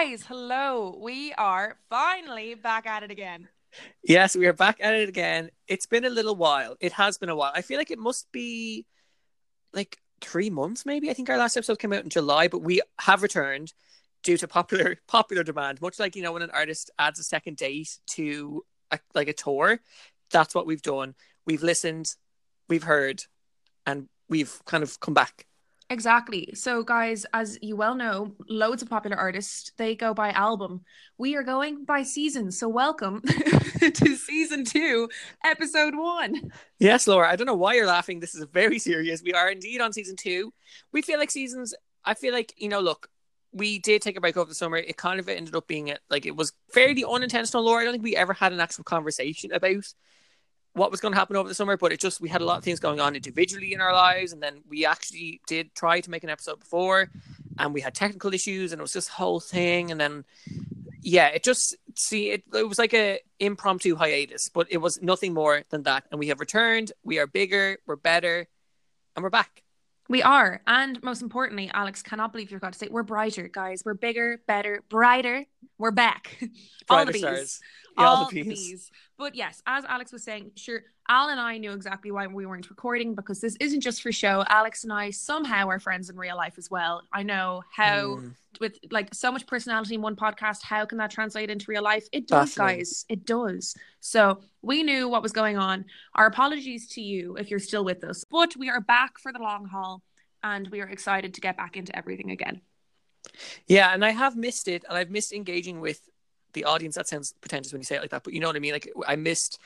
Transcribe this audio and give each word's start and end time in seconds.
Guys, 0.00 0.24
hello. 0.24 0.96
We 1.02 1.32
are 1.32 1.76
finally 1.90 2.54
back 2.54 2.86
at 2.86 3.02
it 3.02 3.10
again. 3.10 3.48
Yes, 4.04 4.36
we 4.36 4.46
are 4.46 4.52
back 4.52 4.76
at 4.78 4.94
it 4.94 5.08
again. 5.08 5.50
It's 5.66 5.86
been 5.86 6.04
a 6.04 6.08
little 6.08 6.36
while. 6.36 6.76
It 6.78 6.92
has 6.92 7.18
been 7.18 7.30
a 7.30 7.34
while. 7.34 7.50
I 7.52 7.62
feel 7.62 7.78
like 7.78 7.90
it 7.90 7.98
must 7.98 8.30
be 8.30 8.86
like 9.72 9.98
three 10.20 10.50
months, 10.50 10.86
maybe. 10.86 11.10
I 11.10 11.14
think 11.14 11.28
our 11.28 11.36
last 11.36 11.56
episode 11.56 11.80
came 11.80 11.92
out 11.92 12.04
in 12.04 12.10
July, 12.10 12.46
but 12.46 12.60
we 12.60 12.80
have 13.00 13.24
returned 13.24 13.72
due 14.22 14.36
to 14.36 14.46
popular 14.46 14.98
popular 15.08 15.42
demand. 15.42 15.80
Much 15.80 15.98
like 15.98 16.14
you 16.14 16.22
know 16.22 16.32
when 16.32 16.42
an 16.42 16.52
artist 16.52 16.92
adds 16.96 17.18
a 17.18 17.24
second 17.24 17.56
date 17.56 17.98
to 18.10 18.64
a, 18.92 19.00
like 19.16 19.26
a 19.26 19.32
tour, 19.32 19.80
that's 20.30 20.54
what 20.54 20.64
we've 20.64 20.80
done. 20.80 21.16
We've 21.44 21.64
listened, 21.64 22.14
we've 22.68 22.84
heard, 22.84 23.24
and 23.84 24.08
we've 24.28 24.60
kind 24.64 24.84
of 24.84 25.00
come 25.00 25.14
back. 25.14 25.47
Exactly. 25.90 26.50
So, 26.54 26.82
guys, 26.82 27.24
as 27.32 27.58
you 27.62 27.74
well 27.74 27.94
know, 27.94 28.34
loads 28.46 28.82
of 28.82 28.90
popular 28.90 29.16
artists 29.16 29.72
they 29.78 29.94
go 29.94 30.12
by 30.12 30.30
album. 30.32 30.82
We 31.16 31.34
are 31.34 31.42
going 31.42 31.86
by 31.86 32.02
season. 32.02 32.50
So, 32.50 32.68
welcome 32.68 33.22
to 33.80 34.16
season 34.16 34.66
two, 34.66 35.08
episode 35.42 35.94
one. 35.96 36.52
Yes, 36.78 37.06
Laura. 37.06 37.30
I 37.30 37.36
don't 37.36 37.46
know 37.46 37.54
why 37.54 37.74
you're 37.74 37.86
laughing. 37.86 38.20
This 38.20 38.34
is 38.34 38.44
very 38.52 38.78
serious. 38.78 39.22
We 39.22 39.32
are 39.32 39.50
indeed 39.50 39.80
on 39.80 39.94
season 39.94 40.16
two. 40.16 40.52
We 40.92 41.00
feel 41.00 41.18
like 41.18 41.30
seasons. 41.30 41.74
I 42.04 42.12
feel 42.12 42.34
like 42.34 42.52
you 42.58 42.68
know. 42.68 42.80
Look, 42.80 43.08
we 43.52 43.78
did 43.78 44.02
take 44.02 44.18
a 44.18 44.20
break 44.20 44.36
over 44.36 44.48
the 44.48 44.54
summer. 44.54 44.76
It 44.76 44.98
kind 44.98 45.18
of 45.18 45.28
ended 45.28 45.56
up 45.56 45.66
being 45.66 45.88
it 45.88 46.00
like 46.10 46.26
it 46.26 46.36
was 46.36 46.52
fairly 46.70 47.02
unintentional. 47.02 47.64
Laura, 47.64 47.80
I 47.80 47.84
don't 47.84 47.94
think 47.94 48.04
we 48.04 48.14
ever 48.14 48.34
had 48.34 48.52
an 48.52 48.60
actual 48.60 48.84
conversation 48.84 49.52
about 49.52 49.84
what 50.78 50.90
was 50.90 51.00
going 51.00 51.12
to 51.12 51.18
happen 51.18 51.36
over 51.36 51.48
the 51.48 51.54
summer, 51.54 51.76
but 51.76 51.92
it 51.92 52.00
just 52.00 52.20
we 52.20 52.28
had 52.28 52.40
a 52.40 52.44
lot 52.44 52.58
of 52.58 52.64
things 52.64 52.80
going 52.80 53.00
on 53.00 53.14
individually 53.14 53.72
in 53.72 53.80
our 53.80 53.92
lives, 53.92 54.32
and 54.32 54.42
then 54.42 54.62
we 54.68 54.86
actually 54.86 55.40
did 55.46 55.74
try 55.74 56.00
to 56.00 56.10
make 56.10 56.24
an 56.24 56.30
episode 56.30 56.60
before, 56.60 57.10
and 57.58 57.74
we 57.74 57.80
had 57.80 57.94
technical 57.94 58.32
issues, 58.32 58.72
and 58.72 58.80
it 58.80 58.82
was 58.82 58.92
this 58.92 59.08
whole 59.08 59.40
thing, 59.40 59.90
and 59.90 60.00
then 60.00 60.24
yeah, 61.02 61.28
it 61.28 61.42
just 61.42 61.76
see 61.94 62.30
it, 62.30 62.44
it 62.54 62.68
was 62.68 62.78
like 62.78 62.94
a 62.94 63.20
impromptu 63.38 63.96
hiatus, 63.96 64.48
but 64.48 64.66
it 64.70 64.78
was 64.78 65.00
nothing 65.02 65.34
more 65.34 65.62
than 65.70 65.82
that, 65.84 66.04
and 66.10 66.18
we 66.18 66.28
have 66.28 66.40
returned. 66.40 66.92
We 67.02 67.18
are 67.18 67.26
bigger, 67.26 67.78
we're 67.86 67.96
better, 67.96 68.46
and 69.16 69.22
we're 69.22 69.30
back. 69.30 69.62
We 70.10 70.22
are, 70.22 70.62
and 70.66 71.02
most 71.02 71.20
importantly, 71.20 71.70
Alex 71.72 72.02
cannot 72.02 72.32
believe 72.32 72.50
you're 72.50 72.60
going 72.60 72.72
to 72.72 72.78
say 72.78 72.88
we're 72.90 73.02
brighter, 73.02 73.46
guys. 73.46 73.82
We're 73.84 73.92
bigger, 73.92 74.40
better, 74.46 74.82
brighter. 74.88 75.44
We're 75.76 75.90
back. 75.90 76.38
all 76.88 77.04
the 77.04 77.12
bees. 77.12 77.22
Yeah, 77.22 77.87
all, 78.06 78.28
the 78.28 78.42
bees. 78.42 78.90
But 79.16 79.34
yes, 79.34 79.62
as 79.66 79.84
Alex 79.84 80.12
was 80.12 80.22
saying, 80.22 80.52
sure, 80.54 80.82
Al 81.08 81.28
and 81.28 81.40
I 81.40 81.58
knew 81.58 81.72
exactly 81.72 82.10
why 82.10 82.26
we 82.26 82.46
weren't 82.46 82.68
recording 82.68 83.14
because 83.14 83.40
this 83.40 83.56
isn't 83.60 83.80
just 83.80 84.02
for 84.02 84.12
show. 84.12 84.44
Alex 84.48 84.84
and 84.84 84.92
I 84.92 85.10
somehow 85.10 85.68
are 85.68 85.78
friends 85.78 86.10
in 86.10 86.16
real 86.16 86.36
life 86.36 86.54
as 86.58 86.70
well. 86.70 87.02
I 87.12 87.22
know 87.22 87.62
how 87.72 88.16
mm. 88.16 88.34
with 88.60 88.78
like 88.90 89.14
so 89.14 89.32
much 89.32 89.46
personality 89.46 89.94
in 89.94 90.02
one 90.02 90.16
podcast, 90.16 90.62
how 90.62 90.84
can 90.84 90.98
that 90.98 91.10
translate 91.10 91.50
into 91.50 91.66
real 91.68 91.82
life? 91.82 92.06
It 92.12 92.26
does, 92.26 92.54
guys. 92.54 93.06
It 93.08 93.24
does. 93.24 93.74
So 94.00 94.40
we 94.62 94.82
knew 94.82 95.08
what 95.08 95.22
was 95.22 95.32
going 95.32 95.56
on. 95.56 95.86
Our 96.14 96.26
apologies 96.26 96.88
to 96.90 97.00
you 97.00 97.36
if 97.36 97.50
you're 97.50 97.58
still 97.58 97.84
with 97.84 98.04
us, 98.04 98.24
but 98.24 98.56
we 98.56 98.68
are 98.68 98.80
back 98.80 99.18
for 99.18 99.32
the 99.32 99.38
long 99.38 99.66
haul 99.66 100.02
and 100.42 100.68
we 100.68 100.80
are 100.80 100.88
excited 100.88 101.34
to 101.34 101.40
get 101.40 101.56
back 101.56 101.76
into 101.76 101.96
everything 101.96 102.30
again. 102.30 102.60
Yeah, 103.66 103.92
and 103.92 104.04
I 104.04 104.10
have 104.10 104.36
missed 104.36 104.68
it, 104.68 104.84
and 104.88 104.96
I've 104.96 105.10
missed 105.10 105.32
engaging 105.32 105.80
with 105.80 106.00
the 106.52 106.64
audience. 106.64 106.94
That 106.94 107.08
sounds 107.08 107.34
pretentious 107.40 107.72
when 107.72 107.80
you 107.80 107.86
say 107.86 107.96
it 107.96 108.00
like 108.00 108.10
that, 108.10 108.24
but 108.24 108.32
you 108.32 108.40
know 108.40 108.46
what 108.46 108.56
I 108.56 108.60
mean. 108.60 108.72
Like 108.72 108.90
I 109.06 109.16
missed, 109.16 109.58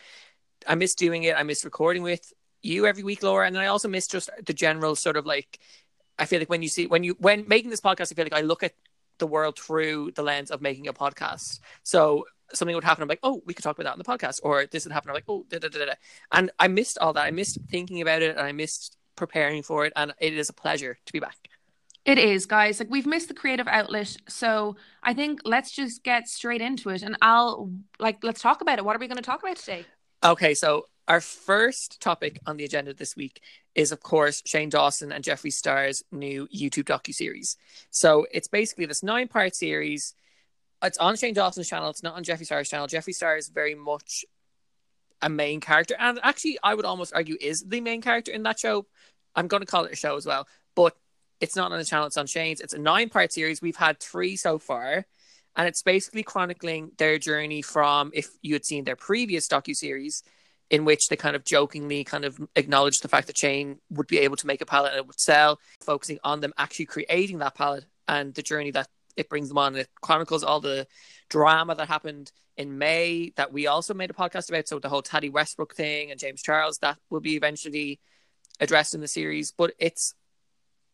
I 0.66 0.74
missed 0.74 0.98
doing 0.98 1.24
it. 1.24 1.36
I 1.36 1.42
missed 1.42 1.64
recording 1.64 2.02
with 2.02 2.32
you 2.62 2.86
every 2.86 3.02
week, 3.02 3.22
Laura, 3.22 3.46
and 3.46 3.54
then 3.54 3.62
I 3.62 3.66
also 3.66 3.88
missed 3.88 4.10
just 4.10 4.30
the 4.44 4.54
general 4.54 4.96
sort 4.96 5.16
of 5.16 5.26
like. 5.26 5.58
I 6.18 6.26
feel 6.26 6.38
like 6.38 6.50
when 6.50 6.62
you 6.62 6.68
see 6.68 6.86
when 6.86 7.04
you 7.04 7.16
when 7.18 7.48
making 7.48 7.70
this 7.70 7.80
podcast, 7.80 8.12
I 8.12 8.14
feel 8.14 8.24
like 8.24 8.34
I 8.34 8.42
look 8.42 8.62
at 8.62 8.74
the 9.18 9.26
world 9.26 9.58
through 9.58 10.12
the 10.14 10.22
lens 10.22 10.50
of 10.50 10.60
making 10.60 10.88
a 10.88 10.92
podcast. 10.92 11.60
So 11.82 12.26
something 12.54 12.74
would 12.74 12.84
happen, 12.84 13.02
I'm 13.02 13.08
like, 13.08 13.20
oh, 13.22 13.42
we 13.46 13.54
could 13.54 13.62
talk 13.62 13.78
about 13.78 13.84
that 13.84 13.92
on 13.92 13.98
the 13.98 14.04
podcast, 14.04 14.40
or 14.42 14.66
this 14.66 14.84
would 14.84 14.92
happen, 14.92 15.10
I'm 15.10 15.14
like, 15.14 15.24
oh, 15.28 15.46
da, 15.48 15.58
da, 15.58 15.68
da, 15.68 15.86
da. 15.86 15.92
and 16.32 16.50
I 16.58 16.68
missed 16.68 16.98
all 16.98 17.12
that. 17.14 17.24
I 17.24 17.30
missed 17.30 17.58
thinking 17.70 18.02
about 18.02 18.22
it, 18.22 18.36
and 18.36 18.46
I 18.46 18.52
missed 18.52 18.96
preparing 19.16 19.62
for 19.62 19.86
it, 19.86 19.92
and 19.96 20.12
it 20.18 20.34
is 20.34 20.48
a 20.48 20.52
pleasure 20.52 20.98
to 21.06 21.12
be 21.12 21.20
back. 21.20 21.48
It 22.04 22.18
is, 22.18 22.46
guys. 22.46 22.80
Like 22.80 22.90
we've 22.90 23.06
missed 23.06 23.28
the 23.28 23.34
creative 23.34 23.68
outlet, 23.68 24.16
so 24.28 24.76
I 25.02 25.14
think 25.14 25.40
let's 25.44 25.70
just 25.70 26.02
get 26.02 26.28
straight 26.28 26.60
into 26.60 26.90
it, 26.90 27.02
and 27.02 27.16
I'll 27.22 27.70
like 28.00 28.18
let's 28.24 28.42
talk 28.42 28.60
about 28.60 28.78
it. 28.78 28.84
What 28.84 28.96
are 28.96 28.98
we 28.98 29.06
going 29.06 29.18
to 29.18 29.22
talk 29.22 29.42
about 29.42 29.56
today? 29.56 29.84
Okay, 30.24 30.54
so 30.54 30.86
our 31.06 31.20
first 31.20 32.00
topic 32.00 32.40
on 32.46 32.56
the 32.56 32.64
agenda 32.64 32.92
this 32.92 33.14
week 33.14 33.40
is, 33.74 33.92
of 33.92 34.02
course, 34.02 34.42
Shane 34.46 34.68
Dawson 34.68 35.12
and 35.12 35.24
Jeffree 35.24 35.52
Star's 35.52 36.02
new 36.10 36.48
YouTube 36.54 36.84
docu 36.84 37.14
series. 37.14 37.56
So 37.90 38.26
it's 38.32 38.48
basically 38.48 38.86
this 38.86 39.02
nine-part 39.02 39.54
series. 39.54 40.14
It's 40.82 40.98
on 40.98 41.16
Shane 41.16 41.34
Dawson's 41.34 41.68
channel. 41.68 41.90
It's 41.90 42.02
not 42.02 42.14
on 42.14 42.24
Jeffree 42.24 42.44
Star's 42.44 42.68
channel. 42.68 42.88
Jeffree 42.88 43.14
Star 43.14 43.36
is 43.36 43.48
very 43.48 43.74
much 43.74 44.24
a 45.20 45.28
main 45.28 45.60
character, 45.60 45.94
and 46.00 46.18
actually, 46.24 46.58
I 46.64 46.74
would 46.74 46.84
almost 46.84 47.14
argue 47.14 47.36
is 47.40 47.62
the 47.62 47.80
main 47.80 48.02
character 48.02 48.32
in 48.32 48.42
that 48.42 48.58
show. 48.58 48.86
I'm 49.36 49.46
going 49.46 49.60
to 49.60 49.66
call 49.66 49.84
it 49.84 49.92
a 49.92 49.96
show 49.96 50.16
as 50.16 50.26
well, 50.26 50.48
but 50.74 50.96
it's 51.42 51.56
not 51.56 51.72
on 51.72 51.78
the 51.78 51.84
channel, 51.84 52.06
it's 52.06 52.16
on 52.16 52.28
Shane's. 52.28 52.60
It's 52.60 52.72
a 52.72 52.78
nine 52.78 53.08
part 53.08 53.32
series. 53.32 53.60
We've 53.60 53.76
had 53.76 53.98
three 53.98 54.36
so 54.36 54.58
far. 54.60 55.04
And 55.56 55.68
it's 55.68 55.82
basically 55.82 56.22
chronicling 56.22 56.92
their 56.96 57.18
journey 57.18 57.60
from 57.60 58.12
if 58.14 58.28
you 58.40 58.54
had 58.54 58.64
seen 58.64 58.84
their 58.84 58.96
previous 58.96 59.48
docu 59.48 59.74
series, 59.74 60.22
in 60.70 60.84
which 60.84 61.08
they 61.08 61.16
kind 61.16 61.34
of 61.34 61.44
jokingly 61.44 62.04
kind 62.04 62.24
of 62.24 62.40
acknowledged 62.54 63.02
the 63.02 63.08
fact 63.08 63.26
that 63.26 63.36
Shane 63.36 63.78
would 63.90 64.06
be 64.06 64.20
able 64.20 64.36
to 64.36 64.46
make 64.46 64.60
a 64.62 64.66
palette 64.66 64.92
and 64.92 65.00
it 65.00 65.06
would 65.06 65.20
sell, 65.20 65.58
focusing 65.80 66.20
on 66.22 66.40
them 66.40 66.54
actually 66.56 66.86
creating 66.86 67.38
that 67.38 67.56
palette 67.56 67.84
and 68.06 68.32
the 68.32 68.42
journey 68.42 68.70
that 68.70 68.86
it 69.16 69.28
brings 69.28 69.48
them 69.48 69.58
on. 69.58 69.74
It 69.74 69.88
chronicles 70.00 70.44
all 70.44 70.60
the 70.60 70.86
drama 71.28 71.74
that 71.74 71.88
happened 71.88 72.30
in 72.56 72.78
May 72.78 73.32
that 73.36 73.52
we 73.52 73.66
also 73.66 73.94
made 73.94 74.10
a 74.10 74.14
podcast 74.14 74.48
about. 74.48 74.68
So 74.68 74.78
the 74.78 74.88
whole 74.88 75.02
Tati 75.02 75.28
Westbrook 75.28 75.74
thing 75.74 76.12
and 76.12 76.20
James 76.20 76.40
Charles 76.40 76.78
that 76.78 76.98
will 77.10 77.20
be 77.20 77.34
eventually 77.34 77.98
addressed 78.60 78.94
in 78.94 79.00
the 79.00 79.08
series. 79.08 79.52
But 79.52 79.74
it's 79.78 80.14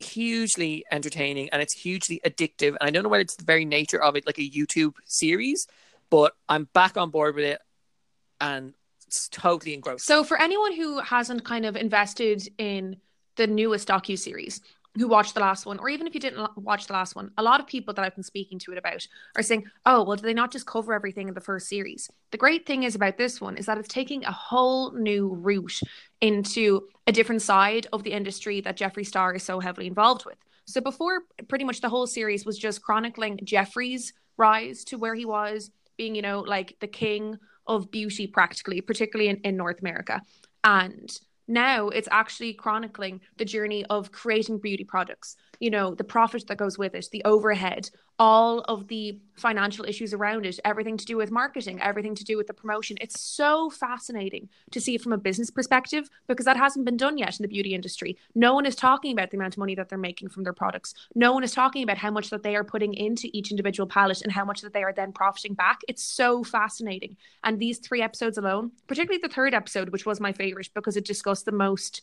hugely 0.00 0.84
entertaining 0.90 1.48
and 1.50 1.60
it's 1.60 1.72
hugely 1.72 2.20
addictive. 2.24 2.76
And 2.80 2.82
I 2.82 2.90
don't 2.90 3.02
know 3.02 3.08
whether 3.08 3.22
it's 3.22 3.36
the 3.36 3.44
very 3.44 3.64
nature 3.64 4.02
of 4.02 4.16
it, 4.16 4.26
like 4.26 4.38
a 4.38 4.48
YouTube 4.48 4.94
series, 5.04 5.66
but 6.10 6.34
I'm 6.48 6.68
back 6.72 6.96
on 6.96 7.10
board 7.10 7.34
with 7.34 7.44
it 7.44 7.60
and 8.40 8.74
it's 9.06 9.28
totally 9.28 9.74
engrossed. 9.74 10.06
So, 10.06 10.22
for 10.22 10.40
anyone 10.40 10.74
who 10.74 11.00
hasn't 11.00 11.44
kind 11.44 11.64
of 11.66 11.76
invested 11.76 12.48
in 12.58 12.96
the 13.36 13.46
newest 13.46 13.88
docu 13.88 14.18
series, 14.18 14.60
who 14.98 15.08
watched 15.08 15.34
the 15.34 15.40
last 15.40 15.64
one, 15.64 15.78
or 15.78 15.88
even 15.88 16.06
if 16.06 16.14
you 16.14 16.20
didn't 16.20 16.48
watch 16.56 16.86
the 16.86 16.92
last 16.92 17.14
one, 17.14 17.30
a 17.38 17.42
lot 17.42 17.60
of 17.60 17.66
people 17.66 17.94
that 17.94 18.04
I've 18.04 18.14
been 18.14 18.24
speaking 18.24 18.58
to 18.60 18.72
it 18.72 18.78
about 18.78 19.06
are 19.36 19.42
saying, 19.42 19.64
oh, 19.86 20.02
well, 20.02 20.16
do 20.16 20.22
they 20.22 20.34
not 20.34 20.50
just 20.50 20.66
cover 20.66 20.92
everything 20.92 21.28
in 21.28 21.34
the 21.34 21.40
first 21.40 21.68
series? 21.68 22.10
The 22.32 22.38
great 22.38 22.66
thing 22.66 22.82
is 22.82 22.94
about 22.94 23.16
this 23.16 23.40
one 23.40 23.56
is 23.56 23.66
that 23.66 23.78
it's 23.78 23.88
taking 23.88 24.24
a 24.24 24.32
whole 24.32 24.92
new 24.92 25.28
route 25.34 25.80
into 26.20 26.88
a 27.06 27.12
different 27.12 27.42
side 27.42 27.86
of 27.92 28.02
the 28.02 28.12
industry 28.12 28.60
that 28.62 28.76
Jeffree 28.76 29.06
Star 29.06 29.34
is 29.34 29.42
so 29.42 29.60
heavily 29.60 29.86
involved 29.86 30.24
with. 30.26 30.36
So 30.64 30.80
before, 30.80 31.22
pretty 31.48 31.64
much 31.64 31.80
the 31.80 31.88
whole 31.88 32.06
series 32.06 32.44
was 32.44 32.58
just 32.58 32.82
chronicling 32.82 33.38
Jeffree's 33.44 34.12
rise 34.36 34.84
to 34.84 34.98
where 34.98 35.14
he 35.14 35.24
was, 35.24 35.70
being, 35.96 36.14
you 36.14 36.22
know, 36.22 36.40
like 36.40 36.76
the 36.80 36.86
king 36.86 37.38
of 37.66 37.90
beauty 37.90 38.26
practically, 38.26 38.80
particularly 38.80 39.30
in, 39.30 39.36
in 39.44 39.56
North 39.56 39.80
America. 39.80 40.22
And 40.64 41.10
now 41.48 41.88
it's 41.88 42.08
actually 42.10 42.52
chronicling 42.52 43.20
the 43.38 43.44
journey 43.44 43.84
of 43.86 44.12
creating 44.12 44.58
beauty 44.58 44.84
products 44.84 45.36
you 45.60 45.70
know 45.70 45.94
the 45.94 46.04
profit 46.04 46.46
that 46.46 46.56
goes 46.56 46.78
with 46.78 46.94
it 46.94 47.08
the 47.12 47.22
overhead 47.24 47.90
all 48.18 48.60
of 48.62 48.88
the 48.88 49.18
financial 49.36 49.84
issues 49.84 50.12
around 50.12 50.44
it 50.44 50.58
everything 50.64 50.96
to 50.96 51.04
do 51.04 51.16
with 51.16 51.30
marketing 51.30 51.80
everything 51.80 52.14
to 52.14 52.24
do 52.24 52.36
with 52.36 52.46
the 52.46 52.54
promotion. 52.54 52.96
It's 53.00 53.20
so 53.20 53.70
fascinating 53.70 54.48
to 54.70 54.80
see 54.80 54.94
it 54.94 55.02
from 55.02 55.12
a 55.12 55.18
business 55.18 55.50
perspective 55.50 56.08
because 56.26 56.44
that 56.44 56.56
hasn't 56.56 56.84
been 56.84 56.96
done 56.96 57.18
yet 57.18 57.38
in 57.38 57.42
the 57.42 57.48
beauty 57.48 57.74
industry. 57.74 58.16
No 58.34 58.54
one 58.54 58.66
is 58.66 58.76
talking 58.76 59.12
about 59.12 59.30
the 59.30 59.36
amount 59.36 59.54
of 59.54 59.58
money 59.58 59.74
that 59.74 59.88
they're 59.88 59.98
making 59.98 60.28
from 60.28 60.44
their 60.44 60.52
products. 60.52 60.94
No 61.14 61.32
one 61.32 61.44
is 61.44 61.52
talking 61.52 61.82
about 61.82 61.98
how 61.98 62.10
much 62.10 62.30
that 62.30 62.42
they 62.42 62.56
are 62.56 62.64
putting 62.64 62.94
into 62.94 63.28
each 63.32 63.50
individual 63.50 63.86
palette 63.86 64.22
and 64.22 64.32
how 64.32 64.44
much 64.44 64.60
that 64.60 64.72
they 64.72 64.82
are 64.82 64.92
then 64.92 65.12
profiting 65.12 65.54
back. 65.54 65.80
It's 65.88 66.02
so 66.02 66.44
fascinating. 66.44 67.16
And 67.44 67.58
these 67.58 67.78
three 67.78 68.02
episodes 68.02 68.38
alone 68.38 68.72
particularly 68.86 69.20
the 69.22 69.34
third 69.34 69.54
episode 69.54 69.90
which 69.90 70.06
was 70.06 70.20
my 70.20 70.32
favorite 70.32 70.68
because 70.74 70.96
it 70.96 71.04
discussed 71.04 71.44
the 71.44 71.52
most 71.52 72.02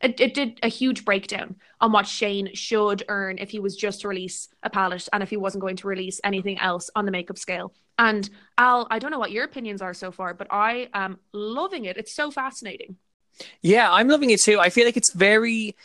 it, 0.00 0.20
it 0.20 0.34
did 0.34 0.58
a 0.62 0.68
huge 0.68 1.04
breakdown 1.04 1.56
on 1.80 1.92
what 1.92 2.06
Shane 2.06 2.54
should 2.54 3.04
earn 3.08 3.38
if 3.38 3.50
he 3.50 3.58
was 3.58 3.76
just 3.76 4.00
to 4.02 4.08
release 4.08 4.48
a 4.62 4.70
palette 4.70 5.08
and 5.12 5.22
if 5.22 5.30
he 5.30 5.36
wasn't 5.36 5.62
going 5.62 5.76
to 5.76 5.88
release 5.88 6.20
anything 6.24 6.58
else 6.58 6.90
on 6.94 7.04
the 7.04 7.12
makeup 7.12 7.38
scale. 7.38 7.72
And 7.98 8.28
Al, 8.56 8.86
I 8.90 8.98
don't 8.98 9.10
know 9.10 9.18
what 9.18 9.30
your 9.30 9.44
opinions 9.44 9.82
are 9.82 9.92
so 9.92 10.10
far, 10.10 10.32
but 10.32 10.46
I 10.50 10.88
am 10.94 11.18
loving 11.32 11.84
it. 11.84 11.98
It's 11.98 12.14
so 12.14 12.30
fascinating. 12.30 12.96
Yeah, 13.60 13.92
I'm 13.92 14.08
loving 14.08 14.30
it 14.30 14.40
too. 14.40 14.58
I 14.58 14.70
feel 14.70 14.86
like 14.86 14.96
it's 14.96 15.12
very, 15.12 15.76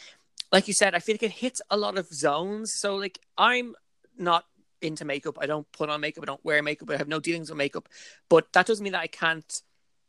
like 0.52 0.68
you 0.68 0.74
said, 0.74 0.96
I 0.96 1.00
feel 1.00 1.16
like 1.16 1.24
it 1.24 1.32
hits 1.32 1.62
a 1.70 1.78
lot 1.78 1.98
of 1.98 2.08
zones. 2.08 2.74
So, 2.76 2.96
like, 2.96 3.20
I'm 3.38 3.76
not 4.18 4.46
into 4.82 5.04
makeup. 5.04 5.38
I 5.42 5.46
don't 5.46 5.70
put 5.72 5.90
on 5.90 6.02
makeup. 6.02 6.24
I 6.24 6.26
don't 6.26 6.44
wear 6.46 6.62
makeup. 6.64 6.90
I 6.90 6.98
have 6.98 7.08
no 7.08 7.20
dealings 7.20 7.50
with 7.50 7.58
makeup. 7.58 7.90
But 8.30 8.52
that 8.54 8.66
doesn't 8.66 8.84
mean 8.84 8.94
that 8.94 9.02
I 9.02 9.08
can't 9.08 9.62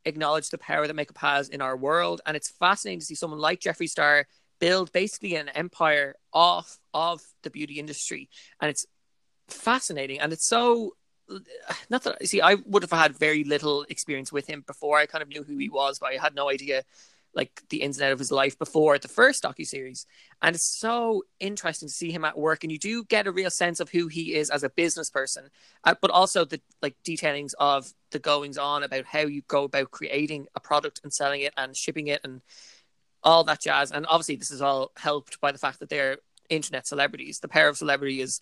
acknowledge 0.07 0.49
the 0.49 0.59
power 0.59 0.87
that 0.87 0.97
makeup 0.97 1.19
has 1.19 1.51
in 1.51 1.61
our 1.61 1.77
world. 1.77 2.23
And 2.25 2.37
it's 2.37 2.49
fascinating 2.49 3.01
to 3.01 3.07
see 3.07 3.15
someone 3.15 3.41
like 3.41 3.61
Jeffree 3.61 3.91
Star 3.91 4.27
build 4.59 4.91
basically 4.93 5.37
an 5.37 5.51
empire 5.51 6.15
off 6.33 6.79
of 6.95 7.21
the 7.43 7.51
beauty 7.51 7.79
industry. 7.79 8.31
And 8.61 8.71
it's 8.71 8.87
fascinating, 9.49 10.21
and 10.21 10.33
it's 10.33 10.47
so. 10.47 10.93
Not 11.91 12.05
that 12.05 12.25
see, 12.29 12.41
I 12.41 12.55
would 12.55 12.85
have 12.85 12.93
had 12.93 13.19
very 13.19 13.43
little 13.43 13.85
experience 13.89 14.31
with 14.31 14.47
him 14.47 14.63
before. 14.65 14.97
I 14.97 15.07
kind 15.07 15.23
of 15.23 15.29
knew 15.29 15.43
who 15.43 15.59
he 15.59 15.69
was, 15.69 15.99
but 15.99 16.13
I 16.13 16.23
had 16.23 16.37
no 16.37 16.49
idea 16.49 16.85
like 17.37 17.63
the 17.69 17.83
ins 17.83 17.99
and 17.99 18.07
out 18.07 18.13
of 18.13 18.19
his 18.19 18.33
life 18.33 18.59
before 18.59 18.99
the 18.99 19.07
first 19.07 19.45
docu 19.45 19.65
series, 19.65 20.07
and 20.43 20.57
it's 20.57 20.65
so 20.65 21.23
interesting 21.39 21.87
to 21.87 21.95
see 21.95 22.11
him 22.11 22.25
at 22.25 22.37
work, 22.37 22.65
and 22.65 22.73
you 22.73 22.79
do 22.79 23.05
get 23.05 23.29
a 23.29 23.33
real 23.33 23.51
sense 23.51 23.79
of 23.79 23.91
who 23.91 24.09
he 24.09 24.35
is 24.35 24.51
as 24.51 24.65
a 24.65 24.71
business 24.71 25.11
person, 25.11 25.51
uh, 25.85 25.95
but 26.01 26.11
also 26.11 26.45
the 26.45 26.61
like 26.83 26.97
detailings 27.05 27.55
of 27.61 27.93
the 28.11 28.19
goings 28.19 28.59
on 28.59 28.83
about 28.83 29.05
how 29.05 29.21
you 29.21 29.43
go 29.47 29.65
about 29.65 29.91
creating 29.91 30.47
a 30.55 30.61
product 30.61 31.01
and 31.05 31.13
selling 31.13 31.43
it 31.43 31.53
and 31.57 31.77
shipping 31.77 32.09
it 32.09 32.21
and 32.25 32.41
all 33.23 33.45
that 33.45 33.61
jazz. 33.61 33.93
And 33.93 34.07
obviously, 34.09 34.37
this 34.37 34.51
is 34.51 34.63
all 34.63 34.93
helped 34.97 35.41
by 35.41 35.53
the 35.53 35.59
fact 35.59 35.81
that 35.81 35.89
they're 35.89 36.19
internet 36.49 36.87
celebrities. 36.87 37.41
The 37.41 37.49
power 37.49 37.69
of 37.69 37.77
celebrity 37.77 38.21
is 38.21 38.41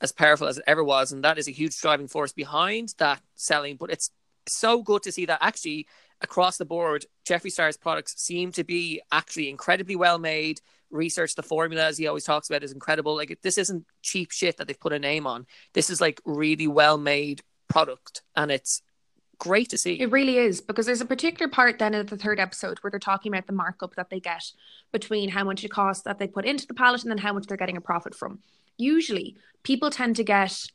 as 0.00 0.12
powerful 0.12 0.48
as 0.48 0.58
it 0.58 0.64
ever 0.66 0.82
was, 0.82 1.12
and 1.12 1.24
that 1.24 1.38
is 1.38 1.48
a 1.48 1.52
huge 1.52 1.78
driving 1.80 2.08
force 2.08 2.32
behind 2.32 2.94
that 2.98 3.20
selling. 3.34 3.76
But 3.76 3.90
it's 3.90 4.10
so 4.48 4.82
good 4.82 5.02
to 5.04 5.12
see 5.12 5.26
that 5.26 5.38
actually 5.40 5.86
across 6.22 6.56
the 6.56 6.64
board, 6.64 7.04
Jeffree 7.28 7.52
Star's 7.52 7.76
products 7.76 8.20
seem 8.20 8.52
to 8.52 8.64
be 8.64 9.00
actually 9.10 9.50
incredibly 9.50 9.96
well 9.96 10.18
made. 10.18 10.60
Research 10.90 11.34
the 11.34 11.42
formula, 11.42 11.84
as 11.84 11.98
he 11.98 12.06
always 12.06 12.24
talks 12.24 12.50
about, 12.50 12.62
is 12.62 12.72
incredible. 12.72 13.16
Like 13.16 13.38
this 13.42 13.58
isn't 13.58 13.86
cheap 14.02 14.30
shit 14.30 14.58
that 14.58 14.66
they've 14.66 14.78
put 14.78 14.92
a 14.92 14.98
name 14.98 15.26
on. 15.26 15.46
This 15.72 15.88
is 15.88 16.00
like 16.00 16.20
really 16.24 16.66
well 16.66 16.98
made 16.98 17.42
product, 17.68 18.22
and 18.36 18.50
it's 18.50 18.82
great 19.38 19.70
to 19.70 19.78
see. 19.78 20.00
It 20.00 20.12
really 20.12 20.36
is 20.36 20.60
because 20.60 20.86
there's 20.86 21.00
a 21.00 21.06
particular 21.06 21.50
part 21.50 21.78
then 21.78 21.94
in 21.94 22.06
the 22.06 22.16
third 22.16 22.38
episode 22.38 22.78
where 22.78 22.90
they're 22.90 23.00
talking 23.00 23.32
about 23.32 23.46
the 23.46 23.52
markup 23.52 23.94
that 23.96 24.10
they 24.10 24.20
get 24.20 24.44
between 24.92 25.30
how 25.30 25.44
much 25.44 25.64
it 25.64 25.70
costs 25.70 26.04
that 26.04 26.18
they 26.18 26.28
put 26.28 26.44
into 26.44 26.66
the 26.66 26.74
palette 26.74 27.02
and 27.02 27.10
then 27.10 27.18
how 27.18 27.32
much 27.32 27.46
they're 27.46 27.56
getting 27.56 27.76
a 27.76 27.80
profit 27.80 28.14
from. 28.14 28.38
Usually, 28.76 29.36
people 29.62 29.90
tend 29.90 30.16
to 30.16 30.24
get 30.24 30.66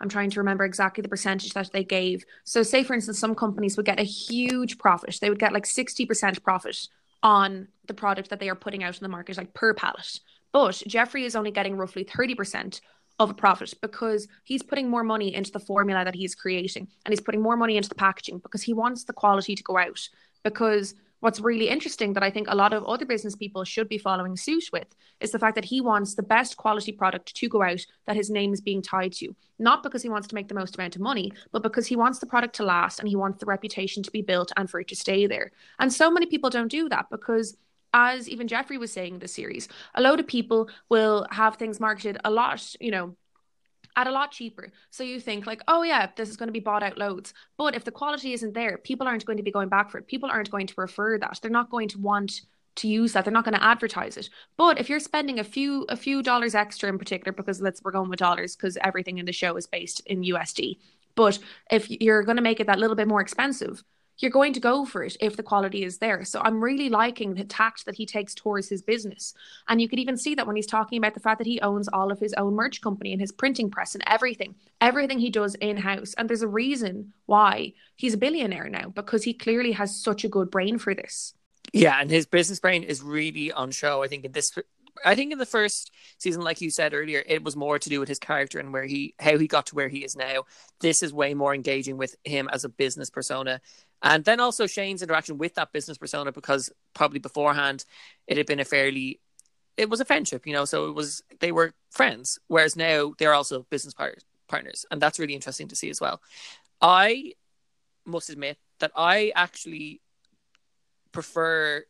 I'm 0.00 0.08
trying 0.08 0.30
to 0.30 0.40
remember 0.40 0.64
exactly 0.64 1.02
the 1.02 1.08
percentage 1.08 1.52
that 1.54 1.72
they 1.72 1.84
gave. 1.84 2.24
So, 2.44 2.62
say 2.62 2.82
for 2.82 2.94
instance, 2.94 3.18
some 3.18 3.34
companies 3.34 3.76
would 3.76 3.86
get 3.86 4.00
a 4.00 4.04
huge 4.04 4.78
profit. 4.78 5.18
They 5.20 5.30
would 5.30 5.38
get 5.38 5.52
like 5.52 5.64
60% 5.64 6.42
profit 6.42 6.88
on 7.22 7.68
the 7.86 7.94
product 7.94 8.30
that 8.30 8.40
they 8.40 8.48
are 8.48 8.54
putting 8.54 8.84
out 8.84 8.96
in 8.96 9.02
the 9.02 9.08
market, 9.08 9.36
like 9.36 9.54
per 9.54 9.74
pallet. 9.74 10.20
But 10.52 10.82
Jeffree 10.88 11.24
is 11.24 11.36
only 11.36 11.50
getting 11.50 11.76
roughly 11.76 12.04
30% 12.04 12.80
of 13.18 13.30
a 13.30 13.34
profit 13.34 13.72
because 13.80 14.28
he's 14.44 14.62
putting 14.62 14.90
more 14.90 15.02
money 15.02 15.34
into 15.34 15.50
the 15.50 15.60
formula 15.60 16.04
that 16.04 16.14
he's 16.14 16.34
creating 16.34 16.88
and 17.04 17.12
he's 17.12 17.20
putting 17.20 17.40
more 17.40 17.56
money 17.56 17.76
into 17.76 17.88
the 17.88 17.94
packaging 17.94 18.38
because 18.38 18.62
he 18.62 18.74
wants 18.74 19.04
the 19.04 19.12
quality 19.12 19.54
to 19.54 19.62
go 19.62 19.78
out 19.78 20.08
because 20.44 20.94
what's 21.20 21.40
really 21.40 21.68
interesting 21.68 22.12
that 22.12 22.22
I 22.22 22.30
think 22.30 22.48
a 22.48 22.54
lot 22.54 22.72
of 22.72 22.84
other 22.84 23.06
business 23.06 23.34
people 23.34 23.64
should 23.64 23.88
be 23.88 23.98
following 23.98 24.36
suit 24.36 24.64
with 24.72 24.94
is 25.20 25.32
the 25.32 25.38
fact 25.38 25.54
that 25.54 25.64
he 25.64 25.80
wants 25.80 26.14
the 26.14 26.22
best 26.22 26.56
quality 26.56 26.92
product 26.92 27.34
to 27.34 27.48
go 27.48 27.62
out 27.62 27.84
that 28.06 28.16
his 28.16 28.30
name 28.30 28.52
is 28.52 28.60
being 28.60 28.82
tied 28.82 29.12
to. 29.14 29.34
Not 29.58 29.82
because 29.82 30.02
he 30.02 30.08
wants 30.08 30.28
to 30.28 30.34
make 30.34 30.48
the 30.48 30.54
most 30.54 30.76
amount 30.76 30.96
of 30.96 31.02
money, 31.02 31.32
but 31.52 31.62
because 31.62 31.86
he 31.86 31.96
wants 31.96 32.18
the 32.18 32.26
product 32.26 32.56
to 32.56 32.64
last 32.64 33.00
and 33.00 33.08
he 33.08 33.16
wants 33.16 33.38
the 33.38 33.46
reputation 33.46 34.02
to 34.02 34.10
be 34.10 34.22
built 34.22 34.52
and 34.56 34.68
for 34.68 34.80
it 34.80 34.88
to 34.88 34.96
stay 34.96 35.26
there. 35.26 35.52
And 35.78 35.92
so 35.92 36.10
many 36.10 36.26
people 36.26 36.50
don't 36.50 36.68
do 36.68 36.88
that 36.90 37.06
because 37.10 37.56
as 37.94 38.28
even 38.28 38.46
Jeffree 38.46 38.78
was 38.78 38.92
saying 38.92 39.14
in 39.14 39.20
the 39.20 39.28
series, 39.28 39.68
a 39.94 40.02
load 40.02 40.20
of 40.20 40.26
people 40.26 40.68
will 40.90 41.26
have 41.30 41.56
things 41.56 41.80
marketed 41.80 42.18
a 42.24 42.30
lot, 42.30 42.74
you 42.78 42.90
know, 42.90 43.16
at 43.96 44.06
a 44.06 44.10
lot 44.10 44.30
cheaper. 44.30 44.70
So 44.90 45.02
you 45.02 45.18
think 45.18 45.46
like, 45.46 45.62
oh 45.66 45.82
yeah, 45.82 46.08
this 46.16 46.28
is 46.28 46.36
going 46.36 46.48
to 46.48 46.52
be 46.52 46.60
bought 46.60 46.82
out 46.82 46.98
loads. 46.98 47.32
But 47.56 47.74
if 47.74 47.84
the 47.84 47.90
quality 47.90 48.32
isn't 48.34 48.54
there, 48.54 48.78
people 48.78 49.06
aren't 49.06 49.24
going 49.24 49.38
to 49.38 49.42
be 49.42 49.50
going 49.50 49.68
back 49.68 49.90
for 49.90 49.98
it. 49.98 50.06
People 50.06 50.30
aren't 50.30 50.50
going 50.50 50.66
to 50.66 50.74
prefer 50.74 51.18
that. 51.18 51.38
They're 51.40 51.50
not 51.50 51.70
going 51.70 51.88
to 51.88 51.98
want 51.98 52.42
to 52.76 52.88
use 52.88 53.14
that. 53.14 53.24
They're 53.24 53.32
not 53.32 53.44
going 53.44 53.54
to 53.54 53.64
advertise 53.64 54.16
it. 54.16 54.28
But 54.56 54.78
if 54.78 54.88
you're 54.90 55.00
spending 55.00 55.38
a 55.38 55.44
few 55.44 55.86
a 55.88 55.96
few 55.96 56.22
dollars 56.22 56.54
extra 56.54 56.88
in 56.88 56.98
particular, 56.98 57.32
because 57.32 57.60
let's 57.60 57.82
we're 57.82 57.90
going 57.90 58.10
with 58.10 58.18
dollars 58.18 58.54
because 58.54 58.76
everything 58.82 59.18
in 59.18 59.26
the 59.26 59.32
show 59.32 59.56
is 59.56 59.66
based 59.66 60.00
in 60.06 60.22
USD. 60.22 60.78
But 61.14 61.38
if 61.70 61.90
you're 61.90 62.22
going 62.22 62.36
to 62.36 62.42
make 62.42 62.60
it 62.60 62.66
that 62.66 62.78
little 62.78 62.96
bit 62.96 63.08
more 63.08 63.22
expensive, 63.22 63.82
you're 64.18 64.30
going 64.30 64.52
to 64.54 64.60
go 64.60 64.84
for 64.84 65.02
it 65.02 65.16
if 65.20 65.36
the 65.36 65.42
quality 65.42 65.84
is 65.84 65.98
there. 65.98 66.24
So 66.24 66.40
I'm 66.40 66.62
really 66.62 66.88
liking 66.88 67.34
the 67.34 67.44
tact 67.44 67.84
that 67.86 67.96
he 67.96 68.06
takes 68.06 68.34
towards 68.34 68.68
his 68.68 68.82
business. 68.82 69.34
And 69.68 69.80
you 69.80 69.88
could 69.88 69.98
even 69.98 70.16
see 70.16 70.34
that 70.34 70.46
when 70.46 70.56
he's 70.56 70.66
talking 70.66 70.98
about 70.98 71.14
the 71.14 71.20
fact 71.20 71.38
that 71.38 71.46
he 71.46 71.60
owns 71.60 71.88
all 71.88 72.10
of 72.10 72.18
his 72.18 72.32
own 72.34 72.54
merch 72.54 72.80
company 72.80 73.12
and 73.12 73.20
his 73.20 73.32
printing 73.32 73.70
press 73.70 73.94
and 73.94 74.04
everything, 74.06 74.54
everything 74.80 75.18
he 75.18 75.30
does 75.30 75.54
in 75.56 75.76
house. 75.76 76.14
And 76.14 76.28
there's 76.28 76.42
a 76.42 76.48
reason 76.48 77.12
why 77.26 77.74
he's 77.94 78.14
a 78.14 78.18
billionaire 78.18 78.68
now 78.68 78.88
because 78.88 79.24
he 79.24 79.34
clearly 79.34 79.72
has 79.72 80.02
such 80.02 80.24
a 80.24 80.28
good 80.28 80.50
brain 80.50 80.78
for 80.78 80.94
this. 80.94 81.34
Yeah, 81.72 82.00
and 82.00 82.10
his 82.10 82.26
business 82.26 82.60
brain 82.60 82.84
is 82.84 83.02
really 83.02 83.52
on 83.52 83.70
show. 83.70 84.02
I 84.02 84.08
think 84.08 84.24
in 84.24 84.32
this 84.32 84.52
I 85.04 85.14
think 85.14 85.32
in 85.32 85.38
the 85.38 85.46
first 85.46 85.90
season, 86.18 86.42
like 86.42 86.60
you 86.60 86.70
said 86.70 86.94
earlier, 86.94 87.22
it 87.26 87.44
was 87.44 87.56
more 87.56 87.78
to 87.78 87.88
do 87.88 88.00
with 88.00 88.08
his 88.08 88.18
character 88.18 88.58
and 88.58 88.72
where 88.72 88.84
he 88.84 89.14
how 89.18 89.36
he 89.38 89.46
got 89.46 89.66
to 89.66 89.74
where 89.74 89.88
he 89.88 90.04
is 90.04 90.16
now. 90.16 90.44
This 90.80 91.02
is 91.02 91.12
way 91.12 91.34
more 91.34 91.54
engaging 91.54 91.96
with 91.96 92.16
him 92.24 92.48
as 92.52 92.64
a 92.64 92.68
business 92.68 93.10
persona. 93.10 93.60
And 94.02 94.24
then 94.24 94.40
also 94.40 94.66
Shane's 94.66 95.02
interaction 95.02 95.38
with 95.38 95.54
that 95.54 95.72
business 95.72 95.98
persona 95.98 96.32
because 96.32 96.70
probably 96.94 97.18
beforehand 97.18 97.84
it 98.26 98.36
had 98.36 98.46
been 98.46 98.60
a 98.60 98.64
fairly 98.64 99.20
it 99.76 99.90
was 99.90 100.00
a 100.00 100.04
friendship, 100.04 100.46
you 100.46 100.52
know, 100.52 100.64
so 100.64 100.88
it 100.88 100.94
was 100.94 101.22
they 101.40 101.52
were 101.52 101.74
friends, 101.90 102.38
whereas 102.48 102.76
now 102.76 103.12
they're 103.18 103.34
also 103.34 103.66
business 103.70 103.94
par- 103.94 104.16
partners, 104.48 104.86
and 104.90 105.00
that's 105.00 105.18
really 105.18 105.34
interesting 105.34 105.68
to 105.68 105.76
see 105.76 105.90
as 105.90 106.00
well. 106.00 106.20
I 106.80 107.32
must 108.04 108.30
admit 108.30 108.58
that 108.80 108.92
I 108.96 109.32
actually 109.34 110.00
prefer 111.12 111.84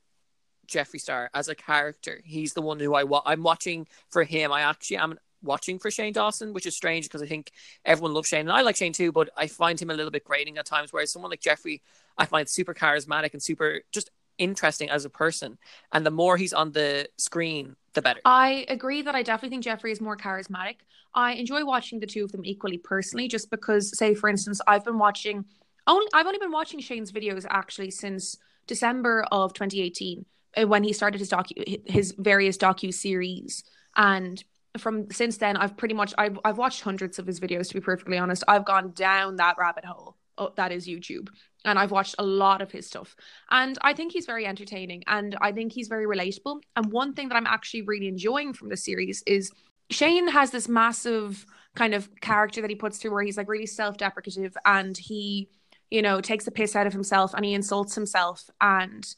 Jeffree 0.66 1.00
Star 1.00 1.30
as 1.32 1.48
a 1.48 1.54
character. 1.54 2.20
He's 2.24 2.54
the 2.54 2.62
one 2.62 2.80
who 2.80 2.94
I 2.94 3.04
wa- 3.04 3.22
I'm 3.24 3.42
watching 3.42 3.86
for 4.10 4.24
him. 4.24 4.52
I 4.52 4.62
actually 4.62 4.96
am 4.96 5.18
watching 5.46 5.78
for 5.78 5.90
Shane 5.90 6.12
Dawson, 6.12 6.52
which 6.52 6.66
is 6.66 6.76
strange 6.76 7.06
because 7.06 7.22
I 7.22 7.26
think 7.26 7.52
everyone 7.84 8.12
loves 8.14 8.28
Shane 8.28 8.40
and 8.40 8.52
I 8.52 8.62
like 8.62 8.76
Shane 8.76 8.92
too, 8.92 9.12
but 9.12 9.30
I 9.36 9.46
find 9.46 9.80
him 9.80 9.90
a 9.90 9.94
little 9.94 10.10
bit 10.10 10.24
grating 10.24 10.58
at 10.58 10.66
times. 10.66 10.92
Whereas 10.92 11.10
someone 11.10 11.30
like 11.30 11.40
Jeffree, 11.40 11.80
I 12.18 12.26
find 12.26 12.48
super 12.48 12.74
charismatic 12.74 13.32
and 13.32 13.42
super 13.42 13.80
just 13.92 14.10
interesting 14.38 14.90
as 14.90 15.04
a 15.04 15.10
person. 15.10 15.58
And 15.92 16.04
the 16.04 16.10
more 16.10 16.36
he's 16.36 16.52
on 16.52 16.72
the 16.72 17.08
screen, 17.16 17.76
the 17.94 18.02
better. 18.02 18.20
I 18.24 18.66
agree 18.68 19.02
that 19.02 19.14
I 19.14 19.22
definitely 19.22 19.56
think 19.56 19.64
Jeffree 19.64 19.92
is 19.92 20.00
more 20.00 20.16
charismatic. 20.16 20.76
I 21.14 21.32
enjoy 21.32 21.64
watching 21.64 22.00
the 22.00 22.06
two 22.06 22.24
of 22.24 22.32
them 22.32 22.44
equally 22.44 22.76
personally, 22.76 23.26
just 23.26 23.50
because, 23.50 23.96
say, 23.96 24.14
for 24.14 24.28
instance, 24.28 24.60
I've 24.66 24.84
been 24.84 24.98
watching 24.98 25.46
only 25.86 26.06
I've 26.12 26.26
only 26.26 26.38
been 26.38 26.52
watching 26.52 26.80
Shane's 26.80 27.12
videos 27.12 27.46
actually 27.48 27.90
since 27.90 28.36
December 28.66 29.24
of 29.30 29.52
2018 29.54 30.24
uh, 30.56 30.66
when 30.66 30.82
he 30.82 30.92
started 30.92 31.18
his 31.18 31.30
docu 31.30 31.88
his 31.88 32.14
various 32.18 32.56
docu 32.56 32.92
series 32.92 33.62
and 33.94 34.42
from 34.78 35.10
since 35.10 35.36
then 35.38 35.56
I've 35.56 35.76
pretty 35.76 35.94
much 35.94 36.14
I've 36.18 36.38
I've 36.44 36.58
watched 36.58 36.82
hundreds 36.82 37.18
of 37.18 37.26
his 37.26 37.40
videos 37.40 37.68
to 37.68 37.74
be 37.74 37.80
perfectly 37.80 38.18
honest. 38.18 38.44
I've 38.48 38.64
gone 38.64 38.92
down 38.92 39.36
that 39.36 39.56
rabbit 39.58 39.84
hole. 39.84 40.16
Oh, 40.38 40.52
that 40.56 40.72
is 40.72 40.86
YouTube. 40.86 41.28
And 41.64 41.78
I've 41.78 41.90
watched 41.90 42.14
a 42.18 42.22
lot 42.22 42.60
of 42.60 42.70
his 42.70 42.86
stuff. 42.86 43.16
And 43.50 43.78
I 43.80 43.94
think 43.94 44.12
he's 44.12 44.26
very 44.26 44.46
entertaining 44.46 45.02
and 45.06 45.36
I 45.40 45.52
think 45.52 45.72
he's 45.72 45.88
very 45.88 46.06
relatable. 46.06 46.60
And 46.76 46.92
one 46.92 47.14
thing 47.14 47.28
that 47.28 47.36
I'm 47.36 47.46
actually 47.46 47.82
really 47.82 48.08
enjoying 48.08 48.52
from 48.52 48.68
the 48.68 48.76
series 48.76 49.22
is 49.26 49.50
Shane 49.90 50.28
has 50.28 50.50
this 50.50 50.68
massive 50.68 51.46
kind 51.74 51.94
of 51.94 52.08
character 52.20 52.60
that 52.60 52.70
he 52.70 52.76
puts 52.76 52.98
through 52.98 53.12
where 53.12 53.22
he's 53.22 53.36
like 53.36 53.48
really 53.48 53.66
self-deprecative 53.66 54.56
and 54.64 54.96
he, 54.96 55.48
you 55.90 56.02
know, 56.02 56.20
takes 56.20 56.44
the 56.44 56.50
piss 56.50 56.76
out 56.76 56.86
of 56.86 56.92
himself 56.92 57.32
and 57.34 57.44
he 57.44 57.54
insults 57.54 57.94
himself 57.94 58.48
and 58.60 59.14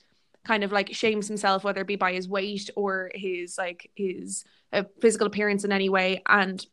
kind 0.49 0.65
of 0.65 0.73
like 0.73 0.95
shames 0.95 1.29
himself, 1.29 1.63
whether 1.63 1.83
it 1.83 1.87
be 1.87 1.97
by 1.97 2.13
his 2.15 2.27
weight 2.27 2.71
or 2.75 3.11
his 3.15 3.59
like 3.59 3.91
his 3.95 4.45
uh, 4.73 4.83
physical 5.01 5.27
appearance 5.27 5.63
in 5.63 5.71
any 5.71 5.91
way. 5.91 6.23
And 6.27 6.65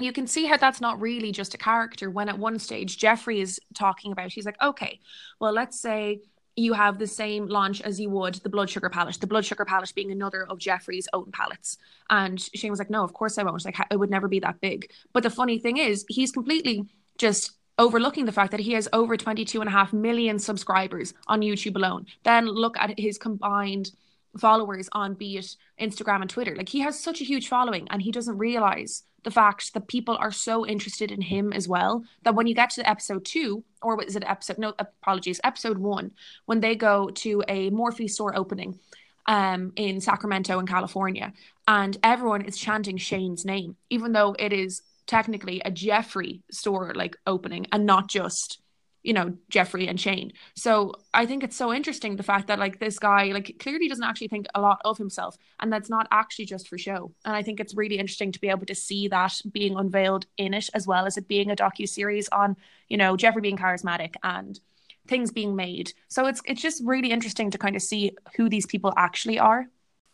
you 0.00 0.12
can 0.12 0.26
see 0.26 0.46
how 0.46 0.56
that's 0.56 0.80
not 0.80 1.00
really 1.00 1.30
just 1.30 1.54
a 1.54 1.58
character 1.58 2.10
when 2.10 2.28
at 2.28 2.38
one 2.38 2.58
stage 2.58 2.98
Jeffree 2.98 3.40
is 3.40 3.60
talking 3.74 4.10
about, 4.10 4.32
he's 4.32 4.46
like, 4.46 4.60
okay, 4.60 4.98
well, 5.38 5.52
let's 5.52 5.78
say 5.78 6.22
you 6.56 6.72
have 6.72 6.98
the 6.98 7.06
same 7.06 7.46
launch 7.46 7.80
as 7.82 8.00
you 8.00 8.08
would 8.10 8.34
the 8.36 8.48
blood 8.48 8.70
sugar 8.70 8.88
palette, 8.88 9.20
the 9.20 9.26
blood 9.26 9.44
sugar 9.44 9.64
palette 9.64 9.92
being 9.94 10.10
another 10.10 10.46
of 10.48 10.58
Jeffree's 10.58 11.08
own 11.12 11.30
palettes. 11.30 11.78
And 12.08 12.40
Shane 12.40 12.70
was 12.70 12.78
like, 12.78 12.90
no, 12.90 13.04
of 13.04 13.12
course 13.12 13.38
I 13.38 13.42
won't. 13.42 13.64
Like, 13.64 13.76
it 13.90 13.98
would 13.98 14.10
never 14.10 14.28
be 14.28 14.40
that 14.40 14.60
big. 14.60 14.90
But 15.12 15.22
the 15.22 15.30
funny 15.30 15.58
thing 15.58 15.76
is, 15.76 16.04
he's 16.08 16.32
completely 16.32 16.86
just 17.18 17.52
overlooking 17.78 18.24
the 18.24 18.32
fact 18.32 18.50
that 18.52 18.60
he 18.60 18.72
has 18.72 18.88
over 18.92 19.16
22 19.16 19.60
and 19.60 19.68
a 19.68 19.72
half 19.72 19.92
million 19.92 20.38
subscribers 20.38 21.14
on 21.26 21.40
YouTube 21.40 21.76
alone. 21.76 22.06
Then 22.22 22.46
look 22.46 22.76
at 22.78 22.98
his 22.98 23.18
combined 23.18 23.90
followers 24.38 24.88
on 24.92 25.14
be 25.14 25.36
it 25.36 25.56
Instagram 25.80 26.20
and 26.20 26.30
Twitter. 26.30 26.54
Like 26.56 26.68
he 26.68 26.80
has 26.80 26.98
such 26.98 27.20
a 27.20 27.24
huge 27.24 27.48
following 27.48 27.86
and 27.90 28.02
he 28.02 28.12
doesn't 28.12 28.38
realize 28.38 29.04
the 29.22 29.30
fact 29.30 29.72
that 29.74 29.88
people 29.88 30.16
are 30.18 30.32
so 30.32 30.66
interested 30.66 31.10
in 31.10 31.20
him 31.20 31.52
as 31.52 31.66
well 31.66 32.04
that 32.22 32.34
when 32.34 32.46
you 32.46 32.54
get 32.54 32.70
to 32.70 32.88
episode 32.88 33.24
two, 33.24 33.64
or 33.82 34.00
is 34.02 34.16
it 34.16 34.24
episode 34.26 34.58
no 34.58 34.74
apologies, 34.78 35.40
episode 35.44 35.78
one, 35.78 36.12
when 36.44 36.60
they 36.60 36.74
go 36.74 37.08
to 37.08 37.42
a 37.48 37.70
Morphe 37.70 38.10
store 38.10 38.36
opening 38.36 38.78
um 39.26 39.72
in 39.76 40.00
Sacramento 40.02 40.58
in 40.58 40.66
California 40.66 41.32
and 41.66 41.96
everyone 42.02 42.42
is 42.42 42.58
chanting 42.58 42.98
Shane's 42.98 43.44
name, 43.44 43.76
even 43.88 44.12
though 44.12 44.36
it 44.38 44.52
is 44.52 44.82
technically 45.06 45.60
a 45.60 45.70
Jeffree 45.70 46.42
store 46.50 46.92
like 46.94 47.16
opening 47.26 47.66
and 47.72 47.86
not 47.86 48.08
just 48.08 48.60
you 49.02 49.12
know 49.12 49.36
Jeffree 49.50 49.88
and 49.88 50.00
Shane. 50.00 50.32
So 50.56 50.94
I 51.12 51.26
think 51.26 51.44
it's 51.44 51.56
so 51.56 51.72
interesting 51.72 52.16
the 52.16 52.22
fact 52.22 52.48
that 52.48 52.58
like 52.58 52.80
this 52.80 52.98
guy 52.98 53.26
like 53.26 53.56
clearly 53.60 53.86
doesn't 53.86 54.02
actually 54.02 54.28
think 54.28 54.46
a 54.54 54.60
lot 54.60 54.80
of 54.84 54.98
himself 54.98 55.36
and 55.60 55.72
that's 55.72 55.90
not 55.90 56.08
actually 56.10 56.46
just 56.46 56.68
for 56.68 56.78
show. 56.78 57.12
And 57.24 57.36
I 57.36 57.42
think 57.42 57.60
it's 57.60 57.76
really 57.76 57.98
interesting 57.98 58.32
to 58.32 58.40
be 58.40 58.48
able 58.48 58.66
to 58.66 58.74
see 58.74 59.08
that 59.08 59.40
being 59.52 59.76
unveiled 59.76 60.26
in 60.38 60.54
it 60.54 60.70
as 60.74 60.86
well 60.86 61.06
as 61.06 61.16
it 61.16 61.28
being 61.28 61.50
a 61.50 61.56
docu 61.56 61.88
series 61.88 62.28
on, 62.30 62.56
you 62.88 62.96
know, 62.96 63.16
Jeffree 63.16 63.42
being 63.42 63.58
charismatic 63.58 64.14
and 64.22 64.58
things 65.06 65.30
being 65.30 65.54
made. 65.54 65.92
So 66.08 66.26
it's 66.26 66.40
it's 66.46 66.62
just 66.62 66.82
really 66.84 67.10
interesting 67.10 67.50
to 67.50 67.58
kind 67.58 67.76
of 67.76 67.82
see 67.82 68.12
who 68.36 68.48
these 68.48 68.66
people 68.66 68.92
actually 68.96 69.38
are. 69.38 69.66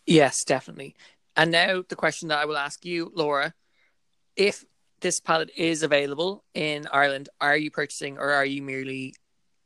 Yes, 0.04 0.44
definitely. 0.44 0.96
And 1.36 1.52
now 1.52 1.84
the 1.88 1.96
question 1.96 2.28
that 2.28 2.38
I 2.38 2.44
will 2.44 2.56
ask 2.56 2.84
you, 2.84 3.12
Laura, 3.14 3.54
if 4.34 4.64
this 5.00 5.20
palette 5.20 5.50
is 5.56 5.82
available 5.82 6.44
in 6.54 6.86
Ireland, 6.92 7.28
are 7.40 7.56
you 7.56 7.70
purchasing 7.70 8.18
or 8.18 8.30
are 8.30 8.44
you 8.44 8.62
merely, 8.62 9.14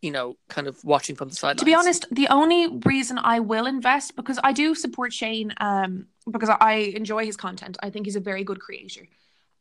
you 0.02 0.10
know, 0.10 0.36
kind 0.48 0.66
of 0.66 0.82
watching 0.84 1.16
from 1.16 1.28
the 1.28 1.34
sidelines? 1.34 1.60
To 1.60 1.64
be 1.64 1.74
honest, 1.74 2.06
the 2.10 2.28
only 2.28 2.78
reason 2.84 3.18
I 3.18 3.40
will 3.40 3.66
invest 3.66 4.16
because 4.16 4.38
I 4.42 4.52
do 4.52 4.74
support 4.74 5.12
Shane, 5.12 5.52
um, 5.60 6.06
because 6.30 6.48
I 6.48 6.92
enjoy 6.94 7.26
his 7.26 7.36
content. 7.36 7.76
I 7.82 7.90
think 7.90 8.06
he's 8.06 8.16
a 8.16 8.20
very 8.20 8.44
good 8.44 8.60
creator. 8.60 9.06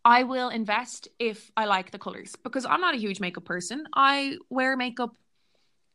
I 0.06 0.24
will 0.24 0.50
invest 0.50 1.08
if 1.18 1.50
I 1.56 1.66
like 1.66 1.92
the 1.92 2.00
colors 2.00 2.36
because 2.36 2.66
I'm 2.66 2.82
not 2.82 2.94
a 2.94 2.98
huge 2.98 3.20
makeup 3.20 3.46
person. 3.46 3.86
I 3.96 4.38
wear 4.50 4.76
makeup 4.76 5.16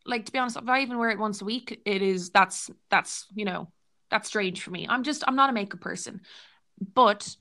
like 0.09 0.25
to 0.25 0.33
be 0.33 0.39
honest, 0.39 0.57
if 0.57 0.69
I 0.69 0.81
even 0.81 0.99
wear 0.99 1.11
it 1.11 1.19
once 1.19 1.43
a 1.43 1.45
week, 1.45 1.81
it 1.85 2.03
is 2.03 2.31
that's 2.31 2.71
that's 2.91 3.27
you 3.35 3.45
know 3.45 3.69
that's 4.11 4.27
strange 4.27 4.63
for 4.63 4.71
me. 4.71 4.87
I'm 4.89 5.05
just 5.05 5.23
I'm 5.29 5.37
not 5.37 5.51
a 5.51 5.53
makeup 5.53 5.81
person, 5.81 6.23
but 6.95 7.37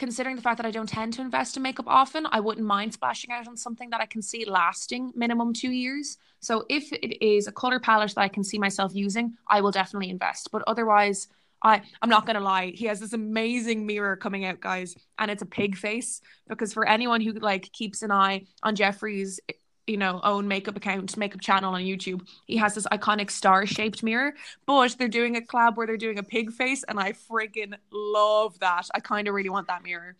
considering 0.00 0.34
the 0.34 0.42
fact 0.42 0.56
that 0.56 0.64
I 0.66 0.70
don't 0.70 0.88
tend 0.88 1.12
to 1.12 1.20
invest 1.20 1.58
in 1.58 1.62
makeup 1.62 1.84
often, 1.86 2.26
I 2.32 2.40
wouldn't 2.40 2.66
mind 2.66 2.94
splashing 2.94 3.30
out 3.30 3.46
on 3.46 3.56
something 3.56 3.90
that 3.90 4.00
I 4.00 4.06
can 4.06 4.22
see 4.22 4.46
lasting 4.46 5.12
minimum 5.14 5.52
two 5.52 5.70
years. 5.70 6.16
So 6.40 6.64
if 6.70 6.90
it 6.90 7.22
is 7.24 7.46
a 7.46 7.52
color 7.52 7.78
palette 7.78 8.14
that 8.14 8.22
I 8.22 8.28
can 8.28 8.42
see 8.42 8.58
myself 8.58 8.94
using, 8.94 9.36
I 9.46 9.60
will 9.60 9.70
definitely 9.70 10.08
invest. 10.08 10.48
But 10.50 10.62
otherwise, 10.66 11.28
I 11.62 11.82
I'm 12.00 12.08
not 12.08 12.26
gonna 12.26 12.40
lie, 12.40 12.72
he 12.74 12.86
has 12.86 12.98
this 12.98 13.12
amazing 13.12 13.86
mirror 13.86 14.16
coming 14.16 14.46
out, 14.46 14.60
guys, 14.60 14.96
and 15.18 15.30
it's 15.30 15.42
a 15.42 15.46
pig 15.46 15.76
face. 15.76 16.22
Because 16.48 16.72
for 16.72 16.88
anyone 16.88 17.20
who 17.20 17.32
like 17.32 17.70
keeps 17.70 18.00
an 18.02 18.10
eye 18.10 18.46
on 18.62 18.76
Jeffree's 18.76 19.38
you 19.90 19.96
know 19.96 20.20
own 20.22 20.48
makeup 20.48 20.76
account 20.76 21.16
makeup 21.16 21.40
channel 21.40 21.74
on 21.74 21.82
youtube 21.82 22.26
he 22.46 22.56
has 22.56 22.74
this 22.74 22.86
iconic 22.92 23.30
star 23.30 23.66
shaped 23.66 24.02
mirror 24.02 24.32
but 24.66 24.96
they're 24.98 25.08
doing 25.08 25.36
a 25.36 25.40
collab 25.40 25.76
where 25.76 25.86
they're 25.86 25.96
doing 25.96 26.18
a 26.18 26.22
pig 26.22 26.52
face 26.52 26.84
and 26.88 26.98
i 26.98 27.12
freaking 27.12 27.74
love 27.92 28.58
that. 28.60 28.88
I 28.94 29.00
kind 29.00 29.28
of 29.28 29.34
really 29.34 29.48
want 29.48 29.68
that 29.68 29.82
mirror. 29.82 30.16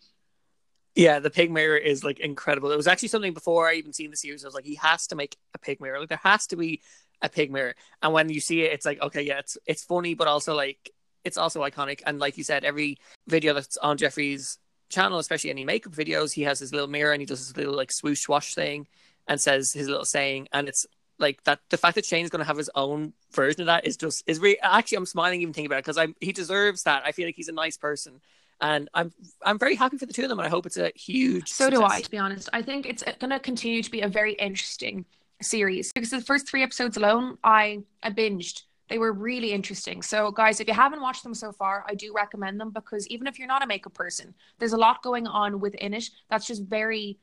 Yeah 0.95 1.19
the 1.19 1.29
pig 1.29 1.51
mirror 1.51 1.77
is 1.77 2.03
like 2.03 2.19
incredible. 2.19 2.71
It 2.71 2.77
was 2.77 2.87
actually 2.87 3.09
something 3.09 3.33
before 3.33 3.67
i 3.67 3.73
even 3.75 3.93
seen 3.93 4.11
the 4.11 4.17
series. 4.17 4.43
I 4.43 4.47
was 4.47 4.55
like 4.55 4.65
he 4.65 4.75
has 4.75 5.07
to 5.07 5.15
make 5.15 5.37
a 5.53 5.59
pig 5.59 5.81
mirror. 5.81 5.99
Like 5.99 6.09
there 6.09 6.19
has 6.23 6.47
to 6.47 6.55
be 6.55 6.81
a 7.21 7.29
pig 7.29 7.51
mirror. 7.51 7.75
And 8.01 8.13
when 8.13 8.29
you 8.29 8.39
see 8.39 8.61
it 8.61 8.73
it's 8.73 8.85
like 8.85 9.01
okay 9.01 9.21
yeah 9.21 9.39
it's 9.39 9.57
it's 9.65 9.83
funny 9.83 10.13
but 10.13 10.27
also 10.27 10.55
like 10.55 10.91
it's 11.23 11.37
also 11.37 11.61
iconic. 11.61 12.01
And 12.05 12.19
like 12.19 12.37
you 12.37 12.43
said 12.43 12.63
every 12.63 12.97
video 13.27 13.53
that's 13.53 13.77
on 13.77 13.97
jeffree's 13.97 14.57
channel 14.89 15.19
especially 15.19 15.49
any 15.49 15.63
makeup 15.63 15.93
videos 15.93 16.33
he 16.33 16.41
has 16.41 16.59
his 16.59 16.73
little 16.73 16.89
mirror 16.89 17.13
and 17.13 17.21
he 17.21 17.25
does 17.25 17.39
his 17.39 17.55
little 17.55 17.73
like 17.73 17.91
swoosh 17.91 18.27
wash 18.27 18.53
thing 18.53 18.85
and 19.27 19.39
says 19.39 19.73
his 19.73 19.87
little 19.87 20.05
saying, 20.05 20.47
and 20.51 20.67
it's 20.67 20.85
like 21.19 21.43
that. 21.43 21.59
The 21.69 21.77
fact 21.77 21.95
that 21.95 22.05
Shane's 22.05 22.29
going 22.29 22.39
to 22.39 22.45
have 22.45 22.57
his 22.57 22.69
own 22.75 23.13
version 23.31 23.61
of 23.61 23.67
that 23.67 23.85
is 23.85 23.97
just 23.97 24.23
is 24.27 24.39
really 24.39 24.59
actually 24.59 24.97
I'm 24.97 25.05
smiling 25.05 25.41
even 25.41 25.53
thinking 25.53 25.67
about 25.67 25.77
it 25.77 25.85
because 25.85 25.97
I'm 25.97 26.15
he 26.19 26.31
deserves 26.31 26.83
that. 26.83 27.03
I 27.05 27.11
feel 27.11 27.27
like 27.27 27.35
he's 27.35 27.49
a 27.49 27.53
nice 27.53 27.77
person. 27.77 28.21
And 28.59 28.89
I'm 28.93 29.11
I'm 29.43 29.57
very 29.57 29.75
happy 29.75 29.97
for 29.97 30.05
the 30.05 30.13
two 30.13 30.23
of 30.23 30.29
them, 30.29 30.39
and 30.39 30.45
I 30.45 30.49
hope 30.49 30.65
it's 30.65 30.77
a 30.77 30.91
huge. 30.95 31.49
So 31.49 31.65
success. 31.65 31.79
do 31.79 31.85
I. 31.85 32.01
To 32.01 32.11
be 32.11 32.17
honest, 32.17 32.49
I 32.53 32.61
think 32.61 32.85
it's 32.85 33.03
going 33.19 33.31
to 33.31 33.39
continue 33.39 33.81
to 33.81 33.89
be 33.89 34.01
a 34.01 34.07
very 34.07 34.33
interesting 34.33 35.05
series 35.41 35.91
because 35.91 36.11
the 36.11 36.21
first 36.21 36.47
three 36.47 36.63
episodes 36.63 36.97
alone, 36.97 37.37
I 37.43 37.83
I 38.03 38.11
binged. 38.11 38.63
They 38.87 38.97
were 38.97 39.13
really 39.13 39.53
interesting. 39.53 40.01
So, 40.01 40.31
guys, 40.31 40.59
if 40.59 40.67
you 40.67 40.73
haven't 40.73 41.01
watched 41.01 41.23
them 41.23 41.33
so 41.33 41.53
far, 41.53 41.85
I 41.87 41.95
do 41.95 42.13
recommend 42.13 42.59
them 42.59 42.71
because 42.71 43.07
even 43.07 43.25
if 43.25 43.39
you're 43.39 43.47
not 43.47 43.63
a 43.63 43.67
makeup 43.67 43.93
person, 43.93 44.33
there's 44.59 44.73
a 44.73 44.77
lot 44.77 45.01
going 45.01 45.27
on 45.27 45.61
within 45.61 45.93
it 45.93 46.09
that's 46.29 46.45
just 46.45 46.63
very 46.63 47.17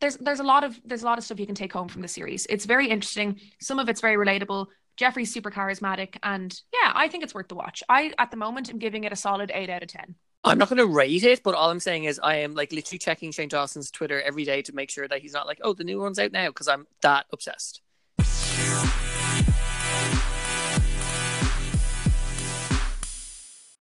there's 0.00 0.16
there's 0.18 0.40
a 0.40 0.44
lot 0.44 0.64
of 0.64 0.78
there's 0.84 1.02
a 1.02 1.06
lot 1.06 1.18
of 1.18 1.24
stuff 1.24 1.40
you 1.40 1.46
can 1.46 1.54
take 1.54 1.72
home 1.72 1.88
from 1.88 2.02
the 2.02 2.08
series. 2.08 2.46
It's 2.46 2.64
very 2.64 2.88
interesting. 2.88 3.40
Some 3.60 3.78
of 3.78 3.88
it's 3.88 4.00
very 4.00 4.16
relatable. 4.16 4.66
Jeffree's 4.96 5.32
super 5.32 5.50
charismatic, 5.50 6.16
and 6.22 6.58
yeah, 6.72 6.92
I 6.94 7.08
think 7.08 7.22
it's 7.24 7.34
worth 7.34 7.48
the 7.48 7.54
watch. 7.54 7.82
I 7.88 8.12
at 8.18 8.30
the 8.30 8.36
moment 8.36 8.70
am 8.70 8.78
giving 8.78 9.04
it 9.04 9.12
a 9.12 9.16
solid 9.16 9.50
eight 9.54 9.70
out 9.70 9.82
of 9.82 9.88
ten. 9.88 10.14
I'm 10.44 10.58
not 10.58 10.68
going 10.68 10.78
to 10.78 10.86
rate 10.86 11.24
it, 11.24 11.42
but 11.42 11.54
all 11.54 11.70
I'm 11.70 11.80
saying 11.80 12.04
is 12.04 12.20
I 12.22 12.36
am 12.36 12.54
like 12.54 12.72
literally 12.72 12.98
checking 12.98 13.32
Shane 13.32 13.48
Dawson's 13.48 13.90
Twitter 13.90 14.22
every 14.22 14.44
day 14.44 14.62
to 14.62 14.74
make 14.74 14.90
sure 14.90 15.08
that 15.08 15.20
he's 15.20 15.32
not 15.32 15.46
like, 15.46 15.58
oh, 15.62 15.72
the 15.72 15.82
new 15.82 16.00
one's 16.00 16.20
out 16.20 16.30
now 16.30 16.48
because 16.48 16.68
I'm 16.68 16.86
that 17.02 17.26
obsessed. 17.32 17.80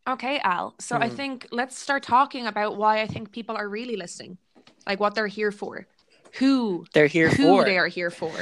Okay, 0.06 0.40
Al. 0.40 0.74
So 0.80 0.96
I 0.96 1.08
hmm. 1.08 1.14
think 1.14 1.48
let's 1.50 1.78
start 1.78 2.02
talking 2.02 2.46
about 2.46 2.76
why 2.76 3.00
I 3.00 3.06
think 3.06 3.32
people 3.32 3.56
are 3.56 3.68
really 3.68 3.96
listening, 3.96 4.36
like 4.86 5.00
what 5.00 5.14
they're 5.14 5.28
here 5.28 5.52
for 5.52 5.86
who 6.34 6.86
they're 6.92 7.06
here 7.06 7.28
who 7.28 7.44
for. 7.44 7.64
they 7.64 7.78
are 7.78 7.86
here 7.86 8.10
for. 8.10 8.32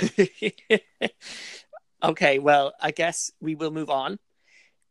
okay, 2.02 2.38
well, 2.38 2.72
I 2.80 2.90
guess 2.90 3.30
we 3.40 3.54
will 3.54 3.70
move 3.70 3.90
on 3.90 4.18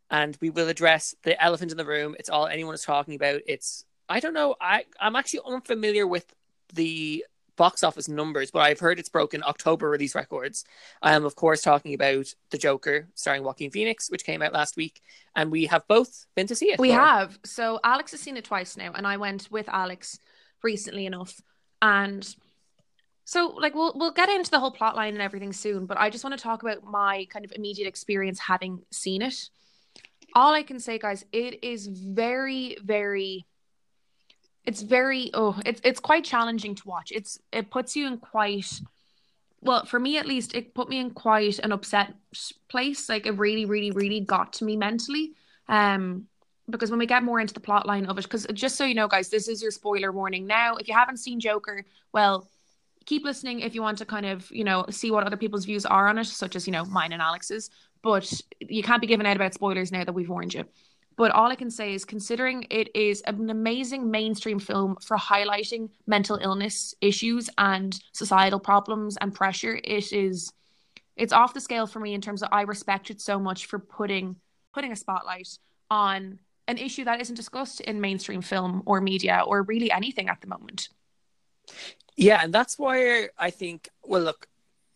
and 0.09 0.37
we 0.41 0.49
will 0.49 0.69
address 0.69 1.15
the 1.23 1.41
elephant 1.41 1.71
in 1.71 1.77
the 1.77 1.85
room. 1.85 2.15
It's 2.19 2.29
all 2.29 2.47
anyone 2.47 2.75
is 2.75 2.83
talking 2.83 3.15
about. 3.15 3.41
It's 3.47 3.85
I 4.09 4.19
don't 4.19 4.33
know. 4.33 4.55
I 4.59 4.85
I'm 4.99 5.15
actually 5.15 5.41
unfamiliar 5.45 6.07
with 6.07 6.25
the 6.73 7.25
box 7.57 7.83
office 7.83 8.07
numbers, 8.07 8.51
but 8.51 8.59
I've 8.59 8.79
heard 8.79 8.99
it's 8.99 9.09
broken 9.09 9.43
October 9.43 9.89
release 9.89 10.15
records. 10.15 10.63
I 11.01 11.15
am, 11.15 11.25
of 11.25 11.35
course, 11.35 11.61
talking 11.61 11.93
about 11.93 12.27
The 12.51 12.57
Joker, 12.57 13.07
starring 13.15 13.43
Joaquin 13.43 13.71
Phoenix, 13.71 14.09
which 14.11 14.23
came 14.23 14.41
out 14.41 14.53
last 14.53 14.77
week, 14.77 15.01
and 15.35 15.51
we 15.51 15.65
have 15.65 15.87
both 15.87 16.27
been 16.35 16.47
to 16.47 16.55
see 16.55 16.67
it. 16.71 16.79
We 16.79 16.91
have. 16.91 17.37
So 17.43 17.79
Alex 17.83 18.11
has 18.11 18.21
seen 18.21 18.37
it 18.37 18.45
twice 18.45 18.77
now, 18.77 18.93
and 18.93 19.05
I 19.05 19.17
went 19.17 19.51
with 19.51 19.67
Alex 19.69 20.19
recently 20.63 21.05
enough, 21.05 21.41
and 21.81 22.33
so 23.27 23.47
like 23.59 23.75
we'll 23.75 23.91
we'll 23.93 24.11
get 24.11 24.29
into 24.29 24.49
the 24.49 24.57
whole 24.57 24.71
plot 24.71 24.95
line 24.95 25.11
and 25.11 25.21
everything 25.21 25.51
soon, 25.51 25.85
but 25.85 25.99
I 25.99 26.09
just 26.09 26.23
want 26.23 26.37
to 26.37 26.41
talk 26.41 26.63
about 26.63 26.85
my 26.85 27.27
kind 27.29 27.43
of 27.43 27.51
immediate 27.53 27.85
experience 27.85 28.39
having 28.39 28.83
seen 28.89 29.21
it. 29.21 29.49
All 30.33 30.53
I 30.53 30.63
can 30.63 30.79
say 30.79 30.97
guys, 30.97 31.25
it 31.33 31.61
is 31.61 31.87
very 31.87 32.77
very 32.81 33.45
it's 34.63 34.81
very 34.81 35.29
oh, 35.33 35.59
it's 35.65 35.81
it's 35.83 35.99
quite 35.99 36.23
challenging 36.23 36.73
to 36.75 36.87
watch. 36.87 37.11
It's 37.11 37.37
it 37.51 37.69
puts 37.69 37.97
you 37.97 38.07
in 38.07 38.17
quite 38.17 38.79
well, 39.59 39.83
for 39.83 39.99
me 39.99 40.17
at 40.17 40.25
least, 40.25 40.55
it 40.55 40.73
put 40.73 40.87
me 40.87 40.97
in 40.97 41.11
quite 41.11 41.59
an 41.59 41.73
upset 41.73 42.13
place. 42.69 43.09
Like 43.09 43.25
it 43.25 43.31
really 43.31 43.65
really 43.65 43.91
really 43.91 44.21
got 44.21 44.53
to 44.53 44.63
me 44.63 44.77
mentally. 44.77 45.33
Um 45.67 46.27
because 46.69 46.91
when 46.91 46.99
we 46.99 47.05
get 47.05 47.23
more 47.23 47.41
into 47.41 47.53
the 47.53 47.59
plot 47.59 47.85
line 47.85 48.05
of 48.05 48.17
it, 48.17 48.23
because 48.23 48.47
just 48.53 48.77
so 48.77 48.85
you 48.85 48.95
know, 48.95 49.09
guys, 49.09 49.27
this 49.27 49.49
is 49.49 49.61
your 49.61 49.71
spoiler 49.71 50.13
warning. 50.13 50.47
Now, 50.47 50.77
if 50.77 50.87
you 50.87 50.93
haven't 50.93 51.17
seen 51.17 51.41
Joker, 51.41 51.85
well, 52.13 52.47
keep 53.07 53.23
listening 53.23 53.61
if 53.61 53.73
you 53.73 53.81
want 53.81 53.97
to 53.97 54.05
kind 54.05 54.27
of 54.27 54.51
you 54.51 54.63
know 54.63 54.85
see 54.91 55.09
what 55.09 55.25
other 55.25 55.37
people's 55.37 55.65
views 55.65 55.85
are 55.85 56.07
on 56.07 56.19
it 56.19 56.25
such 56.25 56.55
as 56.55 56.67
you 56.67 56.73
know 56.73 56.85
mine 56.85 57.13
and 57.13 57.21
alex's 57.21 57.71
but 58.03 58.31
you 58.59 58.83
can't 58.83 59.01
be 59.01 59.07
giving 59.07 59.25
out 59.25 59.35
about 59.35 59.53
spoilers 59.53 59.91
now 59.91 60.03
that 60.03 60.13
we've 60.13 60.29
warned 60.29 60.53
you. 60.53 60.63
But 61.15 61.31
all 61.31 61.51
i 61.51 61.55
can 61.55 61.71
say 61.71 61.93
is 61.95 62.05
considering 62.05 62.67
it 62.69 62.95
is 62.95 63.21
an 63.21 63.49
amazing 63.49 64.11
mainstream 64.11 64.59
film 64.59 64.97
for 65.03 65.17
highlighting 65.17 65.89
mental 66.05 66.37
illness 66.37 66.93
issues 67.01 67.49
and 67.57 67.99
societal 68.13 68.59
problems 68.59 69.17
and 69.17 69.33
pressure 69.33 69.79
it 69.83 70.13
is 70.13 70.53
it's 71.15 71.33
off 71.33 71.55
the 71.55 71.61
scale 71.61 71.87
for 71.87 71.99
me 71.99 72.13
in 72.13 72.21
terms 72.21 72.43
of 72.43 72.49
i 72.51 72.61
respect 72.61 73.09
it 73.09 73.19
so 73.19 73.39
much 73.39 73.65
for 73.65 73.79
putting 73.79 74.35
putting 74.75 74.91
a 74.91 74.95
spotlight 74.95 75.49
on 75.89 76.39
an 76.67 76.77
issue 76.77 77.03
that 77.05 77.19
isn't 77.19 77.35
discussed 77.35 77.81
in 77.81 77.99
mainstream 77.99 78.41
film 78.41 78.83
or 78.85 79.01
media 79.01 79.41
or 79.47 79.63
really 79.63 79.91
anything 79.91 80.29
at 80.29 80.39
the 80.41 80.47
moment 80.47 80.89
yeah, 82.17 82.41
and 82.43 82.53
that's 82.53 82.77
why 82.77 83.29
I 83.37 83.51
think. 83.51 83.89
Well, 84.03 84.21
look, 84.21 84.47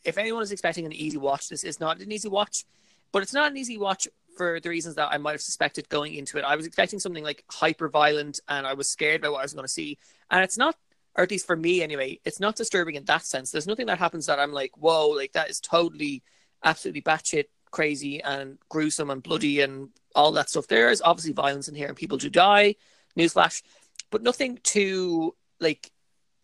if 0.04 0.18
anyone 0.18 0.42
is 0.42 0.51
expecting 0.51 0.86
an 0.86 0.94
easy 0.94 1.18
watch, 1.18 1.48
this 1.48 1.63
is 1.63 1.80
not 1.80 2.01
an 2.01 2.12
easy 2.12 2.28
watch, 2.28 2.66
but 3.12 3.22
it's 3.22 3.34
not 3.34 3.51
an 3.51 3.58
easy 3.58 3.78
watch 3.78 4.08
for 4.36 4.60
the 4.60 4.70
reasons 4.70 4.96
that 4.96 5.10
I 5.12 5.18
might 5.18 5.34
have 5.34 5.42
suspected 5.42 5.88
going 5.90 6.16
into 6.16 6.38
it. 6.38 6.44
I 6.44 6.56
was 6.56 6.66
expecting 6.66 7.00
something 7.00 7.24
like 7.24 7.46
hyper 7.50 7.88
violent, 7.90 8.40
and 8.50 8.66
I 8.66 8.74
was 8.74 8.90
scared 8.90 9.22
about 9.22 9.34
what 9.34 9.40
I 9.40 9.44
was 9.44 9.54
going 9.54 9.66
to 9.66 9.72
see, 9.72 9.98
and 10.30 10.44
it's 10.44 10.58
not. 10.58 10.75
Or 11.16 11.25
at 11.25 11.32
least 11.32 11.46
for 11.46 11.58
me, 11.58 11.84
anyway, 11.84 12.22
it's 12.24 12.40
not 12.40 12.56
disturbing 12.56 12.96
in 12.96 13.04
that 13.04 13.25
sense. 13.25 13.51
There's 13.51 13.68
nothing 13.68 13.88
that 13.88 14.00
happens 14.00 14.28
that 14.28 14.40
I'm 14.40 14.54
like, 14.54 14.72
whoa, 14.78 15.10
like 15.10 15.34
that 15.34 15.50
is 15.50 15.60
totally, 15.60 16.24
absolutely 16.63 17.01
batshit 17.01 17.48
crazy 17.70 18.22
and 18.22 18.58
gruesome 18.70 19.10
and 19.10 19.22
bloody 19.22 19.60
and 19.60 19.90
all 20.16 20.32
that 20.34 20.50
stuff. 20.50 20.68
There 20.68 20.90
is 20.90 21.01
obviously 21.01 21.34
violence 21.34 21.68
in 21.68 21.75
here 21.75 21.88
and 21.88 21.98
people 21.98 22.18
do 22.18 22.30
die, 22.30 22.75
newsflash, 23.18 23.62
but 24.10 24.24
nothing 24.24 24.60
too 24.63 25.36
like 25.60 25.92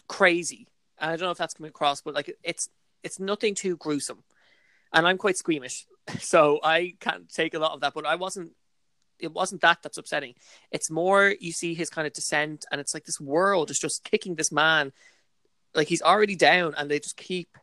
crazy. 0.07 0.67
And 0.99 1.11
I 1.11 1.15
don't 1.15 1.25
know 1.25 1.31
if 1.31 1.37
that's 1.37 1.53
coming 1.53 1.69
across, 1.69 2.01
but 2.01 2.13
like 2.13 2.35
it's 2.43 2.69
it's 3.03 3.19
nothing 3.19 3.55
too 3.55 3.77
gruesome. 3.77 4.23
And 4.93 5.07
I'm 5.07 5.17
quite 5.17 5.37
squeamish, 5.37 5.85
so 6.19 6.59
I 6.63 6.95
can't 6.99 7.31
take 7.31 7.53
a 7.53 7.59
lot 7.59 7.73
of 7.73 7.81
that. 7.81 7.93
But 7.93 8.05
I 8.05 8.15
wasn't. 8.15 8.51
It 9.19 9.33
wasn't 9.33 9.61
that 9.61 9.79
that's 9.81 9.97
upsetting. 9.97 10.35
It's 10.71 10.91
more 10.91 11.33
you 11.39 11.51
see 11.51 11.73
his 11.73 11.89
kind 11.89 12.05
of 12.05 12.13
descent, 12.13 12.65
and 12.71 12.79
it's 12.79 12.93
like 12.93 13.05
this 13.05 13.19
world 13.19 13.71
is 13.71 13.79
just 13.79 14.03
kicking 14.03 14.35
this 14.35 14.51
man, 14.51 14.93
like 15.73 15.87
he's 15.87 16.03
already 16.03 16.35
down, 16.35 16.75
and 16.77 16.89
they 16.89 16.99
just 16.99 17.17
keep 17.17 17.57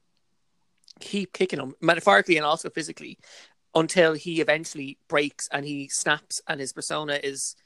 keep 1.01 1.33
kicking 1.33 1.61
him 1.61 1.75
metaphorically 1.81 2.37
and 2.37 2.47
also 2.47 2.71
physically 2.71 3.19
until 3.75 4.15
he 4.15 4.41
eventually 4.41 4.99
breaks 5.09 5.49
and 5.51 5.67
he 5.67 5.89
snaps 5.89 6.41
and 6.47 6.61
his 6.61 6.73
persona 6.73 7.19
is 7.23 7.57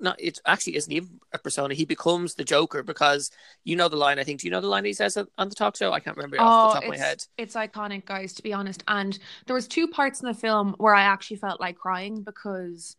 not 0.00 0.20
it 0.20 0.38
actually 0.46 0.76
isn't 0.76 0.92
even 0.92 1.20
a 1.32 1.38
persona. 1.38 1.74
He 1.74 1.84
becomes 1.84 2.34
the 2.34 2.44
joker 2.44 2.82
because 2.82 3.30
you 3.64 3.76
know 3.76 3.88
the 3.88 3.96
line 3.96 4.18
i 4.18 4.24
think 4.24 4.40
do 4.40 4.46
you 4.46 4.50
know 4.50 4.60
the 4.60 4.68
line 4.68 4.84
he 4.84 4.92
says 4.92 5.16
on 5.16 5.48
the 5.48 5.54
talk 5.54 5.76
show? 5.76 5.92
I 5.92 6.00
can't 6.00 6.16
remember 6.16 6.36
it 6.36 6.40
off 6.40 6.72
the 6.72 6.78
oh, 6.78 6.80
top 6.80 6.84
of 6.84 6.90
my 6.90 6.96
head. 6.96 7.24
it's 7.38 7.54
iconic 7.54 8.04
guys 8.04 8.34
to 8.34 8.42
be 8.42 8.52
honest. 8.52 8.82
And 8.88 9.18
there 9.46 9.54
was 9.54 9.68
two 9.68 9.88
parts 9.88 10.20
in 10.20 10.26
the 10.26 10.34
film 10.34 10.74
where 10.78 10.94
i 10.94 11.02
actually 11.02 11.36
felt 11.38 11.60
like 11.60 11.76
crying 11.76 12.22
because 12.22 12.96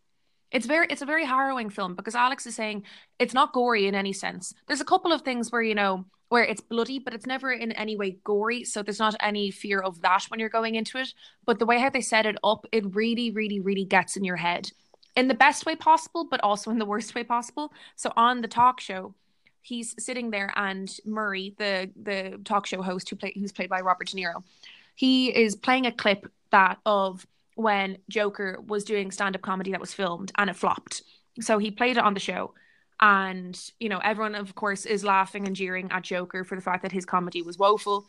it's 0.50 0.66
very 0.66 0.86
it's 0.90 1.02
a 1.02 1.06
very 1.06 1.24
harrowing 1.24 1.70
film 1.70 1.94
because 1.94 2.14
alex 2.14 2.46
is 2.46 2.54
saying 2.54 2.84
it's 3.18 3.34
not 3.34 3.52
gory 3.52 3.86
in 3.86 3.94
any 3.94 4.12
sense. 4.12 4.52
There's 4.66 4.80
a 4.80 4.84
couple 4.84 5.12
of 5.12 5.22
things 5.22 5.50
where 5.50 5.62
you 5.62 5.74
know 5.74 6.06
where 6.28 6.44
it's 6.44 6.60
bloody 6.60 6.98
but 6.98 7.14
it's 7.14 7.26
never 7.26 7.52
in 7.52 7.72
any 7.72 7.96
way 7.96 8.18
gory. 8.24 8.64
So 8.64 8.82
there's 8.82 8.98
not 8.98 9.14
any 9.20 9.50
fear 9.50 9.80
of 9.80 10.00
that 10.02 10.24
when 10.24 10.40
you're 10.40 10.48
going 10.48 10.74
into 10.74 10.98
it. 10.98 11.12
But 11.44 11.58
the 11.58 11.66
way 11.66 11.78
how 11.78 11.90
they 11.90 12.00
set 12.00 12.26
it 12.26 12.36
up 12.42 12.66
it 12.72 12.94
really 12.94 13.30
really 13.30 13.60
really 13.60 13.84
gets 13.84 14.16
in 14.16 14.24
your 14.24 14.36
head 14.36 14.70
in 15.16 15.28
the 15.28 15.34
best 15.34 15.66
way 15.66 15.74
possible, 15.74 16.26
but 16.30 16.40
also 16.42 16.70
in 16.70 16.78
the 16.78 16.86
worst 16.86 17.14
way 17.14 17.24
possible. 17.24 17.72
So 17.96 18.12
on 18.16 18.42
the 18.42 18.48
talk 18.48 18.80
show, 18.80 19.14
he's 19.62 19.94
sitting 19.98 20.30
there, 20.30 20.52
and 20.54 20.94
Murray, 21.04 21.54
the 21.58 21.90
the 22.00 22.38
talk 22.44 22.66
show 22.66 22.82
host 22.82 23.10
who 23.10 23.16
play 23.16 23.32
who's 23.34 23.52
played 23.52 23.70
by 23.70 23.80
Robert 23.80 24.08
De 24.08 24.16
Niro, 24.16 24.42
he 24.94 25.28
is 25.28 25.56
playing 25.56 25.86
a 25.86 25.92
clip 25.92 26.30
that 26.50 26.78
of 26.86 27.26
when 27.56 27.98
Joker 28.08 28.58
was 28.66 28.84
doing 28.84 29.10
stand 29.10 29.34
up 29.34 29.42
comedy 29.42 29.72
that 29.72 29.80
was 29.80 29.92
filmed 29.92 30.30
and 30.36 30.50
it 30.50 30.56
flopped. 30.56 31.02
So 31.40 31.58
he 31.58 31.70
played 31.70 31.96
it 31.96 32.04
on 32.04 32.14
the 32.14 32.20
show. 32.20 32.54
And, 33.00 33.58
you 33.78 33.90
know, 33.90 33.98
everyone, 33.98 34.34
of 34.34 34.54
course, 34.54 34.86
is 34.86 35.04
laughing 35.04 35.46
and 35.46 35.54
jeering 35.54 35.90
at 35.90 36.02
Joker 36.02 36.44
for 36.44 36.54
the 36.54 36.62
fact 36.62 36.82
that 36.82 36.92
his 36.92 37.04
comedy 37.04 37.42
was 37.42 37.58
woeful. 37.58 38.06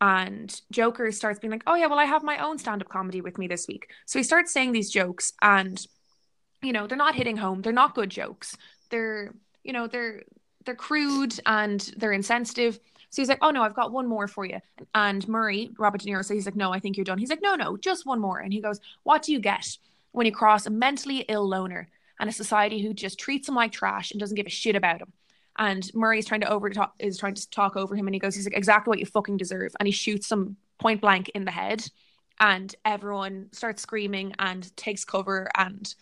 And 0.00 0.58
Joker 0.70 1.12
starts 1.12 1.38
being 1.38 1.50
like, 1.50 1.62
oh, 1.66 1.74
yeah, 1.74 1.86
well, 1.88 1.98
I 1.98 2.06
have 2.06 2.22
my 2.22 2.38
own 2.38 2.56
stand 2.58 2.80
up 2.80 2.88
comedy 2.88 3.20
with 3.20 3.36
me 3.36 3.48
this 3.48 3.68
week. 3.68 3.90
So 4.06 4.18
he 4.18 4.22
starts 4.22 4.50
saying 4.50 4.72
these 4.72 4.90
jokes 4.90 5.34
and 5.42 5.86
you 6.62 6.72
know, 6.72 6.86
they're 6.86 6.96
not 6.96 7.14
hitting 7.14 7.36
home. 7.36 7.62
They're 7.62 7.72
not 7.72 7.94
good 7.94 8.10
jokes. 8.10 8.56
They're, 8.90 9.34
you 9.64 9.72
know, 9.72 9.86
they're 9.86 10.22
they're 10.64 10.74
crude 10.74 11.40
and 11.46 11.80
they're 11.96 12.12
insensitive. 12.12 12.78
So 13.10 13.22
he's 13.22 13.28
like, 13.28 13.38
"Oh 13.42 13.50
no, 13.50 13.62
I've 13.62 13.74
got 13.74 13.92
one 13.92 14.06
more 14.06 14.28
for 14.28 14.44
you." 14.44 14.60
And 14.94 15.26
Murray, 15.26 15.70
Robert 15.78 16.02
De 16.02 16.10
Niro, 16.10 16.18
says, 16.18 16.30
"He's 16.30 16.46
like, 16.46 16.56
no, 16.56 16.72
I 16.72 16.78
think 16.78 16.96
you're 16.96 17.04
done." 17.04 17.18
He's 17.18 17.30
like, 17.30 17.42
"No, 17.42 17.54
no, 17.54 17.76
just 17.76 18.06
one 18.06 18.20
more." 18.20 18.38
And 18.38 18.52
he 18.52 18.60
goes, 18.60 18.80
"What 19.02 19.22
do 19.22 19.32
you 19.32 19.40
get 19.40 19.78
when 20.12 20.26
you 20.26 20.32
cross 20.32 20.66
a 20.66 20.70
mentally 20.70 21.24
ill 21.28 21.48
loner 21.48 21.88
and 22.18 22.28
a 22.28 22.32
society 22.32 22.82
who 22.82 22.92
just 22.92 23.18
treats 23.18 23.48
him 23.48 23.54
like 23.54 23.72
trash 23.72 24.10
and 24.10 24.20
doesn't 24.20 24.36
give 24.36 24.46
a 24.46 24.50
shit 24.50 24.76
about 24.76 25.00
him?" 25.00 25.12
And 25.58 25.92
Murray's 25.94 26.26
trying 26.26 26.42
to 26.42 26.50
over 26.50 26.70
is 26.98 27.18
trying 27.18 27.34
to 27.34 27.50
talk 27.50 27.76
over 27.76 27.96
him, 27.96 28.06
and 28.06 28.14
he 28.14 28.20
goes, 28.20 28.34
"He's 28.34 28.46
like, 28.46 28.56
exactly 28.56 28.90
what 28.90 29.00
you 29.00 29.06
fucking 29.06 29.38
deserve." 29.38 29.72
And 29.80 29.86
he 29.86 29.92
shoots 29.92 30.30
him 30.30 30.56
point 30.78 31.00
blank 31.00 31.30
in 31.30 31.44
the 31.44 31.50
head, 31.50 31.84
and 32.38 32.74
everyone 32.84 33.48
starts 33.52 33.82
screaming 33.82 34.34
and 34.38 34.74
takes 34.76 35.04
cover 35.04 35.48
and 35.56 35.94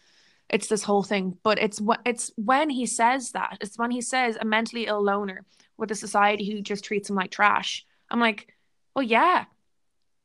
it's 0.50 0.68
this 0.68 0.82
whole 0.82 1.02
thing 1.02 1.36
but 1.42 1.58
it's 1.58 1.80
what 1.80 2.00
it's 2.04 2.30
when 2.36 2.70
he 2.70 2.86
says 2.86 3.32
that 3.32 3.58
it's 3.60 3.78
when 3.78 3.90
he 3.90 4.00
says 4.00 4.36
a 4.40 4.44
mentally 4.44 4.86
ill 4.86 5.02
loner 5.02 5.44
with 5.76 5.90
a 5.90 5.94
society 5.94 6.50
who 6.50 6.60
just 6.60 6.84
treats 6.84 7.08
him 7.08 7.16
like 7.16 7.30
trash. 7.30 7.84
I'm 8.10 8.20
like 8.20 8.54
well 8.94 9.02
yeah 9.02 9.44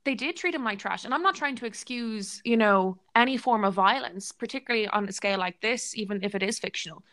they 0.06 0.16
did 0.16 0.36
treat 0.36 0.56
him 0.56 0.64
like 0.64 0.80
trash. 0.80 1.06
And 1.06 1.14
i'm 1.14 1.22
not 1.24 1.36
trying 1.36 1.56
to 1.58 1.66
excuse 1.66 2.42
you 2.44 2.58
know 2.58 2.98
any 3.16 3.38
form 3.38 3.64
of 3.64 3.74
violence 3.74 4.32
particularly 4.32 4.88
on 4.88 5.08
a 5.08 5.12
scale 5.12 5.40
like 5.40 5.62
this 5.62 5.96
even 5.96 6.24
if 6.24 6.36
it 6.36 6.44
is 6.44 6.60
fictional. 6.60 7.04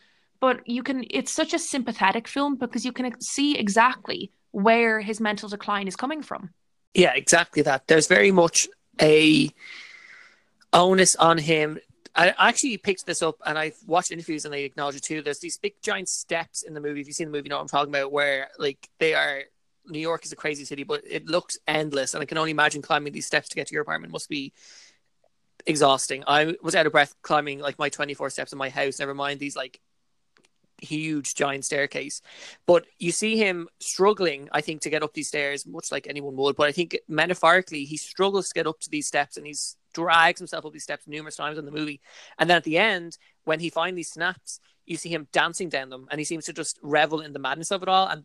But 0.41 0.67
you 0.67 0.83
can 0.83 1.05
it's 1.11 1.33
such 1.33 1.53
a 1.53 1.59
sympathetic 1.59 2.27
film 2.29 2.57
because 2.57 2.85
you 2.85 2.93
can 2.93 3.21
see 3.21 3.59
exactly 3.59 4.33
where 4.53 5.01
his 5.01 5.21
mental 5.21 5.49
decline 5.49 5.87
is 5.87 5.97
coming 5.97 6.23
from. 6.23 6.51
Yeah 6.95 7.13
exactly 7.15 7.63
that. 7.63 7.87
There's 7.89 8.07
very 8.07 8.31
much 8.31 8.69
a 9.01 9.51
onus 10.73 11.17
on 11.17 11.39
him 11.39 11.79
I 12.15 12.35
actually 12.39 12.77
picked 12.77 13.07
this 13.07 13.23
up 13.23 13.37
and 13.47 13.57
I've 13.59 13.77
watched 13.87 14.11
interviews 14.11 14.45
and 14.45 14.53
they 14.53 14.65
acknowledge 14.65 14.97
it 14.97 15.03
too. 15.03 15.23
There's 15.23 15.39
these 15.39 15.59
big 15.59 15.75
giant 15.83 16.09
steps 16.09 16.63
in 16.63 16.75
the 16.75 16.81
movie. 16.81 17.01
If 17.01 17.07
you've 17.07 17.17
seen 17.17 17.29
the 17.29 17.33
movie, 17.33 17.47
you 17.47 17.51
know 17.51 17.57
what 17.57 17.63
I'm 17.63 17.69
talking 17.69 17.95
about, 17.95 18.13
where 18.13 18.49
like 18.59 18.89
they 18.99 19.15
are 19.15 19.43
New 19.87 20.01
York 20.01 20.25
is 20.25 20.33
a 20.33 20.37
crazy 20.37 20.65
city, 20.65 20.83
but 20.85 21.03
it 21.09 21.27
looks 21.27 21.59
endless. 21.67 22.15
And 22.15 22.23
I 22.23 22.27
can 22.27 22.39
only 22.39 22.51
imagine 22.51 22.83
climbing 22.83 23.13
these 23.13 23.27
steps 23.27 23.49
to 23.49 23.57
get 23.57 23.69
to 23.69 23.75
your 23.75 23.83
apartment 23.83 24.13
must 24.13 24.29
be 24.29 24.53
exhausting. 25.67 26.25
I 26.27 26.55
was 26.63 26.75
out 26.75 26.87
of 26.87 26.93
breath 26.93 27.15
climbing 27.23 27.61
like 27.61 27.79
my 27.79 27.89
24 27.89 28.31
steps 28.31 28.53
in 28.53 28.59
my 28.59 28.71
house, 28.71 28.99
never 28.99 29.15
mind 29.15 29.41
these 29.41 29.57
like 29.57 29.81
huge 30.83 31.35
giant 31.35 31.65
staircase. 31.65 32.23
But 32.67 32.87
you 32.99 33.13
see 33.13 33.37
him 33.37 33.69
struggling, 33.81 34.49
I 34.53 34.61
think, 34.61 34.83
to 34.83 34.91
get 34.91 35.03
up 35.03 35.15
these 35.15 35.29
stairs, 35.29 35.67
much 35.67 35.93
like 35.93 36.07
anyone 36.07 36.37
would. 36.37 36.57
But 36.57 36.69
I 36.69 36.73
think 36.73 36.99
metaphorically, 37.09 37.85
he 37.85 37.97
struggles 37.97 38.49
to 38.49 38.55
get 38.55 38.67
up 38.67 38.81
to 38.81 38.91
these 38.91 39.07
steps 39.07 39.37
and 39.37 39.47
he's 39.47 39.77
drags 39.93 40.39
himself 40.41 40.65
up 40.65 40.73
these 40.73 40.83
steps 40.83 41.07
numerous 41.07 41.37
times 41.37 41.59
in 41.59 41.65
the 41.65 41.71
movie. 41.71 42.01
And 42.39 42.49
then 42.49 42.57
at 42.57 42.65
the 42.65 42.79
end, 42.79 43.19
when 43.45 43.61
he 43.61 43.71
finally 43.71 44.03
snaps, 44.03 44.61
you 44.87 44.97
see 44.97 45.09
him 45.09 45.29
dancing 45.33 45.69
down 45.69 45.91
them 45.91 46.07
and 46.11 46.19
he 46.19 46.25
seems 46.25 46.47
to 46.47 46.53
just 46.53 46.79
revel 46.83 47.21
in 47.21 47.33
the 47.33 47.39
madness 47.39 47.71
of 47.71 47.83
it 47.83 47.89
all. 47.89 48.07
And 48.07 48.25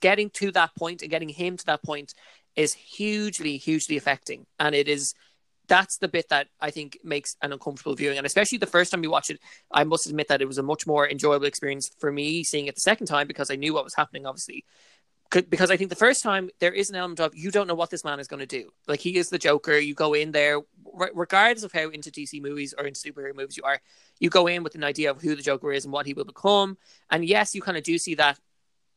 getting 0.00 0.30
to 0.30 0.50
that 0.52 0.74
point 0.76 1.02
and 1.02 1.10
getting 1.10 1.28
him 1.28 1.56
to 1.56 1.66
that 1.66 1.82
point 1.82 2.14
is 2.54 2.74
hugely, 2.74 3.56
hugely 3.58 3.96
affecting. 3.96 4.46
And 4.58 4.74
it 4.74 4.88
is 4.88 5.14
that's 5.68 5.98
the 5.98 6.06
bit 6.06 6.28
that 6.28 6.46
I 6.60 6.70
think 6.70 6.96
makes 7.02 7.36
an 7.42 7.52
uncomfortable 7.52 7.96
viewing. 7.96 8.18
And 8.18 8.26
especially 8.26 8.58
the 8.58 8.66
first 8.66 8.92
time 8.92 9.02
you 9.02 9.10
watch 9.10 9.30
it, 9.30 9.40
I 9.72 9.82
must 9.82 10.06
admit 10.06 10.28
that 10.28 10.40
it 10.40 10.46
was 10.46 10.58
a 10.58 10.62
much 10.62 10.86
more 10.86 11.08
enjoyable 11.08 11.46
experience 11.46 11.90
for 11.98 12.12
me 12.12 12.44
seeing 12.44 12.66
it 12.66 12.76
the 12.76 12.80
second 12.80 13.08
time 13.08 13.26
because 13.26 13.50
I 13.50 13.56
knew 13.56 13.74
what 13.74 13.82
was 13.82 13.94
happening, 13.94 14.26
obviously 14.26 14.64
because 15.30 15.70
I 15.70 15.76
think 15.76 15.90
the 15.90 15.96
first 15.96 16.22
time 16.22 16.50
there 16.60 16.72
is 16.72 16.90
an 16.90 16.96
element 16.96 17.20
of 17.20 17.34
you 17.34 17.50
don't 17.50 17.66
know 17.66 17.74
what 17.74 17.90
this 17.90 18.04
man 18.04 18.20
is 18.20 18.28
going 18.28 18.40
to 18.40 18.46
do. 18.46 18.70
Like 18.86 19.00
he 19.00 19.16
is 19.16 19.28
the 19.28 19.38
Joker. 19.38 19.76
You 19.76 19.94
go 19.94 20.14
in 20.14 20.32
there, 20.32 20.60
regardless 21.14 21.64
of 21.64 21.72
how 21.72 21.88
into 21.88 22.10
DC 22.10 22.40
movies 22.40 22.74
or 22.76 22.84
into 22.86 23.00
superhero 23.00 23.34
movies 23.34 23.56
you 23.56 23.64
are, 23.64 23.80
you 24.20 24.30
go 24.30 24.46
in 24.46 24.62
with 24.62 24.74
an 24.74 24.84
idea 24.84 25.10
of 25.10 25.20
who 25.20 25.34
the 25.34 25.42
Joker 25.42 25.72
is 25.72 25.84
and 25.84 25.92
what 25.92 26.06
he 26.06 26.14
will 26.14 26.24
become. 26.24 26.78
And 27.10 27.24
yes, 27.24 27.54
you 27.54 27.62
kind 27.62 27.76
of 27.76 27.84
do 27.84 27.98
see 27.98 28.14
that, 28.16 28.38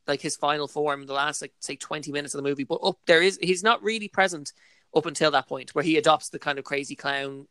like 0.08 0.22
his 0.22 0.36
final 0.36 0.68
form, 0.68 1.06
the 1.06 1.14
last 1.14 1.42
like 1.42 1.54
say 1.60 1.76
twenty 1.76 2.12
minutes 2.12 2.34
of 2.34 2.44
the 2.44 2.48
movie. 2.48 2.64
But 2.64 2.82
up 2.84 2.98
there 3.06 3.22
is 3.22 3.40
he's 3.42 3.64
not 3.64 3.84
really 3.84 4.08
present 4.08 4.54
up 4.96 5.06
until 5.06 5.32
that 5.32 5.48
point 5.48 5.74
where 5.76 5.84
he 5.84 5.98
adopts 5.98 6.30
the 6.30 6.40
kind 6.40 6.60
of 6.60 6.66
crazy 6.66 6.96
clown 6.96 7.48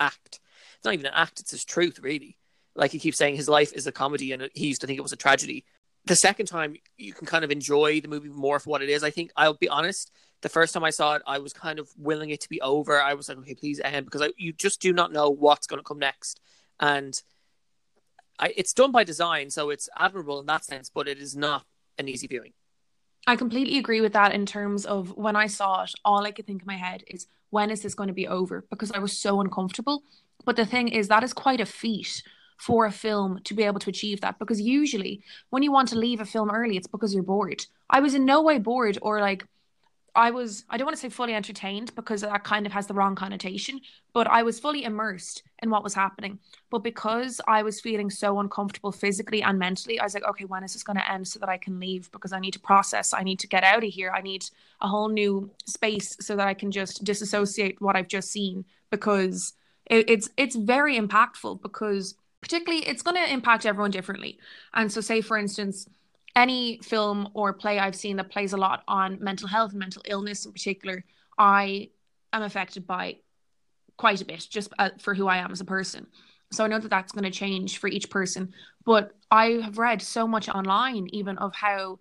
act. 0.00 0.40
It's 0.76 0.84
not 0.84 0.94
even 0.94 1.06
an 1.06 1.12
act; 1.14 1.40
it's 1.40 1.50
his 1.50 1.64
truth, 1.64 1.98
really. 2.00 2.36
Like 2.74 2.92
he 2.92 3.00
keeps 3.00 3.18
saying, 3.18 3.34
his 3.34 3.48
life 3.48 3.72
is 3.72 3.88
a 3.88 3.92
comedy, 3.92 4.32
and 4.32 4.48
he 4.54 4.68
used 4.68 4.82
to 4.82 4.86
think 4.86 4.98
it 4.98 5.02
was 5.02 5.12
a 5.12 5.16
tragedy 5.16 5.64
the 6.08 6.16
second 6.16 6.46
time 6.46 6.76
you 6.96 7.12
can 7.12 7.26
kind 7.26 7.44
of 7.44 7.50
enjoy 7.50 8.00
the 8.00 8.08
movie 8.08 8.28
more 8.28 8.58
for 8.58 8.70
what 8.70 8.82
it 8.82 8.88
is. 8.88 9.04
I 9.04 9.10
think 9.10 9.30
I'll 9.36 9.54
be 9.54 9.68
honest. 9.68 10.10
The 10.40 10.48
first 10.48 10.72
time 10.72 10.84
I 10.84 10.90
saw 10.90 11.14
it, 11.14 11.22
I 11.26 11.38
was 11.38 11.52
kind 11.52 11.78
of 11.78 11.88
willing 11.96 12.30
it 12.30 12.40
to 12.42 12.48
be 12.48 12.60
over. 12.60 13.00
I 13.00 13.14
was 13.14 13.28
like, 13.28 13.38
okay, 13.38 13.54
please 13.54 13.80
end 13.82 14.06
because 14.06 14.22
I, 14.22 14.30
you 14.36 14.52
just 14.52 14.80
do 14.80 14.92
not 14.92 15.12
know 15.12 15.30
what's 15.30 15.66
going 15.66 15.80
to 15.80 15.84
come 15.84 15.98
next, 15.98 16.40
and 16.80 17.12
I, 18.38 18.54
it's 18.56 18.72
done 18.72 18.92
by 18.92 19.04
design, 19.04 19.50
so 19.50 19.70
it's 19.70 19.88
admirable 19.96 20.38
in 20.40 20.46
that 20.46 20.64
sense. 20.64 20.90
But 20.92 21.08
it 21.08 21.18
is 21.18 21.36
not 21.36 21.64
an 21.98 22.08
easy 22.08 22.26
viewing. 22.26 22.52
I 23.26 23.36
completely 23.36 23.78
agree 23.78 24.00
with 24.00 24.14
that 24.14 24.32
in 24.32 24.46
terms 24.46 24.86
of 24.86 25.16
when 25.16 25.36
I 25.36 25.48
saw 25.48 25.82
it, 25.82 25.92
all 26.04 26.24
I 26.24 26.30
could 26.30 26.46
think 26.46 26.62
in 26.62 26.66
my 26.66 26.76
head 26.76 27.04
is 27.08 27.26
when 27.50 27.70
is 27.70 27.82
this 27.82 27.94
going 27.94 28.08
to 28.08 28.14
be 28.14 28.28
over? 28.28 28.64
Because 28.70 28.92
I 28.92 29.00
was 29.00 29.20
so 29.20 29.40
uncomfortable. 29.40 30.02
But 30.44 30.56
the 30.56 30.64
thing 30.64 30.88
is, 30.88 31.08
that 31.08 31.24
is 31.24 31.32
quite 31.32 31.60
a 31.60 31.66
feat 31.66 32.22
for 32.58 32.86
a 32.86 32.92
film 32.92 33.40
to 33.44 33.54
be 33.54 33.62
able 33.62 33.80
to 33.80 33.90
achieve 33.90 34.20
that. 34.20 34.38
Because 34.38 34.60
usually 34.60 35.22
when 35.50 35.62
you 35.62 35.72
want 35.72 35.88
to 35.88 35.98
leave 35.98 36.20
a 36.20 36.24
film 36.24 36.50
early 36.50 36.76
it's 36.76 36.86
because 36.86 37.14
you're 37.14 37.22
bored. 37.22 37.64
I 37.88 38.00
was 38.00 38.14
in 38.14 38.24
no 38.24 38.42
way 38.42 38.58
bored 38.58 38.98
or 39.00 39.20
like 39.20 39.44
i 40.14 40.30
was 40.30 40.64
i 40.68 40.76
don't 40.76 40.86
want 40.86 40.96
to 40.96 41.00
say 41.00 41.08
fully 41.08 41.34
entertained 41.34 41.94
because 41.94 42.22
that 42.22 42.44
kind 42.44 42.66
of 42.66 42.72
has 42.72 42.86
the 42.86 42.94
wrong 42.94 43.14
connotation 43.14 43.80
but 44.12 44.26
i 44.26 44.42
was 44.42 44.58
fully 44.58 44.84
immersed 44.84 45.42
in 45.62 45.70
what 45.70 45.82
was 45.82 45.94
happening. 45.94 46.38
But 46.70 46.80
because 46.80 47.40
i 47.46 47.62
was 47.62 47.80
feeling 47.80 48.10
so 48.10 48.40
uncomfortable 48.40 48.92
physically 48.92 49.42
and 49.42 49.58
mentally 49.58 50.00
i 50.00 50.04
was 50.04 50.14
like 50.14 50.24
okay 50.24 50.44
when 50.44 50.64
is 50.64 50.72
this 50.72 50.82
going 50.82 50.98
to 50.98 51.10
end 51.10 51.26
so 51.26 51.38
that 51.38 51.48
i 51.48 51.56
can 51.56 51.78
leave? 51.78 52.10
Because 52.10 52.32
i 52.32 52.40
need 52.40 52.52
to 52.52 52.60
process. 52.60 53.14
I 53.14 53.22
need 53.22 53.38
to 53.40 53.46
get 53.48 53.64
out 53.64 53.84
of 53.84 53.90
here. 53.90 54.10
I 54.10 54.20
need 54.20 54.44
a 54.80 54.88
whole 54.88 55.08
new 55.08 55.50
space 55.66 56.16
so 56.20 56.36
that 56.36 56.48
i 56.48 56.54
can 56.54 56.70
just 56.70 57.04
disassociate 57.04 57.80
what 57.80 57.96
i've 57.96 58.08
just 58.08 58.30
seen. 58.30 58.64
Because 58.90 59.52
it, 59.86 60.08
it's 60.08 60.28
it's 60.36 60.56
very 60.56 60.98
impactful 60.98 61.62
because 61.62 62.14
particularly 62.40 62.86
it's 62.86 63.02
going 63.02 63.16
to 63.16 63.32
impact 63.32 63.66
everyone 63.66 63.90
differently. 63.90 64.38
And 64.74 64.90
so, 64.90 65.00
say 65.00 65.20
for 65.20 65.36
instance, 65.36 65.88
any 66.36 66.78
film 66.82 67.30
or 67.34 67.52
play 67.52 67.78
I've 67.78 67.96
seen 67.96 68.16
that 68.16 68.30
plays 68.30 68.52
a 68.52 68.56
lot 68.56 68.84
on 68.86 69.18
mental 69.20 69.48
health 69.48 69.72
and 69.72 69.80
mental 69.80 70.02
illness 70.06 70.46
in 70.46 70.52
particular, 70.52 71.04
I 71.36 71.90
am 72.32 72.42
affected 72.42 72.86
by 72.86 73.16
quite 73.96 74.20
a 74.20 74.24
bit 74.24 74.46
just 74.48 74.72
uh, 74.78 74.90
for 74.98 75.14
who 75.14 75.26
I 75.26 75.38
am 75.38 75.50
as 75.50 75.60
a 75.60 75.64
person. 75.64 76.06
So 76.50 76.64
I 76.64 76.68
know 76.68 76.78
that 76.78 76.88
that's 76.88 77.12
going 77.12 77.24
to 77.24 77.30
change 77.30 77.78
for 77.78 77.88
each 77.88 78.08
person. 78.08 78.54
But 78.84 79.12
I 79.30 79.60
have 79.62 79.78
read 79.78 80.00
so 80.00 80.26
much 80.26 80.48
online, 80.48 81.08
even 81.12 81.36
of 81.38 81.54
how 81.54 81.98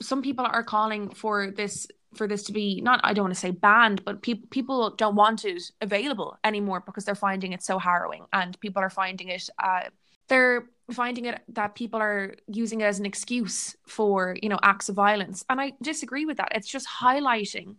some 0.00 0.22
people 0.22 0.46
are 0.46 0.62
calling 0.62 1.10
for 1.10 1.50
this 1.50 1.86
for 2.14 2.26
this 2.26 2.42
to 2.44 2.52
be 2.52 2.80
not 2.80 3.00
I 3.02 3.12
don't 3.12 3.24
want 3.24 3.34
to 3.34 3.40
say 3.40 3.50
banned, 3.50 4.04
but 4.04 4.22
people 4.22 4.46
people 4.50 4.90
don't 4.90 5.14
want 5.14 5.44
it 5.44 5.70
available 5.80 6.38
anymore 6.44 6.82
because 6.84 7.04
they're 7.04 7.14
finding 7.14 7.52
it 7.52 7.62
so 7.62 7.78
harrowing, 7.78 8.24
and 8.32 8.58
people 8.60 8.82
are 8.82 8.90
finding 8.90 9.28
it. 9.28 9.48
Uh, 9.62 9.84
they're 10.28 10.66
finding 10.90 11.26
it 11.26 11.40
that 11.48 11.74
people 11.74 12.00
are 12.00 12.34
using 12.46 12.80
it 12.80 12.84
as 12.84 12.98
an 12.98 13.06
excuse 13.06 13.76
for 13.86 14.36
you 14.42 14.48
know 14.48 14.58
acts 14.62 14.88
of 14.88 14.94
violence, 14.96 15.44
and 15.48 15.60
I 15.60 15.72
disagree 15.82 16.26
with 16.26 16.36
that. 16.38 16.52
It's 16.54 16.68
just 16.68 16.86
highlighting 16.88 17.76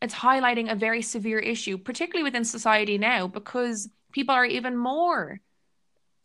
it's 0.00 0.14
highlighting 0.14 0.70
a 0.70 0.76
very 0.76 1.02
severe 1.02 1.38
issue, 1.38 1.76
particularly 1.76 2.22
within 2.22 2.44
society 2.44 2.98
now, 2.98 3.26
because 3.26 3.88
people 4.12 4.34
are 4.34 4.44
even 4.44 4.76
more 4.76 5.40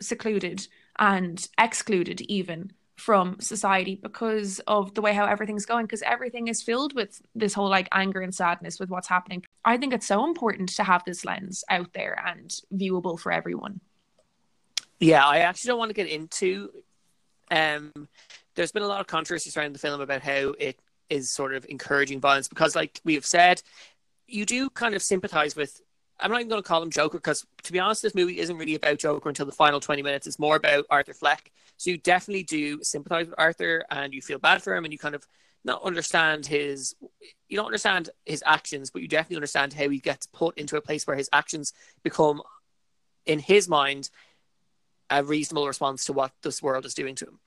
secluded 0.01 0.67
and 0.99 1.47
excluded 1.57 2.21
even 2.21 2.71
from 2.97 3.39
society 3.39 3.99
because 4.01 4.59
of 4.67 4.93
the 4.93 5.01
way 5.01 5.13
how 5.13 5.25
everything's 5.25 5.65
going 5.65 5.85
because 5.85 6.03
everything 6.03 6.47
is 6.47 6.61
filled 6.61 6.93
with 6.93 7.21
this 7.33 7.53
whole 7.53 7.69
like 7.69 7.87
anger 7.91 8.21
and 8.21 8.33
sadness 8.33 8.79
with 8.79 8.89
what's 8.89 9.07
happening 9.07 9.43
i 9.65 9.75
think 9.75 9.93
it's 9.93 10.05
so 10.05 10.25
important 10.25 10.69
to 10.69 10.83
have 10.83 11.03
this 11.05 11.25
lens 11.25 11.63
out 11.69 11.91
there 11.93 12.21
and 12.25 12.61
viewable 12.73 13.19
for 13.19 13.31
everyone 13.31 13.79
yeah 14.99 15.25
i 15.25 15.39
actually 15.39 15.69
don't 15.69 15.79
want 15.79 15.89
to 15.89 15.95
get 15.95 16.07
into 16.07 16.69
um 17.49 17.91
there's 18.55 18.71
been 18.71 18.83
a 18.83 18.87
lot 18.87 19.01
of 19.01 19.07
controversy 19.07 19.49
surrounding 19.49 19.73
the 19.73 19.79
film 19.79 19.99
about 19.99 20.21
how 20.21 20.53
it 20.59 20.79
is 21.09 21.31
sort 21.31 21.53
of 21.53 21.65
encouraging 21.69 22.19
violence 22.19 22.47
because 22.47 22.75
like 22.75 23.01
we 23.03 23.15
have 23.15 23.25
said 23.25 23.61
you 24.27 24.45
do 24.45 24.69
kind 24.69 24.93
of 24.93 25.01
sympathize 25.01 25.55
with 25.55 25.81
I'm 26.19 26.31
not 26.31 26.39
even 26.39 26.49
going 26.49 26.61
to 26.61 26.67
call 26.67 26.81
him 26.81 26.89
Joker 26.89 27.17
because, 27.17 27.45
to 27.63 27.71
be 27.73 27.79
honest, 27.79 28.01
this 28.01 28.15
movie 28.15 28.39
isn't 28.39 28.55
really 28.55 28.75
about 28.75 28.97
Joker 28.97 29.27
until 29.27 29.45
the 29.45 29.51
final 29.51 29.79
20 29.79 30.01
minutes. 30.01 30.27
It's 30.27 30.39
more 30.39 30.55
about 30.55 30.85
Arthur 30.89 31.13
Fleck. 31.13 31.51
So 31.83 31.89
you 31.89 31.97
definitely 31.97 32.43
do 32.43 32.81
sympathize 32.81 33.25
with 33.27 33.35
Arthur 33.37 33.83
and 33.91 34.13
you 34.13 34.21
feel 34.21 34.39
bad 34.39 34.63
for 34.63 34.73
him 34.73 34.85
and 34.85 34.93
you 34.93 34.97
kind 34.97 35.15
of 35.15 35.27
not 35.65 35.83
understand 35.83 36.45
his, 36.45 36.95
you 37.49 37.57
don't 37.57 37.65
understand 37.65 38.09
his 38.25 38.41
actions, 38.45 38.89
but 38.89 39.01
you 39.01 39.09
definitely 39.09 39.35
understand 39.35 39.73
how 39.73 39.89
he 39.89 39.99
gets 39.99 40.25
put 40.25 40.57
into 40.57 40.77
a 40.77 40.81
place 40.81 41.05
where 41.05 41.17
his 41.17 41.29
actions 41.33 41.73
become, 42.01 42.41
in 43.25 43.37
his 43.37 43.67
mind, 43.67 44.09
a 45.09 45.25
reasonable 45.25 45.67
response 45.67 46.05
to 46.05 46.13
what 46.13 46.31
this 46.41 46.63
world 46.63 46.85
is 46.85 46.93
doing 46.93 47.15
to 47.15 47.25
him. 47.25 47.39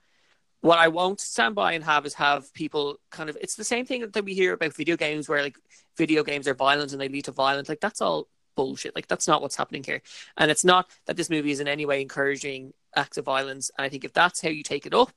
What 0.61 0.79
I 0.79 0.89
won't 0.89 1.19
stand 1.19 1.55
by 1.55 1.73
and 1.73 1.83
have 1.85 2.05
is 2.05 2.13
have 2.15 2.53
people 2.53 3.01
kind 3.11 3.31
of, 3.31 3.39
it's 3.41 3.57
the 3.57 3.65
same 3.65 3.87
thing 3.87 4.07
that 4.07 4.23
we 4.23 4.35
hear 4.35 4.53
about 4.53 4.75
video 4.75 4.99
games 4.99 5.31
where 5.31 5.43
like 5.43 5.57
video 5.97 6.23
games 6.23 6.47
are 6.47 6.53
violent 6.53 6.93
and 6.93 7.01
they 7.01 7.09
lead 7.09 7.25
to 7.25 7.33
violence. 7.33 7.71
Like 7.71 7.81
that's 7.81 8.03
all 8.03 8.29
bullshit. 8.55 8.95
Like 8.95 9.07
that's 9.07 9.29
not 9.29 9.41
what's 9.41 9.57
happening 9.57 9.83
here. 9.83 10.03
And 10.37 10.51
it's 10.51 10.65
not 10.65 10.91
that 11.07 11.17
this 11.17 11.31
movie 11.31 11.53
is 11.53 11.61
in 11.61 11.69
any 11.69 11.87
way 11.87 12.03
encouraging 12.03 12.75
acts 12.97 13.19
of 13.19 13.25
violence. 13.25 13.71
And 13.77 13.85
I 13.85 13.89
think 13.89 14.05
if 14.05 14.13
that's 14.13 14.43
how 14.43 14.49
you 14.49 14.63
take 14.63 14.87
it 14.87 14.95
up, 14.95 15.13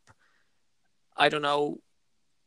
I 1.15 1.29
don't 1.29 1.41
know 1.41 1.79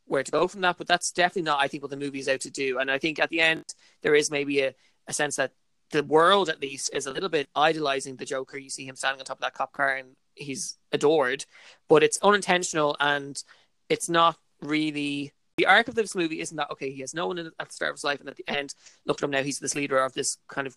where 0.06 0.22
to 0.22 0.30
go 0.30 0.48
from 0.48 0.60
that. 0.62 0.78
But 0.78 0.86
that's 0.86 1.12
definitely 1.12 1.42
not, 1.42 1.60
I 1.60 1.68
think, 1.68 1.82
what 1.82 1.90
the 1.90 1.96
movie 1.96 2.18
is 2.18 2.28
out 2.28 2.40
to 2.40 2.50
do. 2.50 2.78
And 2.78 2.90
I 2.90 2.98
think 2.98 3.18
at 3.18 3.30
the 3.30 3.40
end 3.40 3.64
there 4.02 4.14
is 4.14 4.30
maybe 4.30 4.60
a, 4.60 4.74
a 5.08 5.12
sense 5.12 5.36
that 5.36 5.52
the 5.90 6.02
world 6.02 6.48
at 6.48 6.60
least 6.60 6.90
is 6.92 7.06
a 7.06 7.12
little 7.12 7.28
bit 7.28 7.48
idolizing 7.54 8.16
the 8.16 8.24
Joker. 8.24 8.58
You 8.58 8.70
see 8.70 8.86
him 8.86 8.96
standing 8.96 9.20
on 9.20 9.24
top 9.24 9.38
of 9.38 9.42
that 9.42 9.54
cop 9.54 9.72
car 9.72 9.96
and 9.96 10.16
he's 10.34 10.78
adored, 10.90 11.44
but 11.88 12.02
it's 12.02 12.18
unintentional 12.22 12.96
and 12.98 13.42
it's 13.88 14.08
not 14.08 14.38
really 14.62 15.32
the 15.56 15.66
arc 15.66 15.88
of 15.88 15.94
this 15.94 16.14
movie 16.14 16.40
isn't 16.40 16.56
that 16.56 16.70
okay. 16.70 16.90
He 16.90 17.00
has 17.00 17.14
no 17.14 17.26
one 17.26 17.38
at 17.38 17.68
the 17.68 17.72
start 17.74 17.90
of 17.90 17.96
his 17.96 18.04
life, 18.04 18.20
and 18.20 18.28
at 18.28 18.36
the 18.36 18.48
end, 18.48 18.74
look 19.04 19.18
at 19.18 19.24
him 19.24 19.30
now. 19.30 19.42
He's 19.42 19.58
this 19.58 19.74
leader 19.74 19.98
of 19.98 20.14
this 20.14 20.38
kind 20.48 20.66
of, 20.66 20.76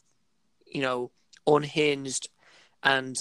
you 0.65 0.81
know, 0.81 1.11
unhinged, 1.47 2.29
and 2.83 3.17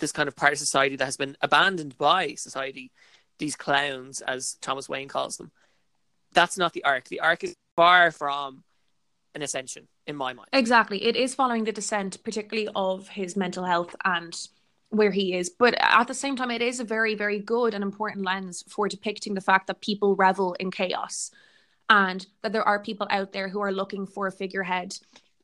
this 0.00 0.12
kind 0.12 0.28
of 0.28 0.36
part 0.36 0.52
of 0.52 0.58
society 0.58 0.96
that 0.96 1.04
has 1.04 1.16
been 1.16 1.36
abandoned 1.40 1.96
by 1.96 2.34
society. 2.34 2.90
These 3.38 3.56
clowns, 3.56 4.20
as 4.20 4.56
Thomas 4.60 4.88
Wayne 4.88 5.08
calls 5.08 5.36
them. 5.36 5.50
That's 6.32 6.58
not 6.58 6.72
the 6.72 6.84
arc. 6.84 7.04
The 7.04 7.20
arc 7.20 7.44
is 7.44 7.54
far 7.76 8.10
from 8.10 8.64
an 9.34 9.42
ascension 9.42 9.88
in 10.06 10.16
my 10.16 10.32
mind. 10.32 10.48
Exactly. 10.52 11.04
It 11.04 11.16
is 11.16 11.34
following 11.34 11.64
the 11.64 11.72
descent, 11.72 12.22
particularly 12.24 12.68
of 12.74 13.08
his 13.08 13.36
mental 13.36 13.64
health 13.64 13.94
and 14.04 14.36
where 14.90 15.10
he 15.10 15.34
is. 15.34 15.50
But 15.50 15.74
at 15.78 16.08
the 16.08 16.14
same 16.14 16.36
time, 16.36 16.50
it 16.50 16.62
is 16.62 16.80
a 16.80 16.84
very, 16.84 17.14
very 17.14 17.38
good 17.38 17.74
and 17.74 17.82
important 17.82 18.24
lens 18.24 18.64
for 18.68 18.88
depicting 18.88 19.34
the 19.34 19.40
fact 19.40 19.68
that 19.68 19.80
people 19.80 20.16
revel 20.16 20.54
in 20.54 20.70
chaos 20.70 21.30
and 21.88 22.26
that 22.42 22.52
there 22.52 22.66
are 22.66 22.82
people 22.82 23.06
out 23.10 23.32
there 23.32 23.48
who 23.48 23.60
are 23.60 23.72
looking 23.72 24.06
for 24.06 24.26
a 24.26 24.32
figurehead 24.32 24.96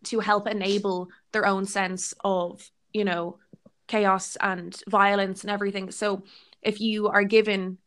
to 0.04 0.20
help 0.20 0.46
enable 0.46 1.08
their 1.32 1.46
own 1.46 1.64
sense 1.64 2.12
of, 2.24 2.70
you 2.92 3.04
know, 3.04 3.38
chaos 3.86 4.36
and 4.40 4.80
violence 4.88 5.42
and 5.42 5.50
everything. 5.50 5.90
So 5.90 6.24
if 6.62 6.80
you 6.80 7.08
are 7.08 7.24
given 7.24 7.78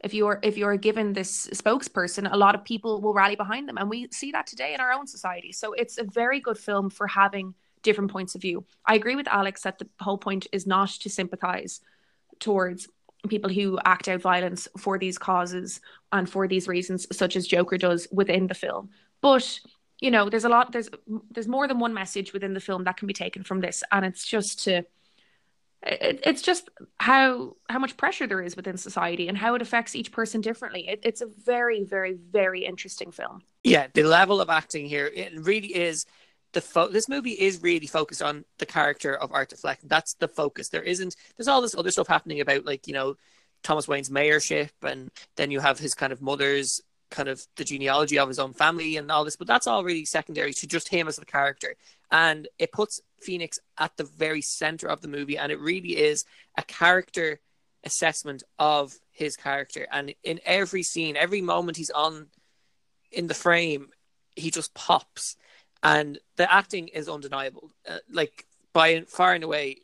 if 0.00 0.12
you're 0.12 0.38
if 0.42 0.58
you're 0.58 0.76
given 0.76 1.14
this 1.14 1.46
spokesperson 1.54 2.30
a 2.30 2.36
lot 2.36 2.54
of 2.54 2.62
people 2.62 3.00
will 3.00 3.14
rally 3.14 3.36
behind 3.36 3.66
them 3.66 3.78
and 3.78 3.88
we 3.88 4.06
see 4.10 4.32
that 4.32 4.46
today 4.46 4.74
in 4.74 4.80
our 4.80 4.92
own 4.92 5.06
society 5.06 5.50
so 5.50 5.72
it's 5.72 5.96
a 5.96 6.04
very 6.04 6.40
good 6.40 6.58
film 6.58 6.90
for 6.90 7.06
having 7.06 7.54
different 7.84 8.10
points 8.10 8.34
of 8.34 8.42
view. 8.42 8.64
I 8.84 8.96
agree 8.96 9.14
with 9.14 9.28
Alex 9.28 9.62
that 9.62 9.78
the 9.78 9.88
whole 10.00 10.18
point 10.18 10.48
is 10.50 10.66
not 10.66 10.88
to 10.88 11.08
sympathize 11.08 11.80
towards 12.40 12.88
people 13.28 13.50
who 13.50 13.78
act 13.84 14.08
out 14.08 14.20
violence 14.20 14.66
for 14.76 14.98
these 14.98 15.18
causes 15.18 15.80
and 16.10 16.28
for 16.28 16.48
these 16.48 16.66
reasons, 16.66 17.06
such 17.16 17.36
as 17.36 17.46
Joker 17.46 17.78
does 17.78 18.08
within 18.10 18.48
the 18.48 18.54
film. 18.54 18.90
But 19.20 19.60
you 20.00 20.10
know, 20.10 20.28
there's 20.28 20.44
a 20.44 20.48
lot. 20.48 20.72
There's 20.72 20.90
there's 21.30 21.46
more 21.46 21.68
than 21.68 21.78
one 21.78 21.94
message 21.94 22.32
within 22.32 22.52
the 22.52 22.60
film 22.60 22.84
that 22.84 22.96
can 22.96 23.06
be 23.06 23.14
taken 23.14 23.44
from 23.44 23.60
this, 23.60 23.84
and 23.92 24.04
it's 24.04 24.26
just 24.26 24.64
to. 24.64 24.84
It, 25.86 26.20
it's 26.24 26.42
just 26.42 26.70
how 26.98 27.56
how 27.68 27.78
much 27.78 27.96
pressure 27.96 28.26
there 28.26 28.42
is 28.42 28.56
within 28.56 28.76
society 28.76 29.28
and 29.28 29.36
how 29.36 29.54
it 29.54 29.62
affects 29.62 29.94
each 29.94 30.12
person 30.12 30.40
differently. 30.40 30.88
It, 30.88 31.00
it's 31.02 31.20
a 31.20 31.26
very, 31.26 31.84
very, 31.84 32.14
very 32.14 32.64
interesting 32.64 33.10
film. 33.10 33.42
Yeah, 33.62 33.88
the 33.92 34.04
level 34.04 34.40
of 34.40 34.48
acting 34.50 34.86
here 34.86 35.10
it 35.14 35.32
really 35.36 35.74
is 35.74 36.06
the 36.54 36.60
fo- 36.60 36.88
this 36.88 37.08
movie 37.08 37.32
is 37.32 37.62
really 37.62 37.86
focused 37.86 38.22
on 38.22 38.44
the 38.58 38.66
character 38.66 39.14
of 39.14 39.32
Arthur 39.32 39.56
Fleck. 39.56 39.80
That's 39.82 40.14
the 40.14 40.28
focus. 40.28 40.70
There 40.70 40.82
isn't. 40.82 41.16
There's 41.36 41.48
all 41.48 41.60
this 41.60 41.74
other 41.74 41.90
stuff 41.90 42.08
happening 42.08 42.40
about 42.40 42.64
like 42.64 42.86
you 42.86 42.94
know 42.94 43.16
Thomas 43.62 43.86
Wayne's 43.86 44.10
mayorship, 44.10 44.70
and 44.82 45.10
then 45.36 45.50
you 45.50 45.60
have 45.60 45.78
his 45.78 45.94
kind 45.94 46.12
of 46.12 46.22
mother's 46.22 46.80
kind 47.10 47.28
of 47.28 47.46
the 47.56 47.64
genealogy 47.64 48.18
of 48.18 48.28
his 48.28 48.38
own 48.38 48.54
family 48.54 48.96
and 48.96 49.10
all 49.10 49.24
this. 49.24 49.36
But 49.36 49.46
that's 49.46 49.66
all 49.66 49.84
really 49.84 50.04
secondary 50.04 50.54
to 50.54 50.66
just 50.66 50.88
him 50.88 51.08
as 51.08 51.16
the 51.16 51.26
character, 51.26 51.74
and 52.14 52.48
it 52.58 52.72
puts 52.72 53.00
Phoenix 53.20 53.58
at 53.76 53.96
the 53.96 54.04
very 54.04 54.40
center 54.40 54.86
of 54.86 55.00
the 55.00 55.08
movie, 55.08 55.36
and 55.36 55.50
it 55.50 55.58
really 55.58 55.96
is 55.96 56.24
a 56.56 56.62
character 56.62 57.40
assessment 57.82 58.44
of 58.58 58.94
his 59.10 59.36
character. 59.36 59.86
And 59.90 60.14
in 60.22 60.40
every 60.46 60.84
scene, 60.84 61.16
every 61.16 61.42
moment 61.42 61.76
he's 61.76 61.90
on 61.90 62.28
in 63.10 63.26
the 63.26 63.34
frame, 63.34 63.88
he 64.36 64.50
just 64.50 64.72
pops 64.74 65.36
and 65.84 66.18
the 66.36 66.52
acting 66.52 66.88
is 66.88 67.08
undeniable. 67.08 67.70
Uh, 67.86 67.98
like 68.10 68.46
by 68.72 69.02
far 69.02 69.34
and 69.34 69.44
away, 69.44 69.76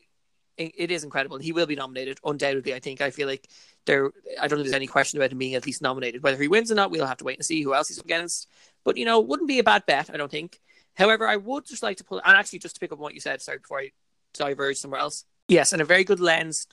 it, 0.57 0.91
is 0.91 1.05
incredible. 1.05 1.39
He 1.39 1.53
will 1.53 1.67
be 1.67 1.77
nominated 1.77 2.19
undoubtedly. 2.25 2.75
I 2.75 2.81
think. 2.81 3.01
I 3.01 3.11
feel 3.11 3.29
like 3.29 3.49
there. 3.87 4.11
I 4.41 4.49
don't 4.49 4.59
think 4.59 4.67
there's 4.67 4.75
any 4.75 4.87
question 4.87 5.19
about 5.19 5.33
him 5.33 5.39
being 5.39 5.55
at 5.55 5.65
least 5.65 5.81
nominated. 5.81 6.23
Whether 6.23 6.43
he 6.43 6.49
wins 6.49 6.73
or 6.73 6.75
not, 6.75 6.91
we'll 6.91 7.07
have 7.07 7.19
to 7.19 7.25
wait 7.25 7.39
and 7.39 7.45
see 7.45 7.63
who 7.63 7.75
else 7.75 7.89
he's 7.89 7.99
against. 7.99 8.49
But 8.85 8.97
you 8.97 9.05
know, 9.05 9.21
wouldn't 9.21 9.49
be 9.49 9.59
a 9.59 9.65
bad 9.65 9.87
bet. 9.87 10.11
I 10.13 10.17
don't 10.17 10.31
think. 10.31 10.61
However, 10.95 11.27
I 11.27 11.37
would 11.37 11.67
just 11.67 11.83
like 11.83 11.97
to 11.99 12.05
pull 12.05 12.21
and 12.25 12.37
actually 12.37 12.59
just 12.59 12.77
to 12.77 12.81
pick 12.81 12.93
up 12.93 12.99
on 12.99 13.03
what 13.03 13.15
you 13.15 13.21
said. 13.21 13.41
Sorry, 13.41 13.59
before 13.59 13.81
I 13.81 13.91
diverge 14.35 14.77
somewhere 14.77 15.01
else. 15.01 15.25
Yes, 15.49 15.73
and 15.73 15.83
a 15.83 15.85
very 15.85 16.05
good 16.05 16.21
lens 16.21 16.67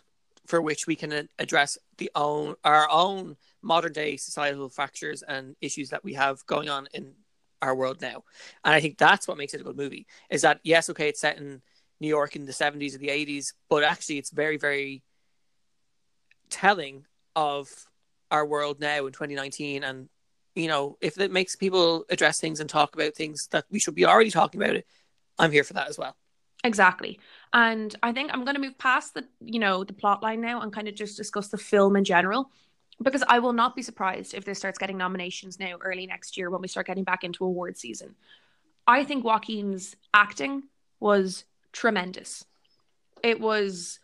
for 0.45 0.61
which 0.61 0.87
we 0.87 0.95
can 0.95 1.27
address 1.39 1.77
the 1.97 2.09
own 2.15 2.55
our 2.63 2.89
own 2.89 3.35
modern 3.61 3.93
day 3.93 4.17
societal 4.17 4.69
fractures 4.69 5.21
and 5.21 5.55
issues 5.61 5.89
that 5.89 6.03
we 6.03 6.13
have 6.13 6.45
going 6.45 6.69
on 6.69 6.87
in 6.93 7.13
our 7.61 7.75
world 7.75 8.01
now. 8.01 8.23
And 8.63 8.73
I 8.73 8.79
think 8.79 8.97
that's 8.97 9.27
what 9.27 9.37
makes 9.37 9.53
it 9.53 9.61
a 9.61 9.63
good 9.63 9.77
movie. 9.77 10.07
Is 10.29 10.43
that 10.43 10.59
yes, 10.63 10.89
okay, 10.89 11.09
it's 11.09 11.19
set 11.19 11.37
in 11.37 11.61
New 11.99 12.07
York 12.07 12.35
in 12.35 12.45
the 12.45 12.53
seventies 12.53 12.95
or 12.95 12.99
the 12.99 13.09
eighties, 13.09 13.53
but 13.69 13.83
actually 13.83 14.17
it's 14.17 14.31
very, 14.31 14.57
very 14.57 15.03
telling 16.49 17.05
of 17.35 17.69
our 18.31 18.45
world 18.45 18.79
now 18.79 19.05
in 19.05 19.13
2019 19.13 19.83
and 19.83 20.09
you 20.57 20.67
know 20.67 20.97
if 21.01 21.19
it 21.19 21.31
makes 21.31 21.55
people 21.55 22.05
address 22.09 22.39
things 22.39 22.59
and 22.59 22.69
talk 22.69 22.95
about 22.95 23.13
things 23.13 23.47
that 23.51 23.65
we 23.69 23.79
should 23.79 23.95
be 23.95 24.05
already 24.05 24.31
talking 24.31 24.61
about 24.61 24.75
it 24.75 24.85
i'm 25.39 25.51
here 25.51 25.63
for 25.63 25.73
that 25.73 25.87
as 25.87 25.97
well 25.97 26.15
exactly 26.63 27.19
and 27.53 27.95
i 28.03 28.11
think 28.11 28.31
i'm 28.33 28.43
going 28.43 28.55
to 28.55 28.61
move 28.61 28.77
past 28.77 29.13
the 29.13 29.23
you 29.39 29.59
know 29.59 29.83
the 29.83 29.93
plot 29.93 30.23
line 30.23 30.41
now 30.41 30.61
and 30.61 30.73
kind 30.73 30.87
of 30.87 30.95
just 30.95 31.15
discuss 31.15 31.49
the 31.49 31.57
film 31.57 31.95
in 31.95 32.03
general 32.03 32.49
because 33.01 33.23
I 33.27 33.39
will 33.39 33.53
not 33.53 33.75
be 33.75 33.81
surprised 33.81 34.33
if 34.33 34.45
this 34.45 34.57
starts 34.57 34.79
getting 34.79 34.97
nominations 34.97 35.59
now 35.59 35.77
early 35.81 36.07
next 36.07 36.37
year 36.37 36.49
when 36.49 36.61
we 36.61 36.67
start 36.67 36.87
getting 36.87 37.03
back 37.03 37.23
into 37.23 37.45
award 37.45 37.77
season. 37.77 38.15
I 38.87 39.03
think 39.03 39.23
Joaquin's 39.23 39.95
acting 40.13 40.63
was 40.99 41.43
tremendous. 41.73 42.45
It 43.21 43.39
was 43.39 43.99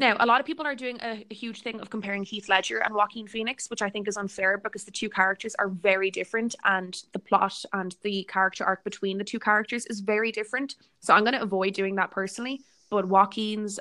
now 0.00 0.16
a 0.18 0.26
lot 0.26 0.40
of 0.40 0.46
people 0.46 0.66
are 0.66 0.74
doing 0.74 0.98
a, 1.02 1.24
a, 1.30 1.34
huge 1.34 1.62
thing 1.62 1.78
of 1.80 1.90
comparing 1.90 2.24
Heath 2.24 2.48
Ledger 2.48 2.78
and 2.78 2.94
Joaquin 2.94 3.28
Phoenix, 3.28 3.68
which 3.68 3.82
I 3.82 3.90
think 3.90 4.08
is 4.08 4.16
unfair 4.16 4.58
because 4.58 4.84
the 4.84 4.90
two 4.90 5.10
characters 5.10 5.54
are 5.56 5.68
very 5.68 6.10
different 6.10 6.56
and 6.64 7.00
the 7.12 7.18
plot 7.18 7.62
and 7.74 7.94
the 8.02 8.24
character 8.24 8.64
arc 8.64 8.82
between 8.82 9.18
the 9.18 9.24
two 9.24 9.38
characters 9.38 9.86
is 9.86 10.00
very 10.00 10.32
different. 10.32 10.76
So 11.00 11.14
I'm 11.14 11.22
going 11.22 11.34
to 11.34 11.42
avoid 11.42 11.74
doing 11.74 11.96
that 11.96 12.10
personally. 12.10 12.62
But 12.90 13.06
Joaquin's 13.06 13.78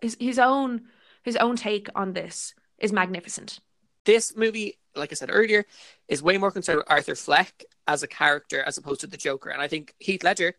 his 0.00 0.16
his 0.18 0.38
own 0.38 0.82
his 1.22 1.36
own 1.36 1.56
take 1.56 1.88
on 1.94 2.14
this 2.14 2.54
is 2.78 2.92
magnificent. 2.92 3.60
This 4.04 4.36
movie, 4.36 4.78
like 4.96 5.12
I 5.12 5.14
said 5.14 5.30
earlier, 5.32 5.64
is 6.08 6.22
way 6.22 6.36
more 6.38 6.50
concerned 6.50 6.78
with 6.78 6.90
Arthur 6.90 7.14
Fleck 7.14 7.64
as 7.86 8.02
a 8.02 8.08
character 8.08 8.62
as 8.62 8.76
opposed 8.76 9.00
to 9.00 9.06
the 9.06 9.16
Joker. 9.16 9.50
And 9.50 9.62
I 9.62 9.68
think 9.68 9.94
Heath 9.98 10.24
Ledger 10.24 10.54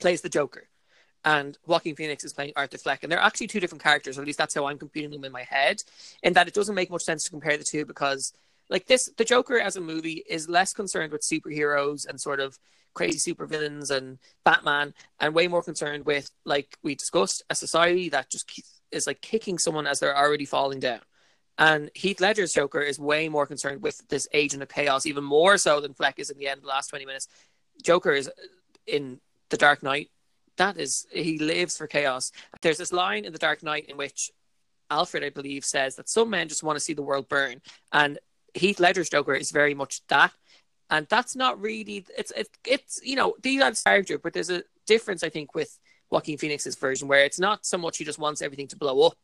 plays 0.00 0.20
the 0.20 0.28
Joker 0.28 0.69
and 1.24 1.58
Joaquin 1.66 1.96
Phoenix 1.96 2.24
is 2.24 2.32
playing 2.32 2.52
Arthur 2.56 2.78
Fleck. 2.78 3.02
And 3.02 3.12
they're 3.12 3.18
actually 3.18 3.46
two 3.46 3.60
different 3.60 3.82
characters, 3.82 4.16
or 4.16 4.22
at 4.22 4.26
least 4.26 4.38
that's 4.38 4.54
how 4.54 4.66
I'm 4.66 4.78
computing 4.78 5.10
them 5.10 5.24
in 5.24 5.32
my 5.32 5.42
head. 5.42 5.82
In 6.22 6.32
that 6.34 6.48
it 6.48 6.54
doesn't 6.54 6.74
make 6.74 6.90
much 6.90 7.02
sense 7.02 7.24
to 7.24 7.30
compare 7.30 7.56
the 7.56 7.64
two 7.64 7.84
because 7.84 8.32
like 8.68 8.86
this 8.86 9.10
the 9.16 9.24
Joker 9.24 9.58
as 9.58 9.76
a 9.76 9.80
movie 9.80 10.24
is 10.28 10.48
less 10.48 10.72
concerned 10.72 11.12
with 11.12 11.22
superheroes 11.22 12.08
and 12.08 12.20
sort 12.20 12.40
of 12.40 12.58
crazy 12.94 13.32
supervillains 13.32 13.90
and 13.90 14.18
Batman 14.44 14.94
and 15.20 15.34
way 15.34 15.48
more 15.48 15.62
concerned 15.62 16.06
with 16.06 16.30
like 16.44 16.76
we 16.82 16.94
discussed 16.94 17.42
a 17.50 17.54
society 17.54 18.08
that 18.08 18.30
just 18.30 18.50
is 18.90 19.06
like 19.06 19.20
kicking 19.20 19.58
someone 19.58 19.86
as 19.86 20.00
they're 20.00 20.16
already 20.16 20.44
falling 20.44 20.80
down. 20.80 21.00
And 21.58 21.90
Heath 21.94 22.20
Ledger's 22.20 22.54
Joker 22.54 22.80
is 22.80 22.98
way 22.98 23.28
more 23.28 23.46
concerned 23.46 23.82
with 23.82 24.08
this 24.08 24.26
agent 24.32 24.62
of 24.62 24.70
chaos, 24.70 25.04
even 25.04 25.22
more 25.22 25.58
so 25.58 25.80
than 25.80 25.92
Fleck 25.92 26.18
is 26.18 26.30
in 26.30 26.38
the 26.38 26.48
end 26.48 26.58
of 26.58 26.62
the 26.62 26.68
last 26.68 26.88
20 26.88 27.04
minutes. 27.04 27.28
Joker 27.82 28.12
is 28.12 28.30
in 28.86 29.20
The 29.50 29.58
Dark 29.58 29.82
Knight. 29.82 30.08
That 30.60 30.76
is, 30.76 31.06
he 31.10 31.38
lives 31.38 31.78
for 31.78 31.86
chaos. 31.86 32.32
There's 32.60 32.76
this 32.76 32.92
line 32.92 33.24
in 33.24 33.32
The 33.32 33.38
Dark 33.38 33.62
Knight 33.62 33.86
in 33.88 33.96
which 33.96 34.30
Alfred, 34.90 35.24
I 35.24 35.30
believe, 35.30 35.64
says 35.64 35.96
that 35.96 36.10
some 36.10 36.28
men 36.28 36.48
just 36.48 36.62
want 36.62 36.76
to 36.76 36.84
see 36.84 36.92
the 36.92 37.08
world 37.10 37.30
burn. 37.30 37.62
And 37.92 38.18
Heath 38.52 38.78
Ledger's 38.78 39.08
Joker 39.08 39.32
is 39.32 39.52
very 39.52 39.72
much 39.72 40.06
that. 40.08 40.32
And 40.90 41.06
that's 41.08 41.34
not 41.34 41.58
really, 41.58 42.04
it's, 42.18 42.30
it, 42.32 42.48
it's 42.66 43.00
you 43.02 43.16
know, 43.16 43.36
these 43.42 43.62
are 43.62 43.72
character, 43.72 44.18
but 44.18 44.34
there's 44.34 44.50
a 44.50 44.62
difference, 44.86 45.22
I 45.22 45.30
think, 45.30 45.54
with 45.54 45.78
Joaquin 46.10 46.36
Phoenix's 46.36 46.76
version, 46.76 47.08
where 47.08 47.24
it's 47.24 47.40
not 47.40 47.64
so 47.64 47.78
much 47.78 47.96
he 47.96 48.04
just 48.04 48.18
wants 48.18 48.42
everything 48.42 48.68
to 48.68 48.76
blow 48.76 49.06
up. 49.06 49.16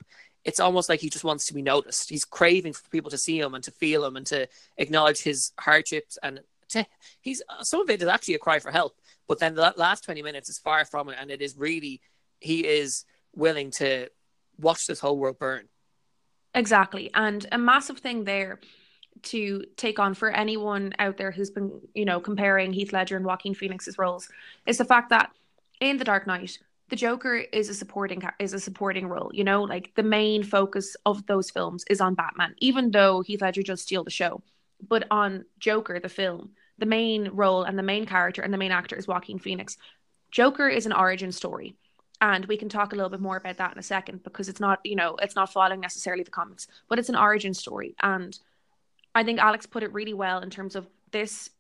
It's 0.43 0.61
almost 0.61 0.89
like 0.89 1.01
he 1.01 1.11
just 1.11 1.25
wants 1.25 1.45
to 1.47 1.55
be 1.55 1.61
noticed. 1.61 2.09
He's 2.09 2.25
craving 2.25 2.73
for 2.73 2.89
people 2.89 3.11
to 3.11 3.19
see 3.19 3.39
him 3.39 3.55
and 3.55 3.65
to 3.65 3.71
feel 3.73 4.07
him 4.07 4.17
and 4.17 4.27
to 4.29 4.49
acknowledge 4.79 5.21
his 5.21 5.53
hardships. 5.61 6.17
And 6.23 6.41
to, 6.71 6.87
he's 7.21 7.43
some 7.61 7.83
of 7.83 7.91
it 7.91 8.01
is 8.01 8.09
actually 8.09 8.37
a 8.37 8.39
cry 8.39 8.59
for 8.59 8.71
help. 8.71 8.97
But 9.29 9.39
then 9.39 9.55
the 9.55 9.75
last 9.77 10.05
20 10.05 10.23
minutes 10.23 10.49
is 10.49 10.59
far 10.59 10.85
from 10.85 11.09
it. 11.09 11.17
And 11.21 11.31
it 11.31 11.43
is 11.43 11.57
really, 11.57 12.01
he 12.41 12.67
is 12.67 13.05
willing 13.35 13.71
to 13.73 14.09
watch 14.59 14.87
this 14.87 15.01
whole 15.01 15.19
world 15.19 15.39
burn. 15.39 15.69
Exactly. 16.55 17.11
And 17.15 17.47
a 17.53 17.59
massive 17.59 17.99
thing 17.99 18.25
there 18.25 18.61
to 19.23 19.65
take 19.77 19.99
on 19.99 20.15
for 20.15 20.31
anyone 20.31 20.93
out 20.99 21.17
there 21.17 21.31
who's 21.31 21.51
been, 21.51 21.81
you 21.95 22.05
know, 22.05 22.21
comparing 22.21 22.73
Heath 22.73 22.93
Ledger 22.93 23.17
and 23.17 23.25
Joaquin 23.25 23.55
Phoenix's 23.55 23.99
roles 23.99 24.29
is 24.67 24.79
the 24.79 24.85
fact 24.85 25.11
that 25.11 25.31
in 25.81 25.97
The 25.97 26.05
Dark 26.05 26.27
Knight, 26.27 26.59
the 26.89 26.97
Joker 26.97 27.37
is 27.37 27.69
a 27.69 27.75
supporting 27.75 28.23
is 28.39 28.53
a 28.53 28.61
supporting 28.61 29.09
role. 29.09 29.31
You 29.33 29.45
know, 29.45 29.63
like 29.63 29.93
the 29.97 30.03
main 30.03 30.43
focus 30.43 30.97
of 31.05 31.27
those 31.27 31.51
films 31.51 31.85
is 31.91 32.01
on 32.01 32.15
Batman, 32.15 32.55
even 32.59 32.91
though 32.91 33.23
Heath 33.23 33.43
Ledger 33.43 33.63
does 33.63 33.83
steal 33.83 34.05
the 34.05 34.11
show. 34.11 34.43
But 34.87 35.07
on 35.11 35.45
Joker, 35.59 35.99
the 35.99 36.09
film, 36.09 36.51
the 36.79 36.87
main 36.87 37.29
role 37.31 37.63
and 37.63 37.79
the 37.79 37.83
main 37.83 38.07
character 38.07 38.43
and 38.43 38.53
the 38.53 38.59
main 38.59 38.73
actor 38.73 38.97
is 38.97 39.07
Joaquin 39.07 39.39
Phoenix. 39.39 39.77
Joker 40.31 40.69
is 40.69 40.87
an 40.87 40.93
origin 40.93 41.33
story. 41.33 41.77
And 42.21 42.47
we 42.47 42.57
can 42.57 42.71
talk 42.71 42.93
a 42.93 42.97
little 42.97 43.11
bit 43.11 43.21
more 43.21 43.37
about 43.37 43.59
that 43.59 43.73
in 43.73 43.79
a 43.79 43.83
second 43.83 44.23
because 44.23 44.49
it's 44.49 44.61
not, 44.61 44.81
you 44.85 44.97
know, 44.97 45.17
it's 45.21 45.37
not 45.37 45.53
following 45.53 45.81
necessarily 45.81 46.23
the 46.23 46.31
comics, 46.31 46.67
but 46.89 46.99
it's 46.99 47.11
an 47.11 47.17
origin 47.17 47.53
story. 47.53 47.95
And 48.03 48.39
I 49.15 49.23
think 49.23 49.39
Alex 49.39 49.67
put 49.67 49.83
it 49.83 49.93
really 49.93 50.15
well 50.15 50.41
in 50.41 50.51
terms 50.51 50.77
of 50.77 50.87
this 51.11 51.51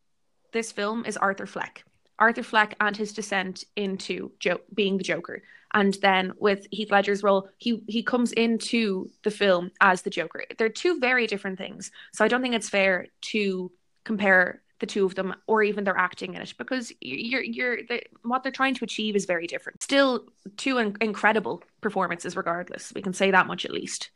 this 0.52 0.72
film 0.72 1.04
is 1.04 1.18
Arthur 1.18 1.46
Fleck. 1.46 1.84
Arthur 2.18 2.42
Fleck 2.42 2.74
and 2.80 2.96
his 2.96 3.12
descent 3.12 3.64
into 3.76 4.32
jo- 4.38 4.60
being 4.72 4.96
the 4.96 5.04
Joker. 5.04 5.42
And 5.74 5.92
then 6.00 6.32
with 6.38 6.66
Heath 6.70 6.90
Ledger's 6.90 7.22
role, 7.22 7.50
he 7.58 7.82
he 7.86 8.02
comes 8.02 8.32
into 8.32 9.10
the 9.24 9.30
film 9.30 9.70
as 9.80 10.02
the 10.02 10.10
Joker. 10.10 10.44
They're 10.56 10.70
two 10.70 10.98
very 11.00 11.26
different 11.26 11.58
things. 11.58 11.90
So 12.12 12.24
I 12.24 12.28
don't 12.28 12.40
think 12.40 12.54
it's 12.54 12.70
fair 12.70 13.08
to 13.32 13.70
compare 14.04 14.62
the 14.78 14.86
two 14.86 15.06
of 15.06 15.14
them 15.14 15.34
or 15.46 15.62
even 15.62 15.84
their 15.84 15.96
acting 15.96 16.34
in 16.34 16.42
it 16.42 16.54
because 16.58 16.92
you're 17.00 17.42
you're 17.42 17.78
the, 17.88 18.02
what 18.22 18.42
they're 18.42 18.52
trying 18.52 18.74
to 18.74 18.84
achieve 18.84 19.16
is 19.16 19.24
very 19.24 19.46
different. 19.46 19.82
Still 19.82 20.26
two 20.56 20.78
in- 20.78 20.96
incredible 21.00 21.62
performances 21.80 22.36
regardless. 22.36 22.92
We 22.94 23.02
can 23.02 23.12
say 23.12 23.30
that 23.30 23.46
much 23.46 23.64
at 23.64 23.72
least. 23.72 24.10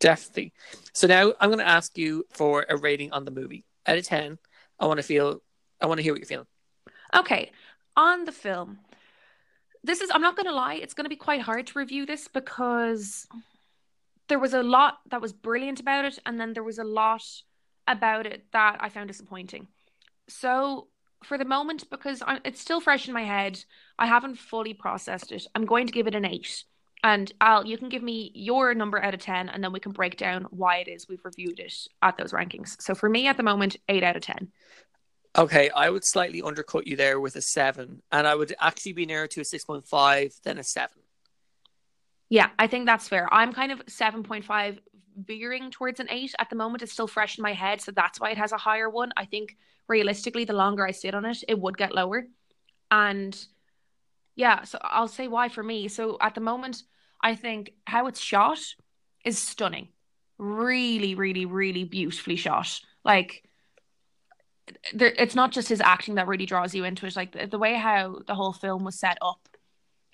Definitely. 0.00 0.52
So 0.92 1.06
now 1.06 1.32
I'm 1.40 1.50
going 1.50 1.60
to 1.60 1.68
ask 1.68 1.96
you 1.96 2.26
for 2.30 2.66
a 2.68 2.76
rating 2.76 3.12
on 3.12 3.24
the 3.24 3.30
movie. 3.30 3.64
Out 3.86 3.98
of 3.98 4.04
10, 4.04 4.38
I 4.78 4.86
want 4.86 4.98
to 4.98 5.02
feel 5.02 5.40
I 5.80 5.86
want 5.86 5.98
to 5.98 6.02
hear 6.02 6.12
what 6.12 6.20
you're 6.20 6.26
feeling. 6.26 6.46
Okay, 7.14 7.50
on 7.96 8.24
the 8.24 8.32
film. 8.32 8.78
This 9.84 10.00
is, 10.00 10.10
I'm 10.14 10.22
not 10.22 10.36
going 10.36 10.46
to 10.46 10.54
lie, 10.54 10.74
it's 10.74 10.94
going 10.94 11.06
to 11.06 11.10
be 11.10 11.16
quite 11.16 11.40
hard 11.40 11.66
to 11.66 11.78
review 11.78 12.06
this 12.06 12.28
because 12.28 13.26
there 14.28 14.38
was 14.38 14.54
a 14.54 14.62
lot 14.62 14.98
that 15.10 15.20
was 15.20 15.32
brilliant 15.32 15.80
about 15.80 16.04
it, 16.04 16.18
and 16.24 16.38
then 16.38 16.52
there 16.52 16.62
was 16.62 16.78
a 16.78 16.84
lot 16.84 17.24
about 17.88 18.26
it 18.26 18.44
that 18.52 18.76
I 18.80 18.88
found 18.88 19.08
disappointing. 19.08 19.66
So, 20.32 20.88
for 21.24 21.38
the 21.38 21.44
moment, 21.44 21.88
because 21.90 22.22
I, 22.22 22.40
it's 22.44 22.60
still 22.60 22.80
fresh 22.80 23.06
in 23.06 23.14
my 23.14 23.24
head, 23.24 23.62
I 23.98 24.06
haven't 24.06 24.38
fully 24.38 24.74
processed 24.74 25.30
it. 25.30 25.46
I'm 25.54 25.66
going 25.66 25.86
to 25.86 25.92
give 25.92 26.06
it 26.06 26.14
an 26.14 26.24
eight. 26.24 26.64
And 27.04 27.32
Al, 27.40 27.66
you 27.66 27.76
can 27.78 27.88
give 27.88 28.02
me 28.02 28.30
your 28.34 28.74
number 28.74 29.02
out 29.02 29.14
of 29.14 29.20
10, 29.20 29.48
and 29.48 29.62
then 29.62 29.72
we 29.72 29.80
can 29.80 29.92
break 29.92 30.16
down 30.16 30.46
why 30.50 30.78
it 30.78 30.88
is 30.88 31.08
we've 31.08 31.24
reviewed 31.24 31.58
it 31.58 31.74
at 32.00 32.16
those 32.16 32.32
rankings. 32.32 32.80
So 32.80 32.94
for 32.94 33.08
me 33.08 33.26
at 33.26 33.36
the 33.36 33.42
moment, 33.42 33.76
8 33.88 34.04
out 34.04 34.16
of 34.16 34.22
10. 34.22 34.52
Okay, 35.36 35.70
I 35.70 35.88
would 35.88 36.04
slightly 36.04 36.42
undercut 36.42 36.86
you 36.86 36.94
there 36.94 37.18
with 37.18 37.36
a 37.36 37.40
seven, 37.40 38.02
and 38.12 38.26
I 38.26 38.34
would 38.34 38.54
actually 38.60 38.92
be 38.92 39.06
nearer 39.06 39.26
to 39.28 39.40
a 39.40 39.44
six 39.44 39.64
point 39.64 39.88
five 39.88 40.34
than 40.44 40.58
a 40.58 40.62
seven. 40.62 40.98
Yeah, 42.28 42.50
I 42.58 42.66
think 42.66 42.84
that's 42.84 43.08
fair. 43.08 43.32
I'm 43.32 43.54
kind 43.54 43.72
of 43.72 43.80
seven 43.88 44.24
point 44.24 44.44
five, 44.44 44.78
veering 45.16 45.70
towards 45.70 46.00
an 46.00 46.08
eight 46.10 46.34
at 46.38 46.50
the 46.50 46.56
moment. 46.56 46.82
It's 46.82 46.92
still 46.92 47.06
fresh 47.06 47.38
in 47.38 47.42
my 47.42 47.54
head, 47.54 47.80
so 47.80 47.92
that's 47.92 48.20
why 48.20 48.30
it 48.30 48.36
has 48.36 48.52
a 48.52 48.58
higher 48.58 48.90
one. 48.90 49.10
I 49.16 49.24
think 49.24 49.56
realistically, 49.92 50.44
the 50.46 50.60
longer 50.64 50.86
I 50.86 50.92
sit 50.92 51.14
on 51.14 51.24
it, 51.24 51.44
it 51.46 51.58
would 51.58 51.76
get 51.76 51.94
lower. 51.94 52.26
And 52.90 53.32
yeah, 54.34 54.64
so 54.64 54.78
I'll 54.82 55.08
say 55.18 55.28
why 55.28 55.48
for 55.48 55.62
me. 55.62 55.88
So 55.88 56.16
at 56.20 56.34
the 56.34 56.40
moment, 56.40 56.82
I 57.22 57.34
think 57.34 57.72
how 57.86 58.06
it's 58.06 58.20
shot 58.20 58.58
is 59.24 59.38
stunning. 59.38 59.88
Really, 60.38 61.14
really, 61.14 61.44
really 61.44 61.84
beautifully 61.84 62.36
shot. 62.36 62.80
Like 63.04 63.44
there, 64.94 65.14
it's 65.18 65.34
not 65.34 65.52
just 65.52 65.68
his 65.68 65.80
acting 65.80 66.16
that 66.16 66.26
really 66.26 66.46
draws 66.46 66.74
you 66.74 66.84
into 66.84 67.06
it. 67.06 67.16
Like 67.16 67.32
the, 67.32 67.46
the 67.46 67.58
way 67.58 67.74
how 67.74 68.20
the 68.26 68.34
whole 68.34 68.52
film 68.52 68.84
was 68.84 68.98
set 68.98 69.18
up, 69.20 69.48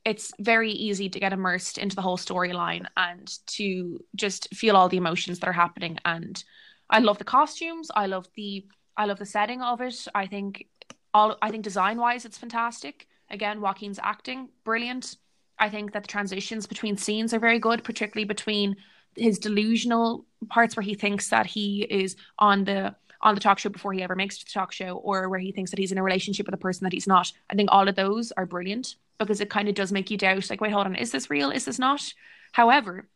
it's 0.05 0.33
very 0.39 0.73
easy 0.73 1.09
to 1.09 1.21
get 1.21 1.33
immersed 1.33 1.79
into 1.79 1.97
the 1.97 2.03
whole 2.03 2.19
storyline 2.19 2.87
and 2.97 3.33
to 3.59 4.05
just 4.15 4.53
feel 4.55 4.77
all 4.77 4.89
the 4.89 4.97
emotions 4.97 5.39
that 5.39 5.49
are 5.49 5.53
happening. 5.65 5.99
And 6.05 6.43
I 6.91 6.99
love 6.99 7.19
the 7.19 7.25
costumes. 7.25 7.91
I 7.95 8.07
love 8.07 8.27
the 8.35 8.67
I 8.99 9.05
love 9.07 9.19
the 9.19 9.27
setting 9.27 9.63
of 9.63 9.81
it. 9.81 10.07
I 10.15 10.27
think 10.27 10.67
all 11.15 11.39
I 11.41 11.51
think 11.51 11.63
design 11.65 11.99
wise, 11.99 12.25
it's 12.25 12.37
fantastic. 12.37 13.07
Again, 13.31 13.61
Joaquin's 13.61 14.01
acting 14.03 14.49
brilliant. 14.65 15.17
I 15.59 15.71
think 15.71 15.93
that 15.93 16.03
the 16.03 16.09
transitions 16.09 16.67
between 16.67 16.97
scenes 16.97 17.33
are 17.33 17.39
very 17.39 17.59
good, 17.59 17.85
particularly 17.85 18.27
between 18.27 18.77
his 19.17 19.39
delusional 19.39 20.27
parts 20.49 20.77
where 20.77 20.83
he 20.83 20.95
thinks 20.95 21.31
that 21.31 21.47
he 21.47 21.83
is 21.89 22.17
on 22.39 22.65
the 22.65 22.95
on 23.21 23.35
the 23.35 23.41
talk 23.41 23.59
show 23.59 23.69
before 23.69 23.93
he 23.93 24.03
ever 24.03 24.15
makes 24.15 24.39
the 24.39 24.51
talk 24.51 24.73
show 24.73 24.97
or 24.97 25.29
where 25.29 25.41
he 25.41 25.53
thinks 25.53 25.71
that 25.71 25.79
he's 25.79 25.91
in 25.91 25.99
a 25.99 26.03
relationship 26.03 26.47
with 26.47 26.55
a 26.55 26.59
person 26.59 26.85
that 26.85 26.93
he's 26.93 27.07
not. 27.07 27.33
I 27.51 27.55
think 27.55 27.69
all 27.73 27.89
of 27.89 27.97
those 27.97 28.33
are 28.33 28.47
brilliant 28.47 28.95
because 29.19 29.41
it 29.41 29.51
kind 29.51 29.69
of 29.69 29.75
does 29.75 29.91
make 29.91 30.11
you 30.11 30.17
doubt 30.17 30.49
like, 30.51 30.61
wait, 30.61 30.73
hold 30.73 30.87
on, 30.87 30.95
is 30.95 31.11
this 31.11 31.31
real? 31.31 31.51
Is 31.51 31.65
this 31.65 31.81
not? 31.81 32.13
However, 32.53 33.09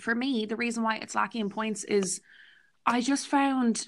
for 0.00 0.14
me, 0.14 0.46
the 0.46 0.56
reason 0.56 0.82
why 0.82 0.96
it's 0.96 1.14
lacking 1.14 1.42
in 1.42 1.50
points 1.50 1.84
is 1.84 2.20
I 2.86 3.00
just 3.00 3.28
found 3.28 3.86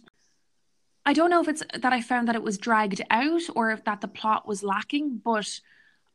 I 1.05 1.13
don't 1.13 1.31
know 1.31 1.41
if 1.41 1.49
it's 1.49 1.63
that 1.75 1.93
I 1.93 2.01
found 2.01 2.29
that 2.29 2.37
it 2.37 2.43
was 2.43 2.59
dragged 2.59 3.03
out 3.11 3.43
or 3.57 3.71
if 3.71 3.85
that 3.85 4.01
the 4.01 4.09
plot 4.09 4.47
was 4.47 4.63
lacking, 4.63 5.21
but 5.25 5.61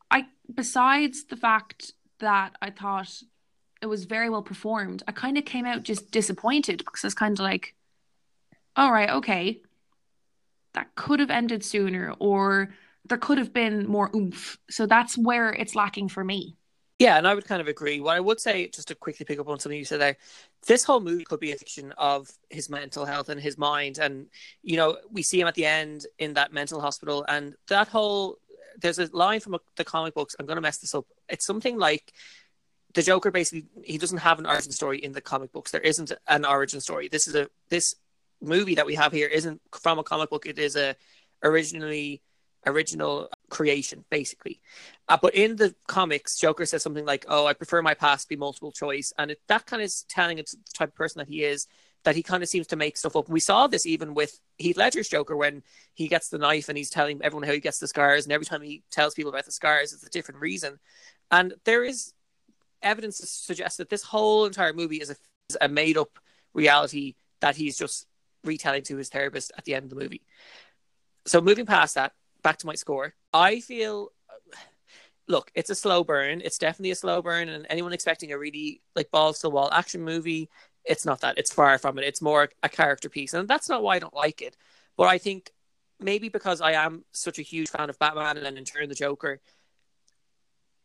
I 0.09 0.27
besides 0.53 1.25
the 1.25 1.35
fact 1.35 1.93
that 2.19 2.55
I 2.61 2.69
thought 2.69 3.21
it 3.81 3.87
was 3.87 4.05
very 4.05 4.29
well 4.29 4.41
performed, 4.43 5.03
I 5.07 5.11
kind 5.11 5.37
of 5.37 5.45
came 5.45 5.65
out 5.65 5.83
just 5.83 6.11
disappointed 6.11 6.79
because 6.79 7.03
it's 7.03 7.13
kind 7.13 7.37
of 7.37 7.43
like 7.43 7.75
all 8.75 8.91
right, 8.91 9.09
okay, 9.09 9.61
that 10.73 10.93
could 10.95 11.19
have 11.19 11.31
ended 11.31 11.65
sooner, 11.65 12.13
or 12.19 12.69
there 13.05 13.17
could 13.17 13.39
have 13.39 13.53
been 13.53 13.87
more 13.87 14.11
oomph. 14.15 14.59
So 14.69 14.85
that's 14.85 15.17
where 15.17 15.51
it's 15.51 15.75
lacking 15.75 16.09
for 16.09 16.23
me. 16.23 16.56
Yeah, 16.99 17.17
and 17.17 17.27
I 17.27 17.35
would 17.35 17.45
kind 17.45 17.61
of 17.61 17.67
agree. 17.67 17.99
What 17.99 18.15
I 18.15 18.19
would 18.19 18.39
say, 18.39 18.67
just 18.69 18.87
to 18.87 18.95
quickly 18.95 19.23
pick 19.23 19.39
up 19.39 19.47
on 19.47 19.59
something 19.59 19.77
you 19.77 19.85
said 19.85 20.01
there, 20.01 20.17
this 20.65 20.83
whole 20.83 20.99
movie 20.99 21.25
could 21.25 21.39
be 21.39 21.51
a 21.51 21.55
fiction 21.55 21.93
of 21.97 22.27
his 22.49 22.69
mental 22.69 23.05
health 23.05 23.29
and 23.29 23.39
his 23.39 23.55
mind. 23.55 23.99
And, 23.99 24.27
you 24.63 24.77
know, 24.77 24.97
we 25.11 25.21
see 25.21 25.39
him 25.39 25.47
at 25.47 25.53
the 25.53 25.65
end 25.65 26.07
in 26.17 26.33
that 26.33 26.53
mental 26.53 26.81
hospital, 26.81 27.23
and 27.27 27.55
that 27.67 27.87
whole 27.87 28.39
there's 28.79 28.99
a 28.99 29.09
line 29.11 29.39
from 29.39 29.57
the 29.75 29.83
comic 29.83 30.13
books. 30.13 30.35
I'm 30.39 30.45
going 30.45 30.57
to 30.57 30.61
mess 30.61 30.77
this 30.77 30.93
up. 30.95 31.05
It's 31.29 31.45
something 31.45 31.77
like 31.77 32.13
the 32.93 33.01
Joker 33.01 33.31
basically 33.31 33.67
he 33.83 33.97
doesn't 33.97 34.19
have 34.19 34.39
an 34.39 34.45
origin 34.45 34.71
story 34.71 34.99
in 34.99 35.11
the 35.11 35.21
comic 35.21 35.51
books. 35.51 35.71
There 35.71 35.81
isn't 35.81 36.11
an 36.27 36.45
origin 36.45 36.79
story. 36.81 37.07
This 37.09 37.27
is 37.27 37.35
a 37.35 37.49
this 37.69 37.95
movie 38.41 38.75
that 38.75 38.85
we 38.85 38.95
have 38.95 39.11
here 39.11 39.27
isn't 39.27 39.61
from 39.79 39.99
a 39.99 40.03
comic 40.03 40.29
book. 40.29 40.45
It 40.45 40.59
is 40.59 40.75
a 40.75 40.95
originally 41.43 42.21
original 42.67 43.29
creation, 43.49 44.05
basically. 44.09 44.61
Uh, 45.07 45.17
but 45.21 45.33
in 45.35 45.55
the 45.55 45.73
comics, 45.87 46.37
Joker 46.37 46.65
says 46.65 46.83
something 46.83 47.05
like, 47.05 47.25
"Oh, 47.27 47.45
I 47.45 47.53
prefer 47.53 47.81
my 47.81 47.93
past 47.93 48.23
to 48.23 48.29
be 48.29 48.35
multiple 48.35 48.71
choice," 48.71 49.13
and 49.17 49.31
it, 49.31 49.41
that 49.47 49.65
kind 49.65 49.81
of 49.81 49.85
is 49.85 50.03
telling 50.09 50.37
it's 50.37 50.51
the 50.51 50.59
type 50.73 50.89
of 50.89 50.95
person 50.95 51.19
that 51.19 51.27
he 51.27 51.43
is. 51.43 51.67
That 52.03 52.15
he 52.15 52.23
kind 52.23 52.41
of 52.41 52.47
seems 52.47 52.67
to 52.67 52.77
make 52.77 52.95
stuff 52.95 53.15
up. 53.17 53.27
We 53.27 53.41
saw 53.41 53.67
this 53.67 53.85
even 53.85 54.13
with 54.13 54.39
Heath 54.57 54.77
Ledger's 54.77 55.09
Joker 55.09 55.35
when 55.35 55.63
he 55.93 56.07
gets 56.07 56.29
the 56.29 56.37
knife 56.37 56.69
and 56.69 56.77
he's 56.77 56.91
telling 56.91 57.19
everyone 57.21 57.45
how 57.45 57.51
he 57.51 57.59
gets 57.59 57.79
the 57.79 57.87
scars, 57.87 58.25
and 58.25 58.31
every 58.31 58.45
time 58.45 58.61
he 58.61 58.83
tells 58.91 59.13
people 59.13 59.29
about 59.29 59.45
the 59.45 59.51
scars, 59.51 59.91
it's 59.91 60.03
a 60.03 60.09
different 60.09 60.39
reason. 60.39 60.79
And 61.31 61.55
there 61.65 61.83
is 61.83 62.13
evidence 62.81 63.17
to 63.17 63.25
suggest 63.25 63.79
that 63.79 63.89
this 63.89 64.03
whole 64.03 64.45
entire 64.45 64.73
movie 64.73 65.01
is 65.01 65.09
a, 65.09 65.15
is 65.49 65.57
a 65.59 65.67
made 65.67 65.97
up 65.97 66.19
reality 66.53 67.15
that 67.41 67.55
he's 67.55 67.77
just 67.77 68.07
retelling 68.43 68.83
to 68.83 68.97
his 68.97 69.09
therapist 69.09 69.51
at 69.57 69.65
the 69.65 69.75
end 69.75 69.83
of 69.83 69.89
the 69.89 69.95
movie. 69.95 70.21
So 71.25 71.41
moving 71.41 71.65
past 71.65 71.95
that, 71.95 72.13
back 72.47 72.57
to 72.59 72.67
my 72.67 72.75
score. 72.75 73.13
I 73.33 73.59
feel 73.59 74.13
look, 75.27 75.51
it's 75.53 75.69
a 75.69 75.75
slow 75.75 76.05
burn. 76.05 76.41
It's 76.45 76.57
definitely 76.57 76.91
a 76.91 76.95
slow 76.95 77.21
burn, 77.21 77.49
and 77.49 77.67
anyone 77.69 77.91
expecting 77.91 78.31
a 78.31 78.37
really 78.37 78.81
like 78.95 79.11
balls 79.11 79.39
to 79.39 79.47
the 79.47 79.49
wall 79.49 79.69
action 79.71 80.01
movie, 80.01 80.49
it's 80.85 81.05
not 81.05 81.19
that. 81.21 81.37
It's 81.37 81.53
far 81.53 81.77
from 81.77 81.97
it. 81.97 82.05
It's 82.05 82.21
more 82.21 82.49
a 82.63 82.69
character 82.69 83.09
piece, 83.09 83.33
and 83.33 83.49
that's 83.49 83.67
not 83.67 83.83
why 83.83 83.97
I 83.97 83.99
don't 83.99 84.13
like 84.13 84.41
it. 84.41 84.55
But 84.95 85.07
I 85.09 85.17
think 85.17 85.51
maybe 85.99 86.29
because 86.29 86.61
I 86.61 86.71
am 86.71 87.03
such 87.11 87.37
a 87.37 87.41
huge 87.41 87.69
fan 87.69 87.89
of 87.89 87.99
Batman 87.99 88.37
and 88.37 88.57
in 88.57 88.63
turn 88.63 88.87
the 88.87 88.95
Joker, 88.95 89.41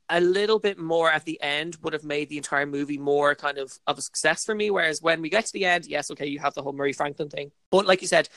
a 0.09 0.21
little 0.21 0.59
bit 0.59 0.79
more 0.79 1.11
at 1.13 1.25
the 1.25 1.41
end 1.41 1.77
would 1.83 1.93
have 1.93 2.03
made 2.03 2.29
the 2.29 2.39
entire 2.39 2.67
movie 2.67 2.99
more 2.99 3.37
kind 3.37 3.59
of 3.59 3.79
of 3.87 3.99
a 3.99 4.03
success 4.03 4.45
for 4.45 4.55
me. 4.57 4.69
Whereas 4.69 5.01
when 5.01 5.23
we 5.23 5.31
get 5.31 5.47
to 5.47 5.53
the 5.53 5.65
end, 5.65 5.87
yes, 5.87 6.11
okay, 6.11 6.27
you 6.27 6.41
have 6.41 6.55
the 6.55 6.63
whole 6.63 6.73
Murray 6.73 6.93
Franklin 6.93 7.31
thing, 7.31 7.53
but 7.71 7.87
like 7.87 8.03
you 8.03 8.09
said, 8.09 8.29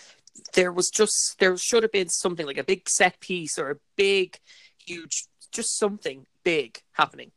there 0.53 0.71
was 0.71 0.89
just 0.89 1.39
there 1.39 1.55
should 1.57 1.83
have 1.83 1.91
been 1.91 2.09
something 2.09 2.45
like 2.45 2.57
a 2.57 2.63
big 2.63 2.87
set 2.89 3.19
piece 3.19 3.57
or 3.57 3.71
a 3.71 3.75
big, 3.95 4.39
huge, 4.85 5.25
just 5.51 5.77
something 5.77 6.25
big 6.43 6.81
happening, 6.93 7.31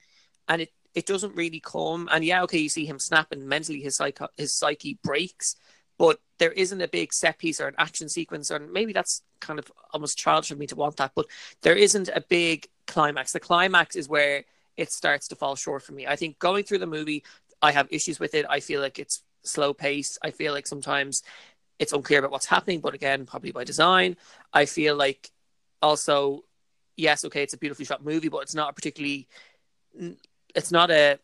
and 0.48 0.62
it 0.62 0.72
it 0.94 1.06
doesn't 1.06 1.36
really 1.36 1.60
come. 1.60 2.08
And 2.10 2.24
yeah, 2.24 2.42
okay, 2.44 2.58
you 2.58 2.68
see 2.68 2.86
him 2.86 2.98
snapping 2.98 3.46
mentally, 3.46 3.80
his 3.80 3.96
psyche 3.96 4.24
his 4.36 4.54
psyche 4.54 4.98
breaks, 5.02 5.56
but 5.98 6.20
there 6.38 6.52
isn't 6.52 6.80
a 6.80 6.88
big 6.88 7.12
set 7.12 7.38
piece 7.38 7.60
or 7.60 7.68
an 7.68 7.74
action 7.78 8.08
sequence, 8.08 8.50
or 8.50 8.58
maybe 8.58 8.92
that's 8.92 9.22
kind 9.40 9.58
of 9.58 9.70
almost 9.92 10.18
childish 10.18 10.50
of 10.50 10.58
me 10.58 10.66
to 10.66 10.76
want 10.76 10.96
that, 10.96 11.12
but 11.14 11.26
there 11.62 11.76
isn't 11.76 12.08
a 12.08 12.20
big 12.28 12.68
climax. 12.86 13.32
The 13.32 13.40
climax 13.40 13.96
is 13.96 14.08
where 14.08 14.44
it 14.76 14.92
starts 14.92 15.28
to 15.28 15.36
fall 15.36 15.56
short 15.56 15.82
for 15.82 15.92
me. 15.92 16.06
I 16.06 16.16
think 16.16 16.38
going 16.38 16.64
through 16.64 16.78
the 16.78 16.86
movie, 16.86 17.24
I 17.60 17.72
have 17.72 17.88
issues 17.90 18.20
with 18.20 18.34
it. 18.34 18.46
I 18.48 18.60
feel 18.60 18.80
like 18.80 18.98
it's 18.98 19.22
slow 19.42 19.74
pace. 19.74 20.18
I 20.22 20.30
feel 20.30 20.52
like 20.52 20.66
sometimes 20.66 21.22
it's 21.78 21.92
unclear 21.92 22.18
about 22.18 22.30
what's 22.30 22.46
happening, 22.46 22.80
but 22.80 22.94
again, 22.94 23.26
probably 23.26 23.52
by 23.52 23.64
design. 23.64 24.16
I 24.52 24.64
feel 24.66 24.96
like 24.96 25.30
also, 25.80 26.44
yes, 26.96 27.24
okay, 27.24 27.42
it's 27.42 27.54
a 27.54 27.58
beautifully 27.58 27.84
shot 27.84 28.04
movie, 28.04 28.28
but 28.28 28.38
it's 28.38 28.54
not 28.54 28.70
a 28.70 28.72
particularly, 28.72 29.28
it's 30.54 30.72
not 30.72 30.90
a, 30.90 31.18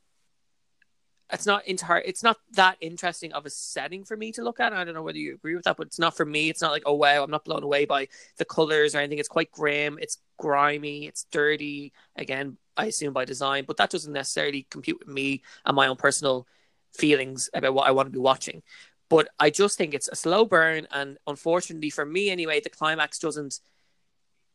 it's 1.32 1.46
not 1.46 1.66
entire, 1.66 2.00
it's 2.00 2.22
not 2.22 2.36
that 2.52 2.76
interesting 2.80 3.32
of 3.32 3.46
a 3.46 3.50
setting 3.50 4.04
for 4.04 4.16
me 4.16 4.30
to 4.32 4.42
look 4.42 4.60
at. 4.60 4.72
I 4.72 4.84
don't 4.84 4.94
know 4.94 5.02
whether 5.02 5.18
you 5.18 5.34
agree 5.34 5.56
with 5.56 5.64
that, 5.64 5.76
but 5.76 5.86
it's 5.86 5.98
not 5.98 6.16
for 6.16 6.24
me. 6.24 6.50
It's 6.50 6.62
not 6.62 6.70
like, 6.70 6.84
oh 6.86 6.94
wow, 6.94 7.24
I'm 7.24 7.30
not 7.30 7.44
blown 7.44 7.64
away 7.64 7.86
by 7.86 8.08
the 8.36 8.44
colors 8.44 8.94
or 8.94 8.98
anything. 8.98 9.18
It's 9.18 9.28
quite 9.28 9.50
grim. 9.50 9.98
It's 10.00 10.18
grimy. 10.38 11.06
It's 11.06 11.24
dirty. 11.32 11.92
Again, 12.14 12.58
I 12.76 12.86
assume 12.86 13.12
by 13.12 13.24
design, 13.24 13.64
but 13.66 13.78
that 13.78 13.90
doesn't 13.90 14.12
necessarily 14.12 14.66
compute 14.70 14.98
with 15.00 15.08
me 15.08 15.42
and 15.64 15.74
my 15.74 15.86
own 15.88 15.96
personal 15.96 16.46
feelings 16.92 17.50
about 17.54 17.74
what 17.74 17.88
I 17.88 17.92
want 17.92 18.06
to 18.06 18.12
be 18.12 18.18
watching. 18.18 18.62
But 19.08 19.28
I 19.38 19.50
just 19.50 19.76
think 19.76 19.94
it's 19.94 20.08
a 20.08 20.16
slow 20.16 20.44
burn, 20.44 20.86
and 20.90 21.18
unfortunately 21.26 21.90
for 21.90 22.04
me 22.04 22.30
anyway, 22.30 22.60
the 22.60 22.70
climax 22.70 23.18
doesn't 23.18 23.60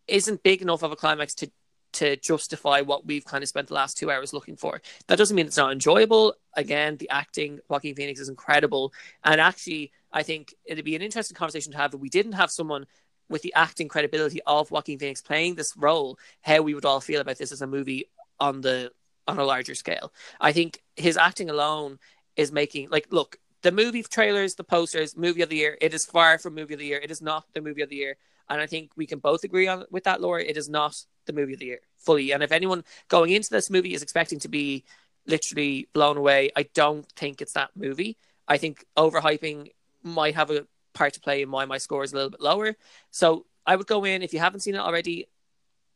isn't 0.08 0.44
big 0.44 0.62
enough 0.62 0.84
of 0.84 0.92
a 0.92 0.96
climax 0.96 1.36
to 1.36 1.52
to 1.92 2.16
justify 2.18 2.82
what 2.82 3.06
we've 3.06 3.26
kind 3.26 3.44
of 3.44 3.48
spent 3.48 3.68
the 3.68 3.74
last 3.74 3.98
two 3.98 4.12
hours 4.12 4.32
looking 4.32 4.56
for. 4.56 4.80
That 5.08 5.18
doesn't 5.18 5.36
mean 5.36 5.48
it's 5.48 5.58
not 5.58 5.72
enjoyable. 5.72 6.36
Again, 6.54 6.98
the 6.98 7.10
acting, 7.10 7.60
Joaquin 7.68 7.96
Phoenix 7.96 8.20
is 8.20 8.30
incredible, 8.30 8.94
and 9.24 9.42
actually, 9.42 9.92
I 10.12 10.24
think 10.24 10.54
it'd 10.66 10.86
be 10.86 10.96
an 10.96 11.02
interesting 11.02 11.36
conversation 11.36 11.72
to 11.72 11.78
have 11.78 11.94
if 11.94 12.00
we 12.00 12.10
didn't 12.10 12.34
have 12.34 12.52
someone 12.52 12.86
with 13.30 13.42
the 13.44 13.54
acting 13.54 13.88
credibility 13.88 14.42
of 14.46 14.72
Joaquin 14.72 15.00
Phoenix 15.00 15.22
playing 15.22 15.56
this 15.56 15.78
role, 15.78 16.18
how 16.42 16.62
we 16.62 16.74
would 16.74 16.86
all 16.86 17.00
feel 17.00 17.22
about 17.22 17.38
this 17.38 17.52
as 17.52 17.62
a 17.62 17.68
movie 17.68 18.06
on 18.40 18.62
the 18.62 18.92
on 19.28 19.38
a 19.38 19.44
larger 19.44 19.76
scale. 19.76 20.12
I 20.42 20.52
think 20.52 20.82
his 20.96 21.18
acting 21.18 21.50
alone 21.50 22.00
is 22.36 22.52
making 22.52 22.90
like 22.90 23.08
look 23.12 23.38
the 23.62 23.72
movie 23.72 24.04
trailers, 24.04 24.56
the 24.56 24.64
posters, 24.64 25.18
movie 25.18 25.42
of 25.42 25.50
the 25.50 25.58
year. 25.58 25.78
It 25.82 25.94
is 25.94 26.06
far 26.06 26.38
from 26.38 26.56
movie 26.56 26.74
of 26.74 26.80
the 26.80 26.86
year. 26.86 27.00
It 27.00 27.12
is 27.12 27.22
not 27.22 27.46
the 27.54 27.62
movie 27.62 27.82
of 27.82 27.90
the 27.90 27.96
year, 27.96 28.18
and 28.50 28.62
I 28.62 28.66
think 28.66 28.92
we 28.96 29.06
can 29.06 29.20
both 29.20 29.44
agree 29.44 29.68
on 29.68 29.86
with 29.92 30.06
that, 30.06 30.22
Laura. 30.22 30.44
It 30.44 30.58
is 30.58 30.70
not 30.70 30.96
the 31.26 31.34
movie 31.34 31.54
of 31.54 31.60
the 31.60 31.66
year 31.66 31.80
fully. 31.98 32.32
And 32.32 32.42
if 32.42 32.52
anyone 32.52 32.84
going 33.08 33.32
into 33.32 33.50
this 33.50 33.70
movie 33.70 33.94
is 33.94 34.02
expecting 34.02 34.40
to 34.40 34.48
be 34.48 34.84
literally 35.28 35.88
blown 35.94 36.18
away, 36.18 36.52
I 36.56 36.64
don't 36.74 37.08
think 37.12 37.42
it's 37.42 37.54
that 37.54 37.72
movie. 37.76 38.18
I 38.48 38.58
think 38.58 38.86
overhyping 38.98 39.72
might 40.02 40.36
have 40.36 40.50
a 40.50 40.66
part 40.94 41.14
to 41.14 41.20
play 41.20 41.42
in 41.42 41.52
why 41.52 41.66
my 41.66 41.78
score 41.78 42.04
is 42.04 42.14
a 42.14 42.16
little 42.16 42.32
bit 42.32 42.42
lower. 42.42 42.76
So 43.12 43.46
I 43.66 43.76
would 43.76 43.88
go 43.88 44.04
in 44.06 44.24
if 44.24 44.34
you 44.34 44.40
haven't 44.40 44.62
seen 44.62 44.76
it 44.76 44.80
already. 44.80 45.28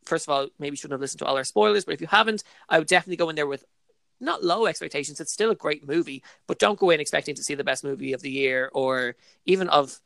First 0.05 0.27
of 0.27 0.33
all, 0.33 0.49
maybe 0.59 0.73
you 0.73 0.77
shouldn't 0.77 0.93
have 0.93 1.01
listened 1.01 1.19
to 1.19 1.25
all 1.25 1.37
our 1.37 1.43
spoilers, 1.43 1.85
but 1.85 1.93
if 1.93 2.01
you 2.01 2.07
haven't, 2.07 2.43
I 2.69 2.77
would 2.77 2.87
definitely 2.87 3.15
go 3.15 3.29
in 3.29 3.35
there 3.35 3.47
with 3.47 3.65
not 4.23 4.43
low 4.43 4.65
expectations. 4.65 5.19
It's 5.19 5.31
still 5.31 5.51
a 5.51 5.55
great 5.55 5.87
movie, 5.87 6.23
but 6.47 6.59
don't 6.59 6.79
go 6.79 6.89
in 6.89 6.99
expecting 6.99 7.35
to 7.35 7.43
see 7.43 7.55
the 7.55 7.63
best 7.63 7.83
movie 7.83 8.13
of 8.13 8.21
the 8.21 8.31
year 8.31 8.69
or 8.73 9.15
even 9.45 9.69
of, 9.69 9.99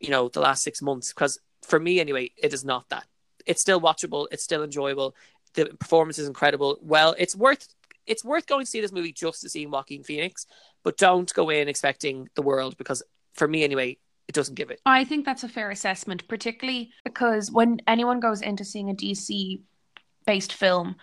you 0.00 0.10
know, 0.10 0.28
the 0.28 0.40
last 0.40 0.62
six 0.62 0.80
months. 0.80 1.12
Because 1.12 1.38
for 1.62 1.78
me, 1.78 2.00
anyway, 2.00 2.30
it 2.36 2.54
is 2.54 2.64
not 2.64 2.88
that. 2.88 3.06
It's 3.44 3.60
still 3.60 3.80
watchable. 3.80 4.26
It's 4.30 4.42
still 4.42 4.62
enjoyable. 4.62 5.14
The 5.54 5.66
performance 5.66 6.18
is 6.18 6.28
incredible. 6.28 6.78
Well, 6.82 7.14
it's 7.18 7.36
worth 7.36 7.68
it's 8.06 8.24
worth 8.24 8.46
going 8.46 8.64
to 8.64 8.70
see 8.70 8.80
this 8.80 8.92
movie 8.92 9.12
just 9.12 9.40
to 9.42 9.48
see 9.48 9.66
Joaquin 9.66 10.04
Phoenix, 10.04 10.46
but 10.84 10.96
don't 10.96 11.32
go 11.34 11.50
in 11.50 11.68
expecting 11.68 12.28
the 12.34 12.42
world 12.42 12.76
because 12.76 13.02
for 13.34 13.48
me 13.48 13.64
anyway, 13.64 13.98
it 14.28 14.34
doesn't 14.34 14.54
give 14.54 14.70
it. 14.70 14.80
I 14.86 15.04
think 15.04 15.24
that's 15.24 15.44
a 15.44 15.48
fair 15.48 15.70
assessment, 15.70 16.26
particularly 16.28 16.90
because 17.04 17.50
when 17.50 17.80
anyone 17.86 18.20
goes 18.20 18.42
into 18.42 18.64
seeing 18.64 18.90
a 18.90 18.94
DC 18.94 19.60
based 20.24 20.52
film, 20.52 20.96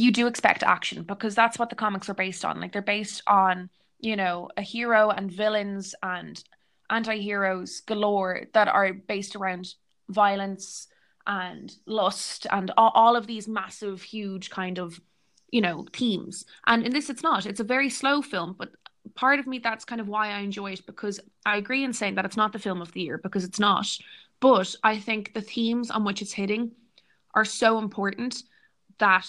you 0.00 0.12
do 0.12 0.26
expect 0.26 0.62
action 0.62 1.02
because 1.02 1.34
that's 1.34 1.58
what 1.58 1.70
the 1.70 1.76
comics 1.76 2.08
are 2.08 2.14
based 2.14 2.44
on. 2.44 2.60
Like 2.60 2.72
they're 2.72 2.82
based 2.82 3.22
on, 3.26 3.70
you 3.98 4.16
know, 4.16 4.48
a 4.56 4.62
hero 4.62 5.10
and 5.10 5.30
villains 5.30 5.94
and 6.02 6.42
anti-heroes 6.90 7.80
galore 7.80 8.42
that 8.54 8.68
are 8.68 8.92
based 8.92 9.36
around 9.36 9.74
violence 10.08 10.88
and 11.26 11.74
lust 11.86 12.46
and 12.50 12.70
all, 12.76 12.90
all 12.94 13.16
of 13.16 13.26
these 13.26 13.46
massive 13.46 14.02
huge 14.02 14.50
kind 14.50 14.78
of 14.78 15.00
you 15.50 15.60
know 15.60 15.86
themes. 15.92 16.44
And 16.66 16.84
in 16.84 16.92
this 16.92 17.10
it's 17.10 17.22
not. 17.22 17.46
It's 17.46 17.60
a 17.60 17.64
very 17.64 17.90
slow 17.90 18.22
film 18.22 18.54
but 18.58 18.70
part 19.14 19.38
of 19.38 19.46
me 19.46 19.58
that's 19.58 19.86
kind 19.86 20.00
of 20.02 20.08
why 20.08 20.28
i 20.28 20.40
enjoy 20.40 20.72
it 20.72 20.84
because 20.84 21.18
i 21.46 21.56
agree 21.56 21.82
in 21.82 21.94
saying 21.94 22.14
that 22.14 22.26
it's 22.26 22.36
not 22.36 22.52
the 22.52 22.58
film 22.58 22.82
of 22.82 22.92
the 22.92 23.00
year 23.00 23.18
because 23.18 23.44
it's 23.44 23.60
not. 23.60 23.86
But 24.40 24.74
i 24.82 24.98
think 24.98 25.34
the 25.34 25.40
themes 25.42 25.90
on 25.90 26.04
which 26.04 26.22
it's 26.22 26.32
hitting 26.32 26.72
are 27.34 27.44
so 27.44 27.78
important 27.78 28.42
that 28.98 29.26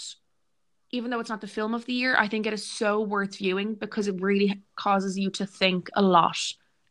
even 0.91 1.11
though 1.11 1.19
it's 1.19 1.29
not 1.29 1.41
the 1.41 1.47
film 1.47 1.73
of 1.73 1.85
the 1.85 1.93
year, 1.93 2.15
I 2.17 2.27
think 2.27 2.47
it 2.47 2.53
is 2.53 2.65
so 2.65 3.01
worth 3.01 3.37
viewing 3.37 3.75
because 3.75 4.07
it 4.07 4.21
really 4.21 4.61
causes 4.75 5.17
you 5.17 5.29
to 5.31 5.45
think 5.45 5.89
a 5.93 6.01
lot 6.01 6.37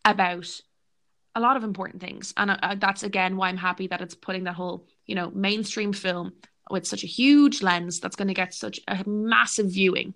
about 0.04 0.48
a 1.34 1.40
lot 1.40 1.56
of 1.56 1.64
important 1.64 2.00
things. 2.00 2.32
And 2.36 2.50
uh, 2.50 2.76
that's 2.78 3.02
again 3.02 3.36
why 3.36 3.48
I'm 3.48 3.56
happy 3.56 3.86
that 3.88 4.00
it's 4.00 4.14
putting 4.14 4.44
that 4.44 4.54
whole, 4.54 4.86
you 5.06 5.14
know, 5.14 5.30
mainstream 5.30 5.92
film 5.92 6.32
with 6.70 6.86
such 6.86 7.04
a 7.04 7.06
huge 7.06 7.62
lens 7.62 8.00
that's 8.00 8.16
going 8.16 8.28
to 8.28 8.34
get 8.34 8.54
such 8.54 8.80
a 8.88 9.02
massive 9.08 9.70
viewing, 9.70 10.14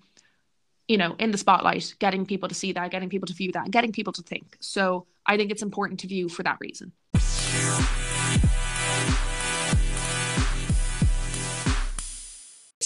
you 0.89 0.99
know, 0.99 1.15
in 1.19 1.31
the 1.31 1.39
spotlight, 1.39 1.95
getting 1.99 2.27
people 2.27 2.49
to 2.49 2.55
see 2.55 2.73
that, 2.73 2.91
getting 2.91 3.09
people 3.09 3.27
to 3.27 3.35
view 3.35 3.53
that, 3.53 3.71
getting 3.71 3.93
people 3.93 4.13
to 4.13 4.23
think. 4.23 4.57
So 4.61 5.07
I 5.27 5.37
think 5.37 5.51
it's 5.51 5.63
important 5.63 6.01
to 6.01 6.07
view 6.07 6.29
for 6.29 6.43
that 6.43 6.59
reason. 6.61 6.93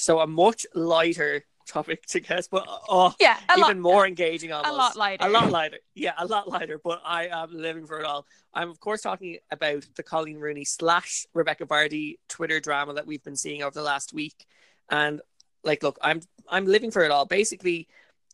So 0.07 0.21
a 0.21 0.27
much 0.29 0.69
lighter 0.73 1.43
topic 1.67 2.07
to 2.07 2.21
guess, 2.21 2.47
but 2.47 2.65
oh, 2.89 3.13
yeah, 3.19 3.39
even 3.57 3.61
lot, 3.61 3.77
more 3.79 4.07
engaging. 4.07 4.53
Almost. 4.53 4.73
A 4.73 4.77
lot 4.77 4.95
lighter. 4.95 5.27
A 5.27 5.29
lot 5.29 5.51
lighter. 5.51 5.79
Yeah, 5.97 6.13
a 6.17 6.25
lot 6.25 6.47
lighter. 6.49 6.79
But 6.79 7.03
I 7.05 7.27
am 7.27 7.53
living 7.53 7.87
for 7.87 7.99
it 7.99 8.07
all. 8.07 8.25
I'm 8.55 8.71
of 8.71 8.79
course 8.79 9.03
talking 9.03 9.39
about 9.51 9.85
the 9.97 10.05
Colleen 10.05 10.39
Rooney 10.39 10.65
slash 10.65 11.27
Rebekah 11.35 11.67
Vardy 11.67 12.19
Twitter 12.29 12.61
drama 12.61 12.95
that 12.95 13.05
we've 13.05 13.25
been 13.25 13.35
seeing 13.35 13.65
over 13.65 13.75
the 13.75 13.83
last 13.83 14.13
week, 14.13 14.47
and 14.89 15.21
like, 15.65 15.83
look, 15.83 15.99
I'm 16.01 16.21
I'm 16.49 16.67
living 16.67 16.93
for 16.93 17.03
it 17.03 17.11
all. 17.11 17.25
Basically, 17.25 17.89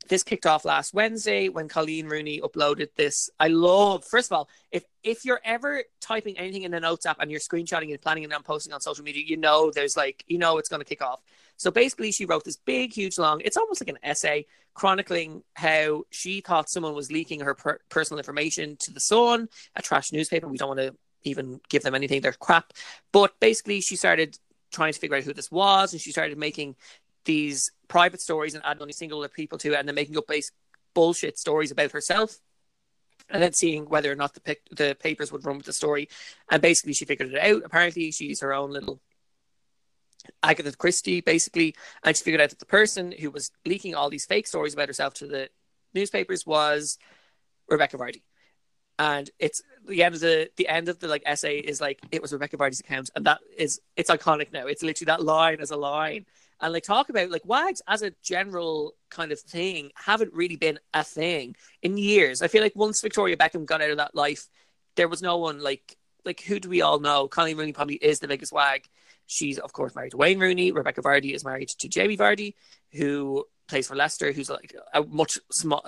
this 0.08 0.22
kicked 0.22 0.46
off 0.46 0.64
last 0.64 0.94
Wednesday 0.94 1.48
when 1.48 1.68
Colleen 1.68 2.06
Rooney 2.06 2.40
uploaded 2.40 2.88
this. 2.96 3.30
I 3.38 3.48
love, 3.48 4.04
first 4.04 4.30
of 4.30 4.36
all, 4.36 4.48
if 4.70 4.84
if 5.02 5.24
you're 5.24 5.40
ever 5.44 5.82
typing 6.00 6.38
anything 6.38 6.62
in 6.62 6.70
the 6.70 6.80
notes 6.80 7.06
app 7.06 7.18
and 7.20 7.30
you're 7.30 7.40
screenshotting 7.40 7.90
and 7.90 8.00
planning 8.00 8.24
it 8.24 8.32
on 8.32 8.42
posting 8.42 8.72
on 8.72 8.80
social 8.80 9.04
media, 9.04 9.24
you 9.26 9.36
know 9.36 9.70
there's 9.70 9.96
like 9.96 10.24
you 10.26 10.38
know 10.38 10.58
it's 10.58 10.68
going 10.68 10.80
to 10.80 10.86
kick 10.86 11.02
off. 11.02 11.20
So 11.56 11.70
basically, 11.70 12.12
she 12.12 12.24
wrote 12.24 12.44
this 12.44 12.56
big, 12.56 12.92
huge, 12.92 13.18
long. 13.18 13.40
It's 13.44 13.56
almost 13.56 13.80
like 13.80 13.88
an 13.88 13.98
essay 14.02 14.46
chronicling 14.74 15.42
how 15.54 16.04
she 16.10 16.40
thought 16.40 16.70
someone 16.70 16.94
was 16.94 17.12
leaking 17.12 17.40
her 17.40 17.54
per- 17.54 17.80
personal 17.88 18.18
information 18.18 18.76
to 18.80 18.92
the 18.92 19.00
Sun, 19.00 19.48
a 19.76 19.82
trash 19.82 20.12
newspaper. 20.12 20.48
We 20.48 20.58
don't 20.58 20.68
want 20.68 20.80
to 20.80 20.96
even 21.22 21.60
give 21.68 21.82
them 21.82 21.94
anything; 21.94 22.20
they're 22.20 22.32
crap. 22.32 22.72
But 23.12 23.38
basically, 23.40 23.80
she 23.80 23.96
started 23.96 24.38
trying 24.72 24.92
to 24.92 24.98
figure 24.98 25.16
out 25.16 25.22
who 25.22 25.34
this 25.34 25.50
was, 25.50 25.92
and 25.92 26.00
she 26.00 26.10
started 26.10 26.38
making 26.38 26.74
these 27.24 27.70
private 27.88 28.20
stories 28.20 28.54
and 28.54 28.64
adding 28.64 28.82
only 28.82 28.92
single 28.92 29.26
people 29.28 29.58
to 29.58 29.72
it, 29.72 29.78
and 29.78 29.88
then 29.88 29.94
making 29.94 30.16
up 30.16 30.26
base 30.26 30.50
bullshit 30.94 31.38
stories 31.38 31.70
about 31.70 31.92
herself, 31.92 32.38
and 33.30 33.42
then 33.42 33.52
seeing 33.52 33.88
whether 33.88 34.10
or 34.12 34.16
not 34.16 34.34
the 34.34 34.40
pic- 34.40 34.68
the 34.70 34.96
papers 35.00 35.32
would 35.32 35.44
run 35.44 35.56
with 35.56 35.66
the 35.66 35.72
story. 35.72 36.08
And 36.50 36.60
basically, 36.62 36.92
she 36.94 37.04
figured 37.04 37.32
it 37.32 37.38
out. 37.38 37.62
Apparently, 37.64 38.10
she's 38.10 38.40
her 38.40 38.52
own 38.52 38.70
little 38.72 39.00
Agatha 40.42 40.76
Christie, 40.76 41.20
basically, 41.20 41.74
and 42.04 42.16
she 42.16 42.22
figured 42.24 42.40
out 42.40 42.50
that 42.50 42.58
the 42.58 42.66
person 42.66 43.12
who 43.12 43.30
was 43.30 43.50
leaking 43.64 43.94
all 43.94 44.10
these 44.10 44.26
fake 44.26 44.46
stories 44.46 44.74
about 44.74 44.88
herself 44.88 45.14
to 45.14 45.26
the 45.26 45.48
newspapers 45.94 46.46
was 46.46 46.98
Rebekah 47.68 47.98
Vardy. 47.98 48.22
and 48.98 49.30
it's 49.38 49.62
the 49.86 50.02
end 50.04 50.14
of 50.14 50.20
the 50.20 50.50
the 50.56 50.68
end 50.68 50.88
of 50.88 50.98
the 51.00 51.08
like 51.08 51.22
essay 51.26 51.58
is 51.58 51.80
like 51.80 52.00
it 52.12 52.22
was 52.22 52.32
Rebekah 52.32 52.56
Vardy's 52.56 52.80
account, 52.80 53.10
and 53.16 53.26
that 53.26 53.40
is 53.56 53.80
it's 53.96 54.10
iconic 54.10 54.52
now. 54.52 54.66
It's 54.66 54.82
literally 54.82 55.06
that 55.06 55.22
line 55.24 55.60
as 55.60 55.70
a 55.70 55.76
line, 55.76 56.26
and 56.62 56.72
like 56.72 56.84
talk 56.84 57.08
about 57.08 57.30
like 57.30 57.44
wags 57.44 57.82
as 57.88 58.02
a 58.02 58.14
general 58.22 58.94
kind 59.10 59.32
of 59.32 59.40
thing 59.40 59.90
haven't 59.94 60.32
really 60.32 60.56
been 60.56 60.78
a 60.94 61.02
thing 61.02 61.56
in 61.82 61.98
years. 61.98 62.40
I 62.40 62.48
feel 62.48 62.62
like 62.62 62.76
once 62.76 63.02
Victoria 63.02 63.36
Beckham 63.36 63.66
got 63.66 63.82
out 63.82 63.90
of 63.90 63.96
that 63.98 64.14
life, 64.14 64.48
there 64.94 65.08
was 65.08 65.20
no 65.20 65.36
one 65.38 65.60
like 65.60 65.98
like 66.24 66.40
who 66.40 66.60
do 66.60 66.68
we 66.68 66.80
all 66.80 67.00
know? 67.00 67.26
Colleen 67.26 67.56
Rooney 67.56 67.72
probably 67.72 67.96
is 67.96 68.20
the 68.20 68.28
biggest 68.28 68.52
wag. 68.52 68.84
She's 69.26 69.58
of 69.58 69.72
course 69.72 69.94
married 69.94 70.12
to 70.12 70.16
Wayne 70.16 70.38
Rooney. 70.38 70.70
Rebekah 70.70 71.02
Vardy 71.02 71.34
is 71.34 71.44
married 71.44 71.68
to 71.70 71.88
Jamie 71.88 72.16
Vardy, 72.16 72.54
who 72.92 73.44
plays 73.66 73.88
for 73.88 73.96
Leicester, 73.96 74.32
who's 74.32 74.50
like 74.50 74.74
a 74.94 75.02
much 75.02 75.38
small, 75.50 75.84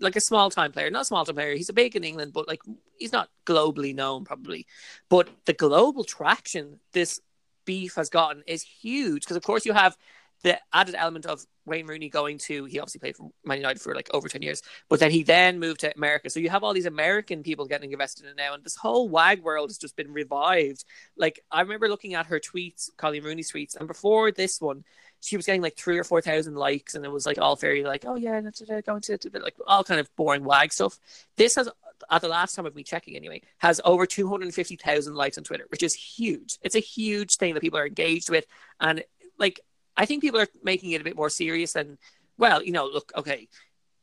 like 0.00 0.16
a 0.16 0.20
small 0.20 0.50
time 0.50 0.72
player, 0.72 0.90
not 0.90 1.02
a 1.02 1.04
small 1.04 1.24
time 1.24 1.36
player. 1.36 1.54
He's 1.54 1.68
a 1.68 1.74
big 1.74 1.94
in 1.94 2.02
England, 2.02 2.32
but 2.32 2.48
like 2.48 2.62
he's 2.98 3.12
not 3.12 3.28
globally 3.46 3.94
known 3.94 4.24
probably. 4.24 4.66
But 5.08 5.28
the 5.44 5.52
global 5.52 6.02
traction 6.02 6.80
this 6.92 7.20
beef 7.64 7.94
has 7.94 8.10
gotten 8.10 8.42
is 8.46 8.62
huge 8.62 9.22
because 9.22 9.36
of 9.36 9.42
course 9.42 9.66
you 9.66 9.72
have 9.72 9.96
the 10.42 10.58
added 10.72 10.94
element 10.96 11.24
of 11.24 11.44
Wayne 11.64 11.86
Rooney 11.86 12.08
going 12.08 12.38
to 12.38 12.64
he 12.64 12.80
obviously 12.80 12.98
played 12.98 13.16
for 13.16 13.30
Man 13.44 13.58
United 13.58 13.80
for 13.80 13.94
like 13.94 14.10
over 14.12 14.28
10 14.28 14.42
years 14.42 14.62
but 14.88 14.98
then 14.98 15.10
he 15.10 15.22
then 15.22 15.60
moved 15.60 15.80
to 15.80 15.94
America. 15.96 16.30
So 16.30 16.40
you 16.40 16.50
have 16.50 16.64
all 16.64 16.72
these 16.72 16.86
American 16.86 17.42
people 17.42 17.66
getting 17.66 17.92
invested 17.92 18.26
in 18.26 18.34
now 18.36 18.54
and 18.54 18.64
this 18.64 18.76
whole 18.76 19.08
wag 19.08 19.42
world 19.42 19.70
has 19.70 19.78
just 19.78 19.96
been 19.96 20.12
revived. 20.12 20.84
Like 21.16 21.40
I 21.50 21.60
remember 21.60 21.88
looking 21.88 22.14
at 22.14 22.26
her 22.26 22.40
tweets 22.40 22.90
Colleen 22.96 23.22
Rooney's 23.22 23.52
tweets 23.52 23.76
and 23.76 23.86
before 23.86 24.32
this 24.32 24.60
one 24.60 24.84
she 25.20 25.36
was 25.36 25.46
getting 25.46 25.62
like 25.62 25.76
three 25.76 25.98
or 25.98 26.04
four 26.04 26.20
thousand 26.20 26.56
likes 26.56 26.96
and 26.96 27.04
it 27.04 27.12
was 27.12 27.26
like 27.26 27.38
all 27.38 27.54
very 27.54 27.84
like 27.84 28.04
oh 28.06 28.16
yeah 28.16 28.40
going 28.40 29.00
to 29.00 29.18
like 29.40 29.54
all 29.66 29.84
kind 29.84 30.00
of 30.00 30.14
boring 30.16 30.44
wag 30.44 30.72
stuff. 30.72 30.98
This 31.36 31.54
has 31.54 31.68
at 32.10 32.22
the 32.22 32.28
last 32.28 32.54
time 32.54 32.66
of 32.66 32.74
me 32.74 32.82
checking 32.82 33.16
anyway 33.16 33.40
has 33.58 33.80
over 33.84 34.06
250,000 34.06 35.14
likes 35.14 35.38
on 35.38 35.44
Twitter 35.44 35.66
which 35.68 35.82
is 35.82 35.94
huge 35.94 36.58
it's 36.62 36.74
a 36.74 36.80
huge 36.80 37.36
thing 37.36 37.54
that 37.54 37.60
people 37.60 37.78
are 37.78 37.86
engaged 37.86 38.30
with 38.30 38.46
and 38.80 39.02
like 39.38 39.60
I 39.96 40.06
think 40.06 40.22
people 40.22 40.40
are 40.40 40.48
making 40.62 40.92
it 40.92 41.00
a 41.00 41.04
bit 41.04 41.16
more 41.16 41.30
serious 41.30 41.72
than, 41.74 41.98
well, 42.38 42.62
you 42.62 42.72
know, 42.72 42.86
look, 42.86 43.12
okay, 43.16 43.48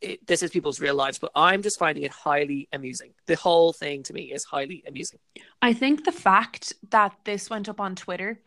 it, 0.01 0.25
this 0.27 0.43
is 0.43 0.51
people's 0.51 0.79
real 0.79 0.95
lives, 0.95 1.19
but 1.19 1.31
I'm 1.35 1.61
just 1.61 1.79
finding 1.79 2.03
it 2.03 2.11
highly 2.11 2.67
amusing. 2.71 3.13
The 3.25 3.35
whole 3.35 3.73
thing 3.73 4.03
to 4.03 4.13
me 4.13 4.31
is 4.31 4.43
highly 4.43 4.83
amusing. 4.87 5.19
I 5.61 5.73
think 5.73 6.05
the 6.05 6.11
fact 6.11 6.73
that 6.89 7.15
this 7.25 7.49
went 7.49 7.67
up 7.67 7.81
on 7.81 7.95
Twitter, 7.95 8.39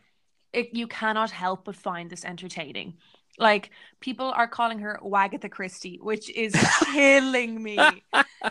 it, 0.53 0.75
you 0.75 0.87
cannot 0.87 1.31
help 1.31 1.65
but 1.65 1.77
find 1.77 2.09
this 2.09 2.25
entertaining. 2.25 2.95
Like 3.39 3.71
people 4.01 4.27
are 4.27 4.47
calling 4.47 4.79
her 4.81 5.01
Wagatha 5.03 5.51
Christie, 5.51 5.99
which 6.03 6.29
is 6.31 6.55
killing 6.93 7.63
me. 7.63 7.79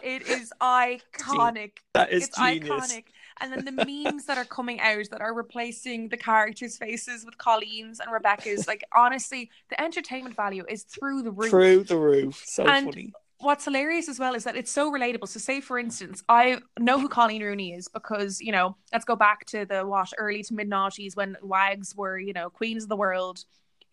it 0.04 0.28
is 0.28 0.52
iconic. 0.62 1.72
That 1.94 2.12
is 2.12 2.28
it's 2.28 2.38
genius. 2.38 2.70
iconic 2.70 3.04
and 3.42 3.52
then 3.52 3.66
the 3.66 3.72
memes 3.86 4.26
that 4.26 4.38
are 4.38 4.46
coming 4.46 4.80
out 4.80 5.10
that 5.10 5.20
are 5.22 5.34
replacing 5.34 6.10
the 6.10 6.18
characters' 6.18 6.78
faces 6.78 7.26
with 7.26 7.38
Colleen's 7.38 8.00
and 8.00 8.12
Rebecca's. 8.12 8.68
Like 8.68 8.84
honestly, 8.96 9.50
the 9.70 9.82
entertainment 9.82 10.36
value 10.36 10.64
is 10.70 10.84
through 10.84 11.24
the 11.24 11.32
roof. 11.32 11.50
Through 11.50 11.84
the 11.86 11.98
roof. 11.98 12.42
So 12.46 12.66
And- 12.66 12.86
funny. 12.86 13.14
What's 13.44 13.66
hilarious 13.66 14.08
as 14.08 14.20
well 14.20 14.36
is 14.36 14.44
that 14.44 14.56
it's 14.56 14.70
so 14.70 14.92
relatable. 14.92 15.28
So, 15.28 15.40
say 15.40 15.62
for 15.62 15.80
instance, 15.80 16.22
I 16.30 16.60
know 16.80 17.00
who 17.00 17.10
Colleen 17.10 17.42
Rooney 17.42 17.74
is 17.74 17.88
because 17.88 18.40
you 18.40 18.52
know, 18.52 18.76
let's 18.94 19.04
go 19.04 19.16
back 19.16 19.46
to 19.46 19.66
the 19.66 19.84
what 19.84 20.14
early 20.20 20.44
to 20.44 20.54
mid 20.54 20.70
noughties 20.70 21.16
when 21.16 21.36
wags 21.42 21.96
were 21.96 22.20
you 22.20 22.34
know 22.34 22.52
queens 22.52 22.84
of 22.84 22.90
the 22.90 22.96
world. 22.96 23.44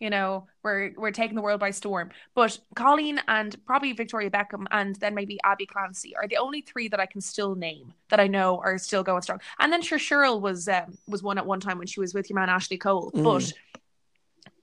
You 0.01 0.11
know, 0.11 0.47
we're 0.63 0.93
we're 0.97 1.11
taking 1.11 1.35
the 1.35 1.43
world 1.43 1.59
by 1.59 1.71
storm. 1.71 2.11
But 2.35 2.59
Colleen 2.77 3.21
and 3.27 3.57
probably 3.67 3.93
Victoria 3.93 4.31
Beckham 4.31 4.67
and 4.71 4.95
then 4.97 5.15
maybe 5.15 5.39
Abbey 5.45 5.67
Clancy 5.67 6.15
are 6.15 6.29
the 6.29 6.37
only 6.37 6.61
three 6.61 6.89
that 6.89 7.01
I 7.01 7.07
can 7.07 7.21
still 7.21 7.57
name 7.57 7.93
that 8.11 8.21
I 8.21 8.29
know 8.29 8.59
are 8.59 8.79
still 8.79 9.03
going 9.03 9.23
strong. 9.23 9.41
And 9.59 9.73
then 9.73 9.83
sure 9.83 9.99
Cheryl 9.99 10.41
was 10.41 10.69
um, 10.69 10.97
was 11.09 11.23
one 11.23 11.37
at 11.39 11.47
one 11.47 11.61
time 11.61 11.79
when 11.79 11.89
she 11.89 12.01
was 12.01 12.15
with 12.15 12.31
your 12.31 12.39
man 12.39 12.49
Ashley 12.49 12.79
Cole. 12.79 13.11
Mm. 13.13 13.25
But 13.25 13.53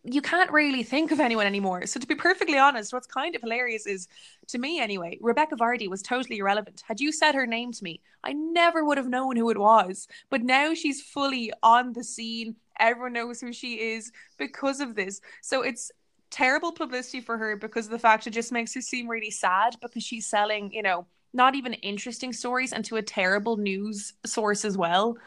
you 0.08 0.22
can't 0.22 0.52
really 0.52 0.84
think 0.84 1.12
of 1.12 1.20
anyone 1.20 1.48
anymore. 1.48 1.86
So 1.88 2.00
to 2.00 2.08
be 2.08 2.16
perfectly 2.16 2.58
honest, 2.58 2.94
what's 2.94 3.08
kind 3.08 3.36
of 3.36 3.42
hilarious 3.42 3.88
is 3.88 4.08
to 4.48 4.60
me 4.60 4.80
anyway, 4.80 5.18
Rebekah 5.20 5.56
Vardy 5.56 5.90
was 5.90 6.02
totally 6.02 6.38
irrelevant. 6.38 6.84
Had 6.88 7.02
you 7.02 7.12
said 7.12 7.34
her 7.34 7.48
name 7.48 7.72
to 7.72 7.84
me, 7.84 8.02
I 8.24 8.34
never 8.34 8.86
would 8.86 8.98
have 8.98 9.10
known 9.10 9.36
who 9.36 9.50
it 9.50 9.58
was. 9.58 10.08
But 10.30 10.44
now 10.44 10.74
she's 10.74 11.02
fully 11.02 11.52
on 11.64 11.94
the 11.94 12.04
scene. 12.04 12.56
Everyone 12.80 13.14
knows 13.14 13.42
who 13.42 13.54
she 13.54 13.76
is 13.76 14.12
because 14.38 14.80
of 14.80 14.96
this. 14.96 15.22
So 15.42 15.62
it's 15.62 15.92
terrible 16.32 16.72
publicity 16.72 17.22
for 17.22 17.38
her 17.38 17.56
because 17.56 17.86
of 17.86 17.92
the 17.92 18.00
fact 18.00 18.28
it 18.28 18.32
just 18.32 18.52
makes 18.52 18.74
her 18.74 18.82
seem 18.82 19.08
really 19.08 19.32
sad 19.32 19.76
because 19.82 20.04
she's 20.04 20.28
selling, 20.28 20.72
you 20.74 20.82
know, 20.82 21.06
not 21.34 21.54
even 21.56 21.74
interesting 21.74 22.32
stories 22.32 22.72
and 22.72 22.84
to 22.86 22.96
a 22.96 23.02
terrible 23.02 23.58
news 23.58 24.14
source 24.26 24.66
as 24.66 24.78
well. 24.78 25.18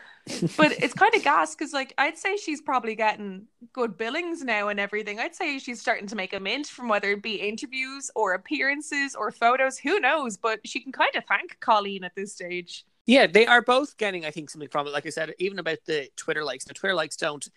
But 0.57 0.73
it's 0.83 0.95
kind 0.95 1.15
of 1.15 1.23
gas 1.23 1.55
because, 1.55 1.73
like, 1.73 1.95
I'd 1.97 2.19
say 2.19 2.37
she's 2.37 2.61
probably 2.61 2.95
getting 2.95 3.47
good 3.73 3.97
billings 3.97 4.43
now 4.43 4.69
and 4.69 4.81
everything. 4.81 5.19
I'd 5.19 5.35
say 5.35 5.59
she's 5.59 5.81
starting 5.81 6.07
to 6.09 6.17
make 6.17 6.33
a 6.33 6.41
mint 6.41 6.67
from 6.67 6.89
whether 6.89 7.11
it 7.13 7.23
be 7.23 7.37
interviews 7.37 8.11
or 8.15 8.35
appearances 8.35 9.15
or 9.15 9.31
photos. 9.31 9.79
Who 9.79 10.01
knows? 10.01 10.37
But 10.37 10.61
she 10.67 10.81
can 10.81 10.93
kind 10.93 11.15
of 11.15 11.25
thank 11.25 11.59
Colleen 11.61 12.05
at 12.05 12.15
this 12.15 12.35
stage. 12.35 12.85
Yeah, 13.09 13.27
they 13.27 13.47
are 13.47 13.63
both 13.63 13.97
getting, 13.97 14.27
I 14.27 14.31
think, 14.31 14.51
something 14.51 14.69
from 14.69 14.87
it. 14.87 14.93
Like 14.93 15.07
I 15.07 15.09
said, 15.09 15.33
even 15.39 15.59
about 15.59 15.79
the 15.87 16.11
Twitter 16.15 16.45
likes. 16.45 16.67
Now, 16.67 16.75
Twitter 16.75 16.95
likes 16.95 17.17
don't 17.17 17.49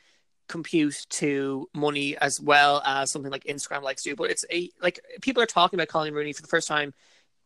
compute 0.47 1.05
to 1.09 1.67
money 1.73 2.15
as 2.17 2.39
well 2.39 2.81
as 2.85 3.11
something 3.11 3.31
like 3.31 3.43
Instagram 3.43 3.83
likes 3.83 4.01
do. 4.01 4.15
But 4.15 4.31
it's 4.31 4.45
a 4.49 4.69
like 4.81 5.01
people 5.21 5.43
are 5.43 5.47
talking 5.47 5.77
about 5.77 5.89
Colleen 5.89 6.13
Rooney 6.13 6.31
for 6.31 6.41
the 6.41 6.47
first 6.47 6.69
time 6.69 6.93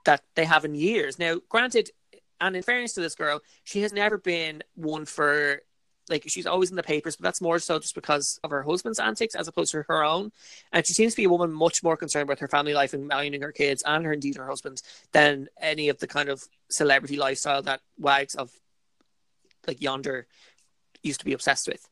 that 0.06 0.22
they 0.36 0.46
have 0.46 0.66
in 0.66 0.76
years. 0.76 1.18
Now, 1.18 1.38
granted, 1.50 1.90
and 2.40 2.56
in 2.56 2.62
fairness 2.62 2.94
to 2.94 3.02
this 3.02 3.16
girl, 3.16 3.42
she 3.64 3.82
has 3.82 3.92
never 3.92 4.20
been 4.20 4.62
one 4.76 5.06
for 5.06 5.62
like 6.10 6.24
she's 6.28 6.46
always 6.46 6.70
in 6.70 6.76
the 6.76 6.84
papers, 6.84 7.16
but 7.16 7.24
that's 7.24 7.42
more 7.42 7.60
so 7.60 7.80
just 7.80 7.96
because 7.96 8.40
of 8.44 8.52
her 8.52 8.64
husband's 8.64 9.00
antics 9.00 9.36
as 9.36 9.48
opposed 9.48 9.72
to 9.72 9.84
her 9.84 10.04
own. 10.04 10.32
And 10.72 10.86
she 10.86 10.94
seems 10.94 11.14
to 11.14 11.18
be 11.18 11.24
a 11.26 11.30
woman 11.30 11.52
much 11.52 11.84
more 11.84 11.98
concerned 11.98 12.30
with 12.30 12.40
her 12.40 12.48
family 12.48 12.74
life 12.74 12.94
and 12.94 13.08
marrying 13.08 13.42
her 13.42 13.52
kids 13.52 13.84
and 13.86 14.06
her 14.06 14.14
indeed 14.14 14.38
her 14.38 14.48
husband 14.48 14.82
than 15.12 15.48
any 15.60 15.90
of 15.90 16.00
the 16.00 16.08
kind 16.08 16.30
of 16.30 16.44
celebrity 16.70 17.18
lifestyle 17.18 17.62
that 17.64 17.82
wags 17.98 18.36
of 18.36 18.52
like 19.68 19.82
yonder 19.82 20.28
used 21.02 21.20
to 21.20 21.26
be 21.26 21.34
obsessed 21.34 21.68
with. 21.68 21.88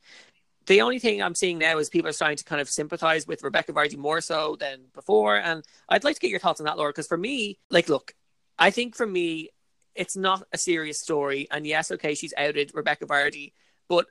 The 0.66 0.82
only 0.82 1.00
thing 1.00 1.22
I'm 1.22 1.36
seeing 1.36 1.58
now 1.58 1.78
is 1.78 1.90
people 1.90 2.10
are 2.10 2.14
starting 2.14 2.38
to 2.38 2.44
kind 2.44 2.62
of 2.62 2.70
sympathize 2.70 3.28
with 3.28 3.44
Rebekah 3.44 3.74
Vardy 3.74 3.98
more 3.98 4.22
so 4.22 4.56
than 4.58 4.86
before. 4.94 5.38
And 5.38 5.64
I'd 5.90 6.06
like 6.06 6.16
to 6.16 6.22
get 6.22 6.30
your 6.30 6.40
thoughts 6.40 6.62
on 6.62 6.66
that, 6.66 6.78
Laura, 6.78 6.92
because 6.92 7.08
for 7.08 7.18
me, 7.18 7.60
like, 7.70 7.90
look, 7.90 8.14
I 8.58 8.72
think 8.72 8.96
for 8.96 9.06
me, 9.06 9.50
it's 9.94 10.16
not 10.16 10.48
a 10.54 10.58
serious 10.58 11.00
story. 11.00 11.48
And 11.52 11.68
yes, 11.68 11.92
okay, 11.92 12.16
she's 12.16 12.34
outed 12.38 12.72
Rebekah 12.74 13.06
Vardy, 13.06 13.52
but 13.88 14.08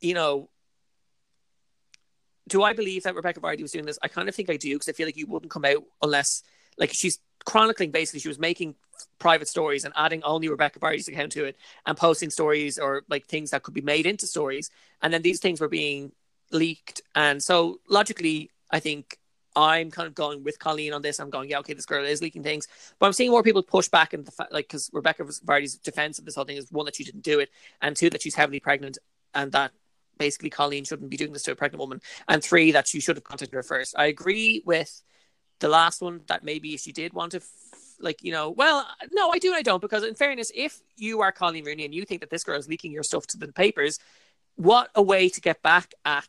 you 0.00 0.14
know, 0.14 0.48
do 2.48 2.62
I 2.62 2.72
believe 2.72 3.04
that 3.04 3.14
Rebekah 3.14 3.40
Vardy 3.40 3.62
was 3.62 3.72
doing 3.72 3.86
this? 3.86 3.98
I 4.02 4.08
kind 4.08 4.28
of 4.28 4.34
think 4.34 4.50
I 4.50 4.56
do 4.56 4.74
because 4.74 4.88
I 4.88 4.92
feel 4.92 5.06
like 5.06 5.16
you 5.16 5.26
wouldn't 5.26 5.52
come 5.52 5.64
out 5.64 5.84
unless, 6.02 6.42
like, 6.78 6.92
she's 6.92 7.18
chronicling 7.44 7.90
basically 7.90 8.20
she 8.20 8.28
was 8.28 8.38
making 8.38 8.74
private 9.18 9.48
stories 9.48 9.84
and 9.84 9.94
adding 9.96 10.22
only 10.24 10.48
Rebekah 10.48 10.78
Vardy's 10.78 11.08
account 11.08 11.32
to 11.32 11.44
it 11.44 11.56
and 11.86 11.96
posting 11.96 12.30
stories 12.30 12.78
or 12.78 13.02
like 13.08 13.26
things 13.26 13.50
that 13.50 13.62
could 13.62 13.74
be 13.74 13.80
made 13.80 14.06
into 14.06 14.26
stories. 14.26 14.70
And 15.02 15.12
then 15.12 15.22
these 15.22 15.40
things 15.40 15.60
were 15.60 15.68
being 15.68 16.12
leaked. 16.52 17.02
And 17.14 17.42
so 17.42 17.80
logically, 17.88 18.50
I 18.70 18.80
think 18.80 19.18
I'm 19.60 19.90
kind 19.90 20.06
of 20.06 20.14
going 20.14 20.42
with 20.42 20.58
Colleen 20.58 20.92
on 20.92 21.02
this. 21.02 21.20
I'm 21.20 21.30
going, 21.30 21.50
yeah, 21.50 21.58
okay, 21.58 21.74
this 21.74 21.86
girl 21.86 22.04
is 22.04 22.22
leaking 22.22 22.42
things, 22.42 22.66
but 22.98 23.06
I'm 23.06 23.12
seeing 23.12 23.30
more 23.30 23.42
people 23.42 23.62
push 23.62 23.88
back 23.88 24.14
in 24.14 24.24
the 24.24 24.30
fact, 24.30 24.52
like, 24.52 24.66
because 24.66 24.90
Rebekah 24.92 25.24
Vardy's 25.24 25.76
defense 25.76 26.18
of 26.18 26.24
this 26.24 26.34
whole 26.34 26.44
thing 26.44 26.56
is 26.56 26.70
one 26.70 26.86
that 26.86 26.96
she 26.96 27.04
didn't 27.04 27.22
do 27.22 27.40
it, 27.40 27.50
and 27.80 27.96
two 27.96 28.10
that 28.10 28.22
she's 28.22 28.34
heavily 28.34 28.60
pregnant, 28.60 28.98
and 29.34 29.52
that 29.52 29.72
basically 30.18 30.50
Colleen 30.50 30.84
shouldn't 30.84 31.10
be 31.10 31.16
doing 31.16 31.32
this 31.32 31.42
to 31.44 31.52
a 31.52 31.56
pregnant 31.56 31.80
woman, 31.80 32.00
and 32.28 32.42
three 32.42 32.72
that 32.72 32.88
she 32.88 33.00
should 33.00 33.16
have 33.16 33.24
contacted 33.24 33.54
her 33.54 33.62
first. 33.62 33.94
I 33.98 34.06
agree 34.06 34.62
with 34.64 35.02
the 35.60 35.68
last 35.68 36.00
one 36.00 36.22
that 36.28 36.44
maybe 36.44 36.74
if 36.74 36.80
she 36.80 36.92
did 36.92 37.12
want 37.12 37.32
to. 37.32 37.38
F- 37.38 37.48
like 38.02 38.22
you 38.22 38.32
know, 38.32 38.48
well, 38.48 38.88
no, 39.12 39.28
I 39.28 39.38
do 39.38 39.48
and 39.48 39.56
I 39.56 39.62
don't 39.62 39.82
because 39.82 40.04
in 40.04 40.14
fairness, 40.14 40.50
if 40.54 40.80
you 40.96 41.20
are 41.20 41.32
Colleen 41.32 41.64
Rooney 41.66 41.84
and 41.84 41.94
you 41.94 42.06
think 42.06 42.22
that 42.22 42.30
this 42.30 42.44
girl 42.44 42.58
is 42.58 42.66
leaking 42.66 42.92
your 42.92 43.02
stuff 43.02 43.26
to 43.26 43.36
the 43.36 43.52
papers, 43.52 43.98
what 44.56 44.90
a 44.94 45.02
way 45.02 45.28
to 45.28 45.40
get 45.40 45.62
back 45.62 45.92
at 46.04 46.28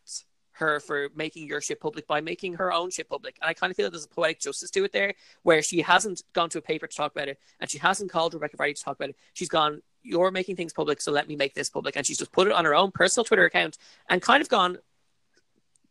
her 0.53 0.79
for 0.79 1.09
making 1.15 1.47
your 1.47 1.61
shit 1.61 1.79
public 1.79 2.07
by 2.07 2.21
making 2.21 2.53
her 2.55 2.71
own 2.71 2.91
shit 2.91 3.09
public. 3.09 3.37
And 3.41 3.49
I 3.49 3.53
kind 3.53 3.71
of 3.71 3.77
feel 3.77 3.85
like 3.85 3.93
there's 3.93 4.05
a 4.05 4.09
poetic 4.09 4.39
justice 4.39 4.69
to 4.71 4.83
it 4.83 4.91
there, 4.91 5.13
where 5.43 5.61
she 5.61 5.81
hasn't 5.81 6.23
gone 6.33 6.49
to 6.49 6.57
a 6.57 6.61
paper 6.61 6.87
to 6.87 6.95
talk 6.95 7.11
about 7.11 7.27
it, 7.27 7.39
and 7.59 7.69
she 7.69 7.77
hasn't 7.77 8.11
called 8.11 8.33
Rebekah 8.33 8.57
Vardy 8.57 8.75
to 8.75 8.83
talk 8.83 8.95
about 8.97 9.09
it. 9.09 9.15
She's 9.33 9.49
gone, 9.49 9.81
"You're 10.03 10.31
making 10.31 10.55
things 10.55 10.73
public, 10.73 11.01
so 11.01 11.11
let 11.11 11.27
me 11.27 11.35
make 11.35 11.53
this 11.53 11.69
public," 11.69 11.95
and 11.95 12.05
she's 12.05 12.17
just 12.17 12.31
put 12.31 12.47
it 12.47 12.53
on 12.53 12.65
her 12.65 12.75
own 12.75 12.91
personal 12.91 13.23
Twitter 13.23 13.45
account 13.45 13.77
and 14.09 14.21
kind 14.21 14.41
of 14.41 14.49
gone 14.49 14.79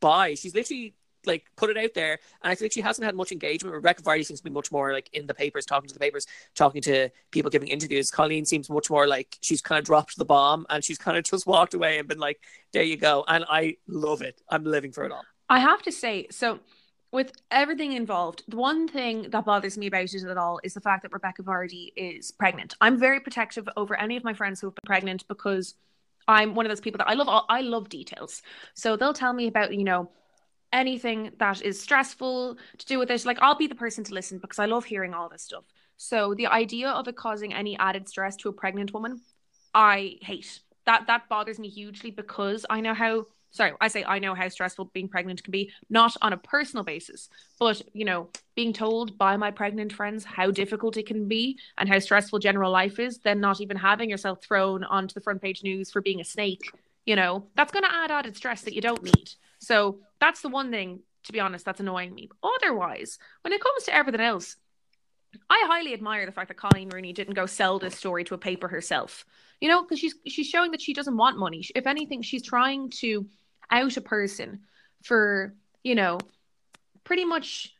by. 0.00 0.34
She's 0.34 0.54
literally 0.54 0.94
like 1.26 1.44
put 1.56 1.70
it 1.70 1.76
out 1.76 1.94
there, 1.94 2.18
and 2.42 2.52
I 2.52 2.56
like 2.60 2.72
she 2.72 2.80
hasn't 2.80 3.04
had 3.04 3.14
much 3.14 3.32
engagement. 3.32 3.74
Rebekah 3.74 4.02
Vardy 4.02 4.24
seems 4.24 4.40
to 4.40 4.44
be 4.44 4.50
much 4.50 4.72
more 4.72 4.92
like 4.92 5.10
in 5.12 5.26
the 5.26 5.34
papers, 5.34 5.66
talking 5.66 5.88
to 5.88 5.94
the 5.94 6.00
papers, 6.00 6.26
talking 6.54 6.82
to 6.82 7.08
people, 7.30 7.50
giving 7.50 7.68
interviews. 7.68 8.10
Colleen 8.10 8.44
seems 8.44 8.70
much 8.70 8.90
more 8.90 9.06
like 9.06 9.38
she's 9.40 9.60
kind 9.60 9.78
of 9.78 9.84
dropped 9.84 10.16
the 10.16 10.24
bomb 10.24 10.66
and 10.70 10.84
she's 10.84 10.98
kind 10.98 11.16
of 11.16 11.24
just 11.30 11.46
walked 11.46 11.74
away 11.74 11.98
and 11.98 12.08
been 12.08 12.18
like, 12.18 12.40
"There 12.72 12.82
you 12.82 12.96
go," 12.96 13.24
and 13.28 13.44
I 13.48 13.76
love 13.86 14.22
it. 14.22 14.40
I'm 14.48 14.64
living 14.64 14.92
for 14.92 15.04
it 15.04 15.12
all. 15.12 15.24
I 15.48 15.58
have 15.58 15.82
to 15.82 15.92
say, 15.92 16.28
so 16.30 16.60
with 17.12 17.32
everything 17.50 17.92
involved, 17.92 18.44
the 18.46 18.56
one 18.56 18.86
thing 18.86 19.30
that 19.30 19.44
bothers 19.44 19.76
me 19.76 19.88
about 19.88 20.14
it 20.14 20.24
at 20.24 20.36
all 20.36 20.60
is 20.62 20.74
the 20.74 20.80
fact 20.80 21.02
that 21.02 21.12
Rebekah 21.12 21.42
Vardy 21.42 21.92
is 21.96 22.30
pregnant. 22.30 22.74
I'm 22.80 22.98
very 22.98 23.18
protective 23.18 23.68
over 23.76 23.98
any 23.98 24.16
of 24.16 24.22
my 24.22 24.32
friends 24.32 24.60
who 24.60 24.68
have 24.68 24.76
been 24.76 24.86
pregnant 24.86 25.26
because 25.26 25.74
I'm 26.28 26.54
one 26.54 26.66
of 26.66 26.70
those 26.70 26.80
people 26.80 26.98
that 26.98 27.08
I 27.08 27.14
love. 27.14 27.28
All, 27.28 27.46
I 27.48 27.62
love 27.62 27.88
details, 27.88 28.42
so 28.74 28.96
they'll 28.96 29.12
tell 29.12 29.32
me 29.32 29.48
about 29.48 29.74
you 29.74 29.84
know 29.84 30.10
anything 30.72 31.32
that 31.38 31.62
is 31.62 31.80
stressful 31.80 32.56
to 32.78 32.86
do 32.86 32.98
with 32.98 33.10
it. 33.10 33.24
Like 33.24 33.38
I'll 33.40 33.56
be 33.56 33.66
the 33.66 33.74
person 33.74 34.04
to 34.04 34.14
listen 34.14 34.38
because 34.38 34.58
I 34.58 34.66
love 34.66 34.84
hearing 34.84 35.14
all 35.14 35.28
this 35.28 35.42
stuff. 35.42 35.64
So 35.96 36.34
the 36.34 36.46
idea 36.46 36.90
of 36.90 37.08
it 37.08 37.16
causing 37.16 37.52
any 37.52 37.78
added 37.78 38.08
stress 38.08 38.36
to 38.36 38.48
a 38.48 38.52
pregnant 38.52 38.92
woman, 38.94 39.20
I 39.74 40.16
hate. 40.22 40.60
That 40.86 41.06
that 41.08 41.28
bothers 41.28 41.58
me 41.58 41.68
hugely 41.68 42.10
because 42.10 42.64
I 42.70 42.80
know 42.80 42.94
how 42.94 43.26
sorry, 43.50 43.72
I 43.80 43.88
say 43.88 44.04
I 44.04 44.18
know 44.18 44.34
how 44.34 44.48
stressful 44.48 44.86
being 44.94 45.08
pregnant 45.08 45.42
can 45.42 45.50
be, 45.50 45.70
not 45.88 46.16
on 46.22 46.32
a 46.32 46.36
personal 46.36 46.84
basis, 46.84 47.28
but 47.58 47.82
you 47.92 48.04
know, 48.04 48.28
being 48.54 48.72
told 48.72 49.18
by 49.18 49.36
my 49.36 49.50
pregnant 49.50 49.92
friends 49.92 50.24
how 50.24 50.50
difficult 50.50 50.96
it 50.96 51.06
can 51.06 51.28
be 51.28 51.58
and 51.76 51.88
how 51.88 51.98
stressful 51.98 52.38
general 52.38 52.70
life 52.70 52.98
is, 52.98 53.18
then 53.18 53.40
not 53.40 53.60
even 53.60 53.76
having 53.76 54.08
yourself 54.08 54.42
thrown 54.42 54.84
onto 54.84 55.14
the 55.14 55.20
front 55.20 55.42
page 55.42 55.62
news 55.62 55.90
for 55.90 56.00
being 56.00 56.20
a 56.20 56.24
snake, 56.24 56.62
you 57.04 57.16
know, 57.16 57.46
that's 57.56 57.72
going 57.72 57.84
to 57.84 57.92
add 57.92 58.10
added 58.10 58.36
stress 58.36 58.62
that 58.62 58.74
you 58.74 58.80
don't 58.80 59.02
need. 59.02 59.30
So 59.60 60.00
that's 60.20 60.40
the 60.40 60.48
one 60.48 60.70
thing, 60.70 61.00
to 61.24 61.32
be 61.32 61.40
honest, 61.40 61.64
that's 61.64 61.80
annoying 61.80 62.14
me. 62.14 62.28
Otherwise, 62.42 63.18
when 63.42 63.52
it 63.52 63.62
comes 63.62 63.84
to 63.84 63.94
everything 63.94 64.20
else, 64.20 64.56
I 65.48 65.62
highly 65.66 65.94
admire 65.94 66.26
the 66.26 66.32
fact 66.32 66.48
that 66.48 66.56
Colleen 66.56 66.88
Rooney 66.88 67.12
didn't 67.12 67.34
go 67.34 67.46
sell 67.46 67.78
this 67.78 67.96
story 67.96 68.24
to 68.24 68.34
a 68.34 68.38
paper 68.38 68.68
herself. 68.68 69.24
You 69.60 69.68
know, 69.68 69.82
because 69.82 69.98
she's 69.98 70.14
she's 70.26 70.48
showing 70.48 70.72
that 70.72 70.80
she 70.80 70.94
doesn't 70.94 71.16
want 71.16 71.38
money. 71.38 71.64
If 71.74 71.86
anything, 71.86 72.22
she's 72.22 72.42
trying 72.42 72.90
to 73.00 73.26
out 73.70 73.96
a 73.96 74.00
person 74.00 74.60
for, 75.02 75.54
you 75.84 75.94
know, 75.94 76.18
pretty 77.04 77.24
much 77.24 77.74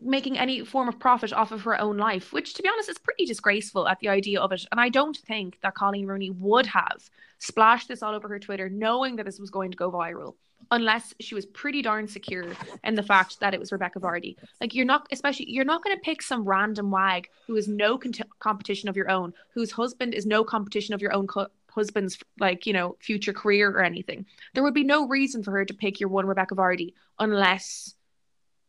making 0.00 0.38
any 0.38 0.64
form 0.64 0.88
of 0.88 0.98
profit 0.98 1.32
off 1.32 1.52
of 1.52 1.62
her 1.62 1.78
own 1.78 1.96
life, 1.96 2.32
which 2.32 2.54
to 2.54 2.62
be 2.62 2.68
honest 2.68 2.88
is 2.88 2.98
pretty 2.98 3.24
disgraceful 3.24 3.86
at 3.86 3.98
the 4.00 4.08
idea 4.08 4.40
of 4.40 4.52
it. 4.52 4.64
And 4.70 4.80
I 4.80 4.88
don't 4.88 5.16
think 5.16 5.58
that 5.62 5.74
Colleen 5.74 6.06
Rooney 6.06 6.30
would 6.30 6.66
have 6.66 7.10
splashed 7.38 7.88
this 7.88 8.02
all 8.02 8.14
over 8.14 8.28
her 8.28 8.38
Twitter 8.38 8.68
knowing 8.68 9.16
that 9.16 9.26
this 9.26 9.38
was 9.38 9.50
going 9.50 9.70
to 9.70 9.76
go 9.76 9.90
viral 9.90 10.34
unless 10.72 11.14
she 11.20 11.34
was 11.34 11.46
pretty 11.46 11.82
darn 11.82 12.08
secure 12.08 12.46
in 12.82 12.94
the 12.94 13.02
fact 13.02 13.38
that 13.40 13.52
it 13.54 13.60
was 13.60 13.70
Rebekah 13.70 14.00
Vardy. 14.00 14.36
Like 14.60 14.74
you're 14.74 14.86
not, 14.86 15.06
especially 15.12 15.48
you're 15.48 15.66
not 15.66 15.84
going 15.84 15.94
to 15.94 16.00
pick 16.00 16.22
some 16.22 16.44
random 16.44 16.90
wag 16.90 17.28
who 17.46 17.56
is 17.56 17.68
no 17.68 18.00
competition 18.40 18.88
of 18.88 18.96
your 18.96 19.10
own, 19.10 19.34
whose 19.54 19.70
husband 19.70 20.14
is 20.14 20.26
no 20.26 20.42
competition 20.42 20.94
of 20.94 21.02
your 21.02 21.12
own 21.12 21.26
co- 21.26 21.48
husband's 21.70 22.18
like 22.40 22.66
you 22.66 22.72
know 22.72 22.96
future 23.00 23.34
career 23.34 23.70
or 23.70 23.82
anything. 23.82 24.24
There 24.54 24.62
would 24.62 24.74
be 24.74 24.82
no 24.82 25.06
reason 25.06 25.42
for 25.42 25.52
her 25.52 25.64
to 25.64 25.74
pick 25.74 26.00
your 26.00 26.08
one 26.08 26.26
Rebekah 26.26 26.56
Vardy 26.56 26.94
unless 27.18 27.94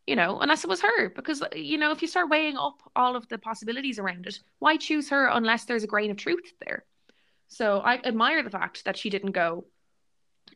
you 0.06 0.14
know 0.14 0.38
unless 0.40 0.62
it 0.62 0.68
was 0.68 0.82
her 0.82 1.08
because 1.08 1.42
you 1.56 1.78
know 1.78 1.90
if 1.90 2.02
you 2.02 2.08
start 2.08 2.28
weighing 2.28 2.58
up 2.58 2.76
all 2.94 3.16
of 3.16 3.26
the 3.28 3.38
possibilities 3.38 3.98
around 3.98 4.26
it, 4.26 4.40
why 4.58 4.76
choose 4.76 5.08
her 5.08 5.26
unless 5.26 5.64
there's 5.64 5.84
a 5.84 5.88
grain 5.88 6.10
of 6.10 6.18
truth 6.18 6.52
there? 6.64 6.84
So 7.48 7.78
I 7.78 7.96
admire 8.04 8.42
the 8.42 8.50
fact 8.50 8.84
that 8.84 8.98
she 8.98 9.08
didn't 9.08 9.32
go 9.32 9.64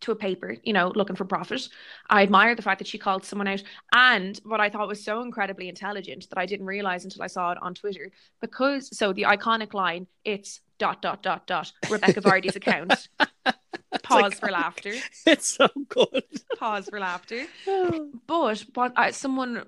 to 0.01 0.13
a 0.13 0.17
paper, 0.17 0.57
you 0.63 0.73
know, 0.73 0.93
looking 0.95 1.17
for 1.17 1.25
profit. 1.25 1.69
I 2.09 2.23
admire 2.23 2.55
the 2.55 2.63
fact 2.63 2.79
that 2.79 2.89
she 2.89 2.99
called 2.99 3.25
someone 3.25 3.49
out. 3.49 3.63
And 3.93 4.39
what 4.45 4.61
I 4.61 4.69
thought 4.69 4.89
was 4.89 5.05
so 5.05 5.23
incredibly 5.23 5.69
intelligent 5.69 6.29
that 6.31 6.39
I 6.39 6.47
didn't 6.47 6.67
realize 6.67 7.05
until 7.05 7.23
I 7.23 7.27
saw 7.27 7.53
it 7.53 7.59
on 7.63 7.75
Twitter, 7.75 8.11
because 8.41 8.97
so 8.97 9.13
the 9.13 9.23
iconic 9.23 9.75
line, 9.75 10.07
it's 10.25 10.61
dot, 10.79 11.03
dot, 11.03 11.23
dot, 11.23 11.47
dot, 11.47 11.73
Rebekah 11.91 12.21
Vardy's 12.21 12.57
account. 12.57 13.09
Pause 14.03 14.35
for 14.35 14.51
laughter. 14.51 14.95
It's 15.27 15.57
so 15.57 15.69
good. 15.89 16.25
Pause 16.59 16.89
for 16.91 17.01
laughter. 17.01 17.47
but 18.27 18.65
what 18.75 18.93
uh, 18.97 19.13
someone 19.13 19.65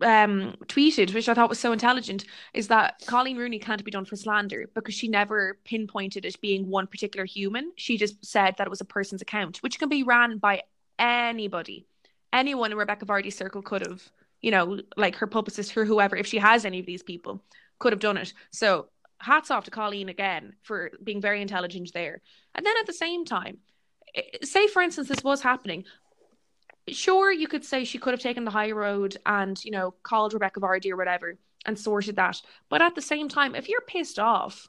um, 0.00 0.56
tweeted, 0.66 1.14
which 1.14 1.28
I 1.28 1.34
thought 1.34 1.48
was 1.48 1.58
so 1.58 1.72
intelligent, 1.72 2.24
is 2.54 2.68
that 2.68 3.02
Colleen 3.06 3.36
Rooney 3.36 3.58
can't 3.58 3.84
be 3.84 3.90
done 3.90 4.04
for 4.04 4.16
slander 4.16 4.68
because 4.74 4.94
she 4.94 5.08
never 5.08 5.58
pinpointed 5.64 6.24
it 6.24 6.40
being 6.40 6.68
one 6.68 6.86
particular 6.86 7.24
human. 7.24 7.72
She 7.76 7.96
just 7.96 8.24
said 8.24 8.54
that 8.58 8.66
it 8.66 8.70
was 8.70 8.80
a 8.80 8.86
person's 8.86 9.22
account, 9.22 9.58
which 9.58 9.78
can 9.78 9.88
be 9.88 10.02
ran 10.02 10.38
by 10.38 10.62
anybody. 10.98 11.86
Anyone 12.32 12.72
in 12.72 12.78
Rebekah 12.78 13.06
Vardy's 13.06 13.36
circle 13.36 13.62
could 13.62 13.86
have, 13.86 14.02
you 14.40 14.50
know, 14.50 14.80
like 14.96 15.16
her 15.16 15.26
publicist 15.26 15.76
or 15.76 15.84
whoever, 15.84 16.16
if 16.16 16.26
she 16.26 16.38
has 16.38 16.64
any 16.64 16.80
of 16.80 16.86
these 16.86 17.02
people, 17.02 17.42
could 17.78 17.92
have 17.92 18.00
done 18.00 18.16
it. 18.16 18.32
So 18.50 18.88
hats 19.18 19.50
off 19.50 19.64
to 19.64 19.70
Colleen 19.70 20.08
again 20.08 20.54
for 20.62 20.90
being 21.02 21.20
very 21.20 21.40
intelligent 21.42 21.92
there. 21.92 22.20
And 22.54 22.64
then 22.64 22.74
at 22.80 22.86
the 22.86 22.92
same 22.92 23.24
time, 23.24 23.58
say 24.42 24.66
for 24.66 24.82
instance 24.82 25.08
this 25.08 25.24
was 25.24 25.40
happening 25.40 25.84
sure 26.88 27.30
you 27.30 27.48
could 27.48 27.64
say 27.64 27.84
she 27.84 27.98
could 27.98 28.12
have 28.12 28.20
taken 28.20 28.44
the 28.44 28.50
high 28.50 28.70
road 28.70 29.16
and 29.24 29.62
you 29.64 29.70
know 29.70 29.94
called 30.02 30.34
rebekah 30.34 30.60
vardy 30.60 30.90
or 30.90 30.96
whatever 30.96 31.36
and 31.64 31.78
sorted 31.78 32.16
that. 32.16 32.40
But 32.68 32.82
at 32.82 32.94
the 32.94 33.02
same 33.02 33.28
time 33.28 33.54
if 33.54 33.68
you're 33.68 33.82
pissed 33.82 34.18
off 34.18 34.68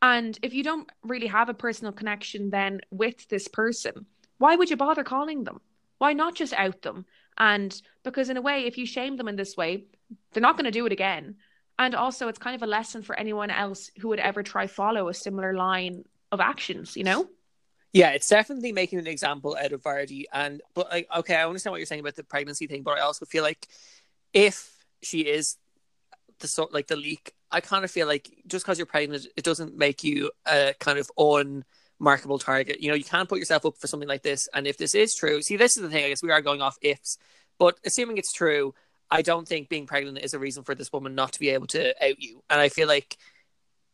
and 0.00 0.38
if 0.42 0.54
you 0.54 0.62
don't 0.62 0.88
really 1.02 1.26
have 1.26 1.48
a 1.48 1.54
personal 1.54 1.92
connection 1.92 2.50
then 2.50 2.80
with 2.90 3.28
this 3.28 3.48
person 3.48 4.06
why 4.38 4.54
would 4.54 4.70
you 4.70 4.76
bother 4.76 5.02
calling 5.02 5.42
them? 5.42 5.60
Why 5.98 6.12
not 6.12 6.36
just 6.36 6.52
out 6.52 6.82
them? 6.82 7.06
And 7.36 7.80
because 8.04 8.30
in 8.30 8.36
a 8.36 8.42
way 8.42 8.66
if 8.66 8.78
you 8.78 8.86
shame 8.86 9.16
them 9.16 9.28
in 9.28 9.36
this 9.36 9.56
way 9.56 9.84
they're 10.32 10.40
not 10.40 10.56
going 10.56 10.64
to 10.64 10.70
do 10.70 10.86
it 10.86 10.92
again. 10.92 11.36
And 11.78 11.94
also 11.94 12.28
it's 12.28 12.38
kind 12.38 12.54
of 12.56 12.62
a 12.62 12.66
lesson 12.66 13.02
for 13.02 13.18
anyone 13.18 13.50
else 13.50 13.90
who 13.98 14.08
would 14.08 14.20
ever 14.20 14.42
try 14.42 14.66
follow 14.68 15.08
a 15.08 15.14
similar 15.14 15.54
line 15.54 16.04
of 16.30 16.40
actions 16.40 16.96
you 16.96 17.04
know 17.04 17.28
yeah, 17.92 18.10
it's 18.10 18.28
definitely 18.28 18.72
making 18.72 18.98
an 18.98 19.06
example 19.06 19.56
out 19.60 19.72
of 19.72 19.82
Vardy. 19.82 20.24
And 20.32 20.62
but 20.74 20.90
like, 20.90 21.08
okay, 21.16 21.36
I 21.36 21.46
understand 21.46 21.72
what 21.72 21.78
you're 21.78 21.86
saying 21.86 22.00
about 22.00 22.16
the 22.16 22.24
pregnancy 22.24 22.66
thing, 22.66 22.82
but 22.82 22.98
I 22.98 23.00
also 23.00 23.24
feel 23.24 23.42
like 23.42 23.66
if 24.32 24.70
she 25.02 25.20
is 25.20 25.56
the 26.40 26.48
sort 26.48 26.72
like 26.72 26.86
the 26.86 26.96
leak, 26.96 27.32
I 27.50 27.60
kind 27.60 27.84
of 27.84 27.90
feel 27.90 28.06
like 28.06 28.30
just 28.46 28.64
because 28.64 28.78
you're 28.78 28.86
pregnant, 28.86 29.26
it 29.36 29.44
doesn't 29.44 29.76
make 29.76 30.04
you 30.04 30.30
a 30.46 30.74
kind 30.78 30.98
of 30.98 31.10
unmarkable 31.16 32.38
target. 32.38 32.80
You 32.80 32.90
know, 32.90 32.94
you 32.94 33.04
can't 33.04 33.28
put 33.28 33.38
yourself 33.38 33.64
up 33.64 33.78
for 33.78 33.86
something 33.86 34.08
like 34.08 34.22
this. 34.22 34.48
And 34.52 34.66
if 34.66 34.76
this 34.76 34.94
is 34.94 35.14
true, 35.14 35.40
see, 35.40 35.56
this 35.56 35.76
is 35.76 35.82
the 35.82 35.88
thing. 35.88 36.04
I 36.04 36.08
guess 36.10 36.22
we 36.22 36.30
are 36.30 36.42
going 36.42 36.60
off 36.60 36.76
ifs, 36.82 37.18
but 37.58 37.78
assuming 37.84 38.18
it's 38.18 38.32
true, 38.32 38.74
I 39.10 39.22
don't 39.22 39.48
think 39.48 39.70
being 39.70 39.86
pregnant 39.86 40.18
is 40.18 40.34
a 40.34 40.38
reason 40.38 40.62
for 40.62 40.74
this 40.74 40.92
woman 40.92 41.14
not 41.14 41.32
to 41.32 41.40
be 41.40 41.48
able 41.48 41.66
to 41.68 41.94
out 42.04 42.20
you. 42.20 42.42
And 42.50 42.60
I 42.60 42.68
feel 42.68 42.86
like, 42.86 43.16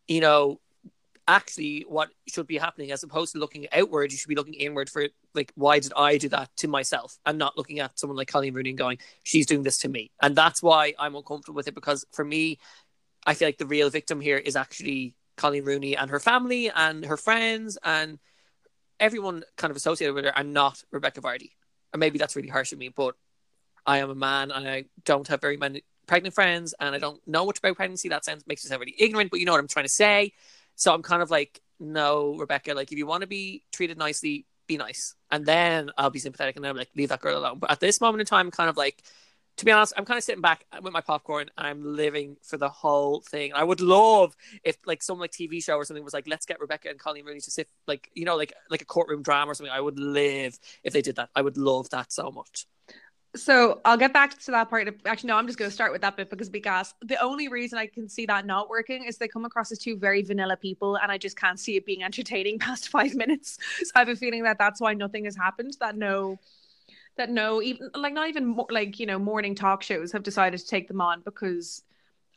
you 0.07 0.19
know, 0.19 0.59
actually 1.27 1.85
what 1.87 2.09
should 2.27 2.45
be 2.45 2.57
happening 2.57 2.91
as 2.91 3.03
opposed 3.03 3.33
to 3.33 3.39
looking 3.39 3.67
outward 3.73 4.11
you 4.11 4.17
should 4.17 4.29
be 4.29 4.35
looking 4.35 4.53
inward 4.53 4.89
for 4.89 5.07
like 5.33 5.51
why 5.55 5.79
did 5.79 5.91
i 5.97 6.17
do 6.17 6.29
that 6.29 6.49
to 6.57 6.67
myself? 6.67 7.17
And 7.25 7.37
not 7.37 7.57
looking 7.57 7.79
at 7.79 7.97
someone 7.97 8.17
like 8.17 8.27
colleen 8.27 8.53
rooney 8.53 8.69
and 8.69 8.77
going 8.77 8.99
she's 9.23 9.45
doing 9.45 9.63
this 9.63 9.79
to 9.79 9.89
me. 9.89 10.11
And 10.21 10.35
that's 10.35 10.61
why 10.61 10.93
i'm 10.99 11.15
uncomfortable 11.15 11.55
with 11.55 11.67
it 11.67 11.75
because 11.75 12.05
for 12.11 12.23
me 12.23 12.59
i 13.25 13.33
feel 13.33 13.47
like 13.47 13.57
the 13.57 13.65
real 13.65 13.89
victim 13.89 14.21
here 14.21 14.37
is 14.37 14.55
actually 14.55 15.15
colleen 15.35 15.65
rooney 15.65 15.97
and 15.97 16.11
her 16.11 16.19
family 16.19 16.69
and 16.69 17.05
her 17.05 17.17
friends 17.17 17.77
and 17.83 18.19
everyone 18.99 19.43
kind 19.57 19.71
of 19.71 19.77
associated 19.77 20.13
with 20.13 20.25
her 20.25 20.33
and 20.35 20.53
not 20.53 20.83
rebekah 20.91 21.21
vardy. 21.21 21.51
And 21.91 21.99
maybe 21.99 22.17
that's 22.19 22.35
really 22.35 22.49
harsh 22.49 22.71
of 22.71 22.77
me 22.77 22.89
but 22.89 23.15
i 23.85 23.97
am 23.97 24.11
a 24.11 24.15
man 24.15 24.51
and 24.51 24.67
i 24.67 24.85
don't 25.05 25.27
have 25.27 25.41
very 25.41 25.57
many 25.57 25.83
pregnant 26.05 26.35
friends 26.35 26.75
and 26.79 26.93
i 26.93 26.99
don't 26.99 27.19
know 27.27 27.47
much 27.47 27.57
about 27.57 27.77
pregnancy. 27.77 28.09
That 28.09 28.23
sounds 28.25 28.45
makes 28.45 28.63
me 28.63 28.69
sound 28.69 28.81
really 28.81 28.95
ignorant 28.99 29.31
but 29.31 29.39
you 29.39 29.47
know 29.47 29.53
what 29.53 29.59
i'm 29.59 29.67
trying 29.67 29.85
to 29.85 29.89
say 29.89 30.33
so 30.75 30.93
I'm 30.93 31.01
kind 31.01 31.21
of 31.21 31.31
like, 31.31 31.61
no, 31.79 32.35
Rebekah, 32.37 32.73
like 32.73 32.91
if 32.91 32.97
you 32.97 33.05
want 33.07 33.21
to 33.21 33.27
be 33.27 33.63
treated 33.71 33.97
nicely, 33.97 34.45
be 34.67 34.77
nice. 34.77 35.15
And 35.31 35.45
then 35.45 35.89
I'll 35.97 36.09
be 36.09 36.19
sympathetic 36.19 36.55
and 36.55 36.63
then 36.63 36.71
I'm 36.71 36.77
like, 36.77 36.89
leave 36.95 37.09
that 37.09 37.21
girl 37.21 37.37
alone. 37.37 37.59
But 37.59 37.71
at 37.71 37.79
this 37.79 38.01
moment 38.01 38.21
in 38.21 38.27
time, 38.27 38.47
I'm 38.47 38.51
kind 38.51 38.69
of 38.69 38.77
like, 38.77 39.03
to 39.57 39.65
be 39.65 39.71
honest, 39.71 39.93
I'm 39.95 40.05
kind 40.05 40.17
of 40.17 40.23
sitting 40.23 40.41
back 40.41 40.65
with 40.81 40.91
my 40.91 41.01
popcorn 41.01 41.49
and 41.57 41.67
I'm 41.67 41.95
living 41.95 42.35
for 42.43 42.57
the 42.57 42.67
whole 42.67 43.21
thing. 43.21 43.53
I 43.53 43.63
would 43.63 43.79
love 43.79 44.35
if 44.63 44.77
like 44.85 45.01
some 45.01 45.17
like 45.17 45.31
TV 45.31 45.63
show 45.63 45.75
or 45.75 45.85
something 45.85 46.03
was 46.03 46.13
like, 46.13 46.27
let's 46.27 46.45
get 46.45 46.59
Rebekah 46.59 46.89
and 46.89 46.99
Colleen 46.99 47.25
Rooney 47.25 47.39
to 47.39 47.51
sit 47.51 47.69
like 47.87 48.09
you 48.13 48.25
know 48.25 48.35
like 48.35 48.53
like 48.69 48.81
a 48.81 48.85
courtroom 48.85 49.21
drama 49.21 49.51
or 49.51 49.53
something. 49.53 49.73
I 49.73 49.79
would 49.79 49.97
live 49.97 50.59
if 50.83 50.91
they 50.91 51.01
did 51.01 51.15
that. 51.15 51.29
I 51.35 51.41
would 51.41 51.57
love 51.57 51.89
that 51.91 52.11
so 52.11 52.31
much. 52.31 52.67
So 53.35 53.81
I'll 53.83 53.97
get 53.97 54.13
back 54.13 54.39
to 54.39 54.51
that 54.51 54.69
part. 54.69 54.87
Actually, 55.05 55.27
no, 55.27 55.35
I'm 55.35 55.45
just 55.45 55.59
going 55.59 55.69
to 55.69 55.73
start 55.73 55.91
with 55.91 56.01
that 56.01 56.15
bit 56.15 56.29
because 56.29 56.49
because 56.49 56.93
the 57.01 57.21
only 57.21 57.47
reason 57.49 57.77
I 57.77 57.87
can 57.87 58.07
see 58.07 58.25
that 58.27 58.45
not 58.45 58.69
working 58.69 59.03
is 59.03 59.17
they 59.17 59.27
come 59.27 59.45
across 59.45 59.71
as 59.71 59.77
two 59.79 59.97
very 59.97 60.21
vanilla 60.21 60.55
people, 60.57 60.95
and 60.97 61.11
I 61.11 61.17
just 61.17 61.37
can't 61.37 61.59
see 61.59 61.75
it 61.75 61.85
being 61.85 62.03
entertaining 62.03 62.59
past 62.59 62.89
five 62.89 63.13
minutes. 63.13 63.57
So 63.79 63.91
I 63.95 63.99
have 63.99 64.09
a 64.09 64.15
feeling 64.15 64.43
that 64.43 64.57
that's 64.57 64.79
why 64.79 64.93
nothing 64.93 65.25
has 65.25 65.35
happened. 65.35 65.75
That 65.79 65.97
no, 65.97 66.39
that 67.17 67.29
no, 67.29 67.61
even 67.61 67.89
like 67.93 68.13
not 68.13 68.29
even 68.29 68.45
more, 68.45 68.67
like 68.69 68.99
you 68.99 69.05
know 69.05 69.19
morning 69.19 69.53
talk 69.53 69.83
shows 69.83 70.11
have 70.13 70.23
decided 70.23 70.59
to 70.59 70.65
take 70.67 70.87
them 70.87 71.01
on 71.01 71.21
because 71.25 71.83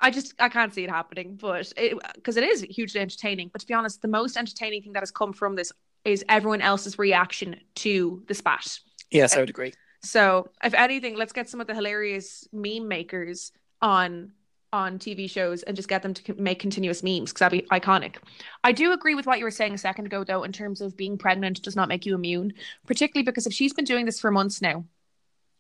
I 0.01 0.11
just 0.11 0.35
I 0.41 0.49
can't 0.49 0.75
see 0.75 0.85
it 0.85 0.91
happening. 0.91 1.39
But 1.41 1.73
because 2.15 2.37
it, 2.37 2.43
it 2.43 2.49
is 2.51 2.63
hugely 2.63 3.01
entertaining. 3.01 3.51
But 3.53 3.61
to 3.61 3.67
be 3.67 3.75
honest, 3.75 4.03
the 4.03 4.09
most 4.09 4.37
entertaining 4.37 4.83
thing 4.83 4.95
that 4.95 5.03
has 5.03 5.13
come 5.13 5.33
from 5.33 5.55
this 5.55 5.73
is 6.05 6.25
everyone 6.29 6.61
else's 6.61 6.99
reaction 6.99 7.57
to 7.77 8.23
the 8.27 8.35
spat. 8.35 8.81
Yes, 9.11 9.37
I 9.37 9.41
would 9.41 9.51
agree 9.51 9.73
so, 10.09 10.49
if 10.65 10.73
anything, 10.73 11.17
let's 11.17 11.35
get 11.35 11.51
some 11.51 11.61
of 11.61 11.67
the 11.67 11.75
hilarious 11.75 12.49
meme 12.51 12.89
makers 12.89 13.53
on 13.83 14.33
on 14.73 14.99
TV 14.99 15.29
shows 15.29 15.63
and 15.63 15.77
just 15.77 15.89
get 15.89 16.03
them 16.03 16.15
to 16.15 16.35
make 16.35 16.59
continuous 16.59 17.03
memes 17.03 17.31
because 17.31 17.41
that'd 17.41 17.63
be 17.63 17.69
iconic. 17.69 18.17
I 18.65 18.73
do 18.73 18.93
agree 18.93 19.15
with 19.15 19.27
what 19.27 19.39
you 19.39 19.45
were 19.45 19.51
saying 19.51 19.75
a 19.75 19.79
second 19.79 20.07
ago, 20.07 20.25
though, 20.25 20.45
in 20.45 20.53
terms 20.53 20.81
of 20.81 20.97
being 20.97 21.19
pregnant 21.19 21.63
does 21.63 21.77
not 21.77 21.89
make 21.89 22.07
you 22.07 22.15
immune, 22.15 22.55
particularly 22.87 23.25
because 23.25 23.47
if 23.47 23.53
she's 23.53 23.75
been 23.75 23.85
doing 23.85 24.07
this 24.07 24.19
for 24.19 24.31
months 24.31 24.63
now, 24.63 24.85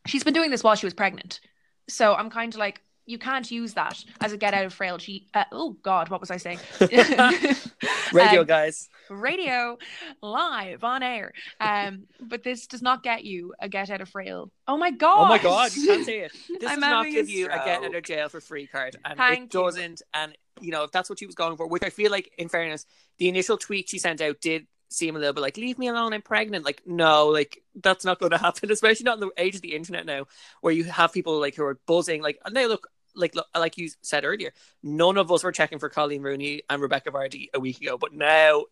she's 0.07 0.25
been 0.25 0.35
doing 0.35 0.51
this 0.51 0.65
while 0.65 0.77
she 0.77 0.87
was 0.87 0.95
pregnant. 0.95 1.41
So 1.89 2.15
I'm 2.15 2.31
kind 2.31 2.55
of 2.55 2.59
like, 2.59 2.81
you 3.09 3.19
can't 3.19 3.51
use 3.51 3.75
that 3.75 4.05
as 4.21 4.33
a 4.33 4.37
get 4.37 4.55
out 4.55 4.65
of 4.67 4.73
frail 4.75 4.99
cheat. 4.99 5.27
Uh, 5.35 5.45
oh 5.51 5.77
God, 5.83 6.09
what 6.11 6.21
was 6.21 6.31
I 6.31 6.37
saying? 6.37 6.59
Radio 8.13 8.41
Um, 8.41 8.47
guys. 8.47 8.89
radio 9.11 9.79
live 10.23 10.85
on 10.85 11.03
air. 11.03 11.33
Um, 11.61 12.05
but 12.21 12.43
this 12.43 12.67
does 12.67 12.83
not 12.83 13.03
get 13.03 13.25
you 13.25 13.55
a 13.61 13.69
get 13.69 13.91
out 13.91 14.01
of 14.01 14.09
frail. 14.09 14.51
Oh 14.67 14.77
my 14.77 14.91
god! 14.91 15.25
Oh 15.25 15.29
my 15.29 15.39
god, 15.39 15.75
you 15.75 15.87
can't 15.87 16.05
say 16.13 16.21
it. 16.21 16.33
This 16.61 16.71
I'm 16.71 16.81
does 16.81 16.91
not 16.91 17.07
give 17.11 17.27
a 17.27 17.31
you 17.31 17.47
a 17.47 17.59
get 17.65 17.85
out 17.85 17.95
of 17.95 18.03
jail 18.05 18.29
for 18.29 18.41
free 18.41 18.67
card, 18.67 18.97
and 19.05 19.17
Thank 19.17 19.45
it 19.45 19.51
doesn't. 19.51 20.03
And 20.15 20.37
you 20.61 20.71
know, 20.71 20.85
if 20.85 20.91
that's 20.93 21.09
what 21.09 21.19
she 21.19 21.27
was 21.27 21.35
going 21.35 21.57
for, 21.57 21.67
which 21.69 21.83
I 21.85 21.91
feel 21.91 22.11
like, 22.11 22.33
in 22.39 22.49
fairness, 22.49 22.85
the 23.19 23.29
initial 23.29 23.57
tweet 23.57 23.89
she 23.89 23.99
sent 23.99 24.21
out 24.21 24.41
did 24.41 24.67
seem 24.91 25.17
a 25.17 25.19
little 25.19 25.35
bit 25.35 25.41
like, 25.43 25.57
"Leave 25.57 25.79
me 25.79 25.89
alone, 25.89 26.13
I'm 26.15 26.23
pregnant." 26.23 26.65
Like, 26.65 26.83
no, 26.87 27.29
like 27.29 27.63
that's 27.75 28.05
not 28.05 28.19
going 28.21 28.33
to 28.33 28.39
happen, 28.39 28.71
especially 28.71 29.05
not 29.05 29.15
in 29.21 29.29
the 29.29 29.31
age 29.37 29.55
of 29.55 29.63
the 29.63 29.75
internet 29.75 30.07
now, 30.07 30.27
where 30.63 30.73
you 30.73 30.85
have 30.85 31.13
people 31.13 31.39
like 31.41 31.55
who 31.55 31.65
are 31.65 31.79
buzzing. 31.87 32.23
Like, 32.23 32.39
and 32.45 32.57
they 32.57 32.67
look. 32.67 32.89
Like 33.19 33.35
like 33.55 33.77
you 33.77 33.91
said 34.01 34.25
earlier, 34.25 34.53
none 34.83 35.17
of 35.17 35.31
us 35.31 35.45
were 35.45 35.53
checking 35.53 35.79
for 35.79 35.89
Colleen 35.89 36.23
Rooney 36.23 36.63
and 36.71 36.81
Rebekah 36.81 37.11
Vardy 37.11 37.49
a 37.53 37.61
week 37.61 37.81
ago, 37.81 37.99
but 37.99 38.13
now 38.15 38.65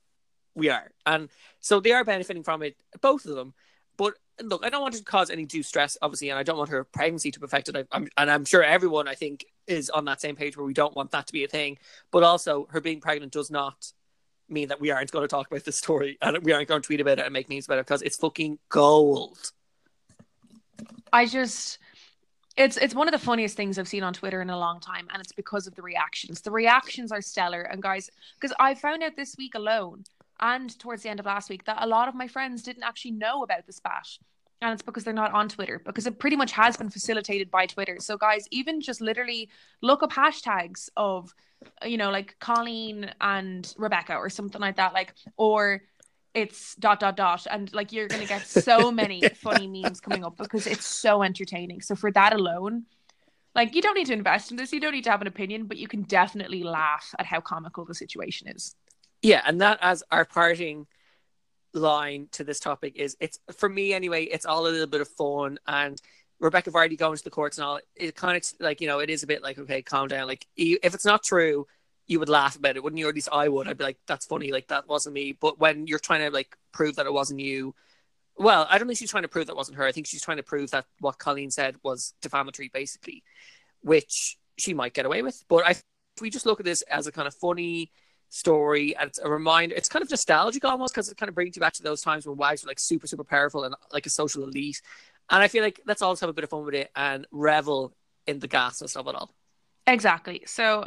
we 0.55 0.71
are, 0.71 0.91
and 1.05 1.29
so 1.61 1.81
they 1.81 1.93
are 1.93 2.05
benefiting 2.05 2.43
from 2.43 2.63
it, 2.63 2.77
both 3.01 3.27
of 3.27 3.35
them. 3.35 3.53
But 3.97 4.15
look, 4.43 4.65
I 4.65 4.69
don't 4.69 4.83
want 4.83 4.95
to 4.95 5.03
cause 5.03 5.31
any 5.31 5.45
due 5.45 5.63
stress, 5.63 5.97
obviously, 6.01 6.31
and 6.31 6.39
I 6.39 6.43
don't 6.43 6.59
want 6.59 6.71
her 6.71 6.85
pregnancy 6.85 7.31
to 7.31 7.41
be 7.41 7.45
affected. 7.45 7.77
I, 7.77 7.85
I'm, 7.93 8.09
and 8.17 8.31
I'm 8.31 8.45
sure 8.45 8.63
everyone, 8.63 9.09
I 9.09 9.15
think, 9.15 9.47
is 9.67 9.91
on 9.91 10.05
that 10.07 10.21
same 10.21 10.37
page 10.37 10.57
where 10.57 10.67
we 10.67 10.75
don't 10.75 10.95
want 10.95 11.11
that 11.13 11.27
to 11.27 11.33
be 11.33 11.45
a 11.45 11.49
thing. 11.49 11.79
But 12.11 12.23
also, 12.23 12.67
her 12.71 12.81
being 12.81 13.01
pregnant 13.01 13.33
does 13.33 13.51
not 13.51 13.93
mean 14.49 14.69
that 14.69 14.81
we 14.81 14.91
aren't 14.91 15.11
going 15.11 15.25
to 15.25 15.29
talk 15.29 15.49
about 15.51 15.65
this 15.65 15.77
story 15.77 16.19
and 16.23 16.39
we 16.45 16.53
aren't 16.53 16.69
going 16.69 16.81
to 16.81 16.87
tweet 16.87 17.01
about 17.01 17.19
it 17.19 17.25
and 17.25 17.33
make 17.33 17.49
memes 17.49 17.67
about 17.67 17.79
it 17.79 17.87
because 17.87 18.03
it's 18.03 18.17
fucking 18.17 18.59
gold. 18.69 19.53
I 21.13 21.27
just 21.27 21.79
it's 22.57 22.77
it's 22.77 22.95
one 22.95 23.09
of 23.09 23.13
the 23.13 23.19
funniest 23.19 23.57
things 23.57 23.79
I've 23.79 23.89
seen 23.89 24.03
on 24.03 24.13
Twitter 24.13 24.41
in 24.41 24.51
a 24.51 24.59
long 24.59 24.81
time, 24.81 25.09
and 25.13 25.21
it's 25.21 25.33
because 25.33 25.67
of 25.67 25.75
the 25.75 25.83
reactions. 25.83 26.41
The 26.41 26.51
reactions 26.51 27.13
are 27.13 27.21
stellar, 27.21 27.63
and 27.63 27.83
guys, 27.83 28.11
because 28.41 28.55
I 28.59 28.75
found 28.75 29.03
out 29.03 29.17
this 29.17 29.37
week 29.37 29.55
alone 29.55 30.05
and 30.41 30.79
towards 30.79 31.03
the 31.03 31.09
end 31.09 31.21
of 31.21 31.27
last 31.27 31.49
week 31.51 31.65
that 31.65 31.79
a 31.81 31.87
lot 31.87 32.09
of 32.09 32.15
my 32.15 32.29
friends 32.29 32.63
didn't 32.63 32.83
actually 32.83 33.13
know 33.13 33.43
about 33.43 33.67
the 33.67 33.73
spat. 33.73 34.07
And 34.63 34.73
it's 34.73 34.83
because 34.83 35.05
they're 35.05 35.13
not 35.13 35.33
on 35.33 35.51
Twitter, 35.51 35.83
because 35.85 36.07
it 36.07 36.19
pretty 36.19 36.37
much 36.37 36.51
has 36.53 36.79
been 36.79 36.89
facilitated 36.89 37.51
by 37.51 37.67
Twitter. 37.67 37.99
So, 38.01 38.17
guys, 38.17 38.49
even 38.51 38.81
just 38.81 39.03
literally 39.03 39.51
look 39.83 40.03
up 40.03 40.11
hashtags 40.11 40.89
of, 40.97 41.35
you 41.85 41.99
know, 41.99 42.11
like 42.11 42.37
Colleen 42.41 43.11
and 43.21 43.73
Rebekah 43.77 44.17
or 44.17 44.31
something 44.31 44.61
like 44.61 44.77
that, 44.77 44.95
like, 44.95 45.13
or 45.37 45.83
it's 46.37 46.77
dot 46.77 47.01
dot 47.01 47.17
dot. 47.17 47.47
And 47.51 47.73
like 47.73 47.93
you're 47.93 48.07
gonna 48.07 48.27
get 48.27 48.47
so 48.47 48.93
many 49.03 49.29
funny 49.31 49.67
memes 49.67 50.01
coming 50.01 50.25
up 50.25 50.37
because 50.37 50.67
it's 50.67 50.87
so 50.87 51.23
entertaining. 51.23 51.81
So 51.81 51.97
for 51.97 52.13
that 52.13 52.33
alone 52.33 52.85
like 53.57 53.75
you 53.75 53.81
don't 53.81 53.95
need 53.95 54.07
to 54.07 54.13
invest 54.13 54.51
in 54.51 54.59
this. 54.59 54.71
You 54.71 54.81
don't 54.81 54.93
need 54.93 55.05
to 55.05 55.11
have 55.11 55.23
an 55.23 55.27
opinion 55.27 55.65
but 55.65 55.79
you 55.79 55.89
can 55.89 56.03
definitely 56.03 56.63
laugh 56.63 57.13
at 57.19 57.27
how 57.27 57.41
comical 57.41 57.85
the 57.87 57.95
situation 57.95 58.49
is. 58.49 58.77
Yeah, 59.23 59.43
and 59.45 59.61
that 59.63 59.79
as 59.81 60.05
our 60.13 60.27
parting 60.27 60.87
line 61.73 62.29
to 62.33 62.45
this 62.45 62.61
topic 62.61 62.97
is 62.97 63.17
it's 63.19 63.41
for 63.57 63.69
me 63.69 63.95
anyway, 63.95 64.25
it's 64.25 64.47
all 64.47 64.67
a 64.67 64.69
little 64.69 64.87
bit 64.87 65.01
of 65.01 65.09
fun. 65.09 65.59
And 65.67 66.01
Rebekah 66.39 66.71
Vardy 66.71 66.99
going 66.99 67.17
to 67.17 67.25
the 67.25 67.31
courts 67.31 67.57
and 67.57 67.65
all 67.65 67.81
it 67.97 68.15
kind 68.15 68.37
of 68.37 68.45
like 68.61 68.83
you 68.83 68.87
know 68.87 68.99
it 68.99 69.09
is 69.09 69.23
a 69.23 69.27
bit 69.27 69.43
like 69.43 69.59
okay 69.59 69.81
calm 69.81 70.07
down. 70.07 70.29
Like 70.29 70.47
if 70.55 70.95
it's 70.95 71.07
not 71.07 71.25
true 71.25 71.67
you 72.07 72.19
would 72.19 72.29
laugh 72.29 72.57
about 72.57 72.77
it 72.77 72.83
wouldn't 72.83 72.99
you? 72.99 73.07
Or 73.07 73.09
at 73.09 73.15
least 73.15 73.29
I 73.33 73.49
would. 73.49 73.69
I'd 73.69 73.79
be 73.79 73.85
like 73.85 73.99
that's 74.07 74.27
funny 74.27 74.53
like 74.53 74.69
that 74.69 74.89
wasn't 74.89 75.15
me. 75.15 75.33
But 75.33 75.59
when 75.59 75.87
you're 75.87 75.99
trying 75.99 76.21
to 76.21 76.31
like 76.31 76.57
prove 76.73 76.97
that 76.97 77.07
it 77.07 77.13
wasn't 77.13 77.41
you 77.41 77.75
well 78.39 78.67
I 78.69 78.79
don't 78.79 78.87
think 78.87 78.99
she's 78.99 79.11
trying 79.11 79.25
to 79.25 79.29
prove 79.29 79.47
that 79.47 79.57
wasn't 79.57 79.79
her. 79.79 79.85
I 79.85 79.93
think 79.93 80.07
she's 80.07 80.23
trying 80.23 80.37
to 80.37 80.43
prove 80.43 80.71
that 80.71 80.87
what 81.01 81.19
Colleen 81.19 81.51
said 81.51 81.77
was 81.83 82.15
defamatory 82.23 82.71
basically 82.73 83.23
which 83.81 84.39
she 84.59 84.75
might 84.75 84.95
get 84.95 85.07
away 85.07 85.23
with. 85.23 85.43
But 85.49 85.67
I 85.67 85.71
if 85.71 86.23
we 86.23 86.31
just 86.31 86.47
look 86.47 86.61
at 86.61 86.67
this 86.67 86.83
as 86.83 87.07
a 87.07 87.13
kind 87.13 87.29
of 87.29 87.35
funny 87.35 87.91
story 88.29 88.97
and 88.97 89.09
it's 89.09 89.19
a 89.19 89.29
reminder 89.29 89.75
it's 89.75 89.89
kind 89.89 90.03
of 90.03 90.11
nostalgic 90.11 90.65
almost 90.65 90.93
because 90.93 91.09
it 91.09 91.17
kind 91.17 91.29
of 91.29 91.35
brings 91.35 91.55
you 91.55 91.61
back 91.61 91.73
to 91.73 91.83
those 91.83 92.01
times 92.01 92.27
when 92.27 92.37
wives 92.37 92.65
were 92.65 92.69
like 92.69 92.81
super 92.81 93.07
super 93.07 93.23
powerful 93.23 93.65
and 93.65 93.75
like 93.93 94.07
a 94.07 94.11
social 94.11 94.45
elite. 94.45 94.81
And 95.29 95.43
I 95.43 95.49
feel 95.49 95.63
like 95.63 95.81
let's 95.87 96.03
all 96.03 96.15
have 96.15 96.29
a 96.29 96.33
bit 96.33 96.45
of 96.45 96.51
fun 96.51 96.65
with 96.65 96.75
it 96.75 96.91
and 96.95 97.27
revel 97.33 97.97
in 98.27 98.39
the 98.39 98.49
gasness 98.49 98.97
of 98.97 99.09
it 99.09 99.15
all. 99.15 99.35
Exactly. 99.87 100.43
So 100.47 100.85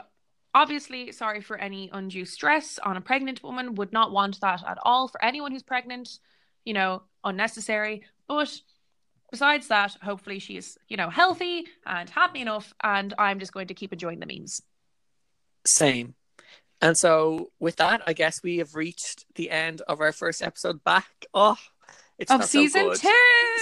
obviously 0.54 1.12
sorry 1.12 1.42
for 1.42 1.58
any 1.58 1.90
undue 1.94 2.26
stress 2.26 2.80
on 2.80 2.98
a 2.98 3.02
pregnant 3.02 3.44
woman. 3.44 3.76
Would 3.76 3.94
not 3.94 4.12
want 4.12 4.40
that 4.42 4.64
at 4.68 4.78
all 4.84 5.08
for 5.08 5.24
anyone 5.24 5.52
who's 5.52 5.64
pregnant 5.64 6.20
you 6.66 6.74
know 6.74 7.04
unnecessary. 7.24 8.04
But 8.28 8.60
besides 9.32 9.68
that 9.68 9.96
hopefully 10.02 10.40
she's 10.40 10.78
you 10.88 10.98
know 10.98 11.10
healthy 11.10 11.66
and 11.86 12.10
happy 12.10 12.42
enough 12.42 12.74
and 12.82 13.14
i'm 13.20 13.40
just 13.40 13.54
going 13.54 13.68
to 13.68 13.76
keep 13.76 13.94
enjoying 13.94 14.20
the 14.20 14.26
memes 14.26 14.62
same. 15.68 16.16
And 16.82 16.98
so 16.98 17.52
with 17.60 17.76
that 17.78 18.02
I 18.08 18.14
guess 18.14 18.42
we 18.44 18.58
have 18.58 18.76
reached 18.76 19.26
the 19.36 19.50
end 19.50 19.82
of 19.88 20.02
our 20.02 20.12
first 20.12 20.42
episode 20.42 20.84
back. 20.84 21.26
Oh 21.34 21.58
it's 22.18 22.32
of 22.32 22.42
so 22.44 22.48
season 22.48 22.90
good. 22.90 23.00
two! 23.00 23.12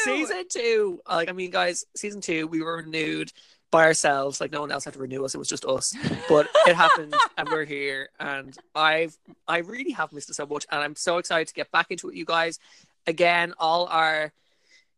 Season 0.03 0.43
two. 0.51 1.01
Like 1.07 1.29
I 1.29 1.31
mean 1.31 1.51
guys 1.51 1.85
season 1.95 2.21
two 2.21 2.47
we 2.47 2.61
were 2.61 2.77
renewed 2.77 3.31
by 3.69 3.83
ourselves 3.83 4.39
like 4.39 4.51
no 4.51 4.61
one 4.61 4.71
else 4.71 4.85
had 4.85 4.93
to 4.93 4.99
renew 4.99 5.25
us 5.25 5.35
it 5.35 5.37
was 5.37 5.49
just 5.49 5.65
us. 5.65 5.93
But 6.29 6.47
it 6.65 6.75
happened 6.75 7.13
and 7.37 7.49
we're 7.49 7.65
here 7.65 8.09
and 8.19 8.57
i've 8.75 9.17
i 9.47 9.59
really 9.59 9.91
have 9.91 10.13
missed 10.13 10.29
it 10.29 10.35
so 10.35 10.45
much 10.45 10.65
and 10.71 10.81
i'm 10.81 10.95
so 10.95 11.17
excited 11.17 11.47
to 11.49 11.53
get 11.53 11.71
back 11.71 11.91
into 11.91 12.09
it 12.09 12.15
you 12.15 12.25
guys. 12.25 12.59
Again 13.05 13.53
all 13.59 13.87
our 13.87 14.31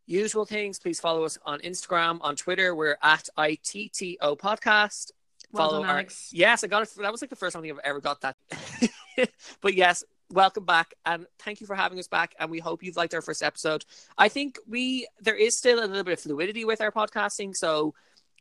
usual 0.06 0.44
things 0.44 0.78
please 0.78 1.00
follow 1.00 1.24
us 1.24 1.38
on 1.44 1.60
instagram 1.60 2.18
on 2.22 2.36
twitter 2.36 2.74
we're 2.74 2.96
at 3.02 3.28
itto 3.38 4.38
podcast. 4.38 5.12
Well 5.52 5.68
follow 5.68 5.80
done, 5.80 5.90
our 5.90 5.96
Alex. 5.96 6.30
yes 6.32 6.62
i 6.64 6.66
got 6.66 6.82
it 6.82 6.90
that 6.98 7.10
was 7.12 7.22
like 7.22 7.30
the 7.30 7.36
first 7.36 7.54
time 7.54 7.62
I 7.62 7.66
think 7.66 7.78
i've 7.78 7.84
ever 7.84 8.00
got 8.00 8.20
that. 8.20 8.36
But 9.60 9.74
yes 9.74 10.04
welcome 10.32 10.64
back 10.64 10.94
and 11.04 11.26
thank 11.40 11.60
you 11.60 11.66
for 11.66 11.74
having 11.74 11.98
us 11.98 12.06
back 12.06 12.34
and 12.38 12.50
we 12.50 12.60
hope 12.60 12.82
you've 12.84 12.96
liked 12.96 13.14
our 13.14 13.20
first 13.20 13.42
episode. 13.42 13.84
I 14.16 14.28
think 14.28 14.58
we 14.68 15.08
there 15.20 15.34
is 15.34 15.56
still 15.56 15.80
a 15.80 15.86
little 15.86 16.04
bit 16.04 16.12
of 16.12 16.20
fluidity 16.20 16.64
with 16.64 16.80
our 16.80 16.92
podcasting 16.92 17.56
so 17.56 17.94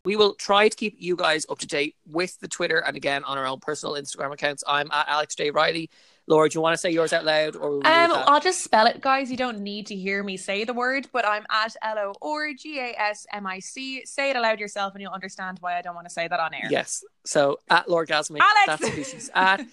we 0.05 0.15
will 0.15 0.33
try 0.35 0.69
to 0.69 0.75
keep 0.75 0.95
you 0.97 1.15
guys 1.15 1.45
up 1.49 1.59
to 1.59 1.67
date 1.67 1.95
with 2.05 2.39
the 2.39 2.47
Twitter 2.47 2.79
and 2.79 2.95
again 2.95 3.23
on 3.23 3.37
our 3.37 3.45
own 3.45 3.59
personal 3.59 3.95
Instagram 3.95 4.33
accounts. 4.33 4.63
I'm 4.67 4.89
at 4.91 5.07
Alex 5.09 5.35
J. 5.35 5.51
Riley. 5.51 5.89
Laura, 6.29 6.47
do 6.47 6.57
you 6.57 6.61
want 6.61 6.73
to 6.73 6.77
say 6.77 6.91
yours 6.91 7.11
out 7.11 7.25
loud 7.25 7.55
or 7.55 7.71
will 7.71 7.77
we 7.79 7.83
leave 7.85 8.11
Um. 8.11 8.23
I'll 8.27 8.39
just 8.39 8.63
spell 8.63 8.85
it, 8.85 9.01
guys. 9.01 9.31
You 9.31 9.37
don't 9.37 9.59
need 9.61 9.87
to 9.87 9.95
hear 9.95 10.23
me 10.23 10.37
say 10.37 10.63
the 10.63 10.73
word, 10.73 11.07
but 11.11 11.25
I'm 11.25 11.43
at 11.49 11.75
L 11.81 12.13
O 12.21 12.35
R 12.35 12.53
G 12.53 12.79
A 12.79 12.93
S 12.97 13.25
M 13.33 13.47
I 13.47 13.59
C. 13.59 14.05
Say 14.05 14.29
it 14.29 14.35
aloud 14.35 14.59
yourself, 14.59 14.93
and 14.93 15.01
you'll 15.01 15.11
understand 15.11 15.57
why 15.59 15.77
I 15.77 15.81
don't 15.81 15.95
want 15.95 16.05
to 16.07 16.13
say 16.13 16.27
that 16.27 16.39
on 16.39 16.53
air. 16.53 16.67
Yes. 16.69 17.03
So 17.25 17.59
at 17.69 17.87
Lorgasmic, 17.87 18.39
Alex. 18.39 18.65
that's 18.67 18.87
who 18.87 19.03
she's 19.03 19.29
at. 19.35 19.65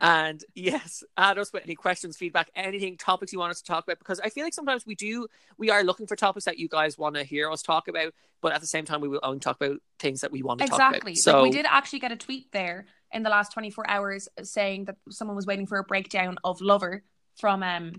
And 0.00 0.42
yes, 0.54 1.04
add 1.16 1.38
us 1.38 1.52
with 1.52 1.62
any 1.64 1.76
questions, 1.76 2.16
feedback, 2.16 2.50
anything, 2.56 2.96
topics 2.96 3.32
you 3.32 3.38
want 3.38 3.52
us 3.52 3.60
to 3.60 3.66
talk 3.66 3.84
about. 3.84 3.98
Because 4.00 4.18
I 4.20 4.30
feel 4.30 4.44
like 4.44 4.54
sometimes 4.54 4.84
we 4.84 4.96
do, 4.96 5.28
we 5.58 5.70
are 5.70 5.84
looking 5.84 6.06
for 6.06 6.16
topics 6.16 6.44
that 6.46 6.58
you 6.58 6.68
guys 6.68 6.98
want 6.98 7.14
to 7.16 7.22
hear 7.24 7.50
us 7.50 7.62
talk 7.62 7.86
about, 7.86 8.12
but 8.40 8.52
at 8.52 8.60
the 8.60 8.66
same 8.66 8.84
time, 8.84 9.00
we 9.00 9.08
will 9.08 9.20
only 9.22 9.38
talk 9.40 9.56
about 9.62 9.78
things 9.98 10.22
that 10.22 10.32
we 10.32 10.42
want 10.42 10.60
to 10.60 10.66
talk 10.66 10.76
about. 10.76 10.88
exactly. 10.90 11.14
So 11.14 11.34
Like 11.42 11.50
we 11.52 11.56
did 11.56 11.66
actually 11.68 11.98
get 12.00 12.10
a 12.12 12.16
tweet 12.16 12.50
there 12.52 12.86
in 13.12 13.22
the 13.22 13.30
last 13.30 13.52
24 13.52 13.88
hours 13.88 14.28
saying 14.42 14.84
that 14.86 14.96
someone 15.08 15.36
was 15.36 15.46
waiting 15.46 15.66
for 15.66 15.78
a 15.78 15.84
breakdown 15.84 16.36
of 16.44 16.60
Lover 16.60 17.02
from 17.38 17.62
um 17.62 17.92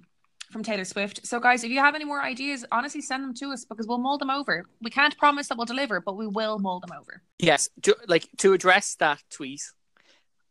from 0.51 0.64
Taylor 0.64 0.84
Swift. 0.84 1.26
So 1.26 1.39
guys, 1.39 1.64
if 1.64 1.72
you 1.72 1.80
have 1.80 1.95
any 1.95 2.03
more 2.03 2.22
ideas, 2.22 2.66
honestly 2.72 3.01
send 3.01 3.24
them 3.24 3.34
to 3.36 3.51
us 3.51 3.64
because 3.64 3.88
we'll 3.88 3.97
mold 3.97 4.20
them 4.20 4.30
over. 4.30 4.66
We 4.82 4.91
can't 4.91 5.18
promise 5.18 5.47
that 5.47 5.57
we'll 5.57 5.66
deliver, 5.66 6.01
but 6.01 6.18
we 6.18 6.28
will 6.28 6.59
mold 6.59 6.84
them 6.84 6.91
over. 6.99 7.22
yes, 7.39 7.70
to, 7.84 7.95
like 8.07 8.28
to 8.39 8.51
address 8.51 8.95
that 8.95 9.24
tweet, 9.30 9.64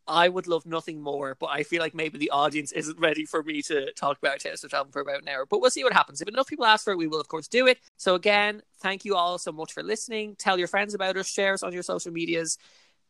I 0.08 0.28
would 0.28 0.46
love 0.48 0.66
nothing 0.66 1.00
more, 1.00 1.36
but 1.38 1.46
I 1.46 1.62
feel 1.62 1.80
like 1.80 1.94
maybe 1.94 2.18
the 2.18 2.30
audience 2.30 2.72
isn't 2.72 2.98
ready 2.98 3.24
for 3.24 3.42
me 3.42 3.62
to 3.62 3.92
talk 3.92 4.18
about 4.18 4.40
Taylor 4.40 4.56
Swift 4.56 4.74
album 4.74 4.92
for 4.92 5.00
about 5.00 5.22
an 5.22 5.28
hour. 5.28 5.46
But 5.46 5.60
we'll 5.60 5.70
see 5.70 5.84
what 5.84 5.92
happens. 5.92 6.20
If 6.20 6.28
enough 6.28 6.48
people 6.48 6.64
ask 6.64 6.84
for 6.84 6.92
it, 6.92 6.96
we 6.96 7.06
will 7.06 7.20
of 7.20 7.28
course 7.28 7.46
do 7.46 7.66
it. 7.66 7.78
So 7.96 8.14
again, 8.14 8.62
thank 8.80 9.04
you 9.04 9.14
all 9.14 9.38
so 9.38 9.52
much 9.52 9.72
for 9.72 9.82
listening. 9.82 10.34
Tell 10.36 10.58
your 10.58 10.68
friends 10.68 10.94
about 10.94 11.16
us, 11.16 11.28
share 11.28 11.52
us 11.52 11.62
on 11.62 11.72
your 11.72 11.82
social 11.82 12.12
medias, 12.12 12.58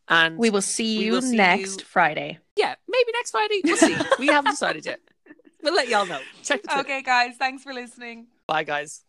and 0.07 0.37
We 0.37 0.49
will 0.49 0.61
see 0.61 1.03
you 1.03 1.13
will 1.13 1.21
see 1.21 1.35
next 1.35 1.79
you- 1.81 1.85
Friday. 1.85 2.39
yeah, 2.55 2.75
maybe 2.87 3.11
next 3.13 3.31
Friday. 3.31 3.61
We'll 3.63 3.77
see. 3.77 3.95
we 4.19 4.27
haven't 4.27 4.51
decided 4.51 4.85
yet. 4.85 4.99
We'll 5.63 5.75
let 5.75 5.87
y'all 5.89 6.05
know. 6.05 6.19
Check 6.43 6.63
the 6.63 6.67
Twitter. 6.73 6.79
Okay, 6.81 7.01
guys, 7.03 7.35
thanks 7.37 7.63
for 7.63 7.73
listening. 7.73 8.27
Bye, 8.47 8.63
guys. 8.63 9.03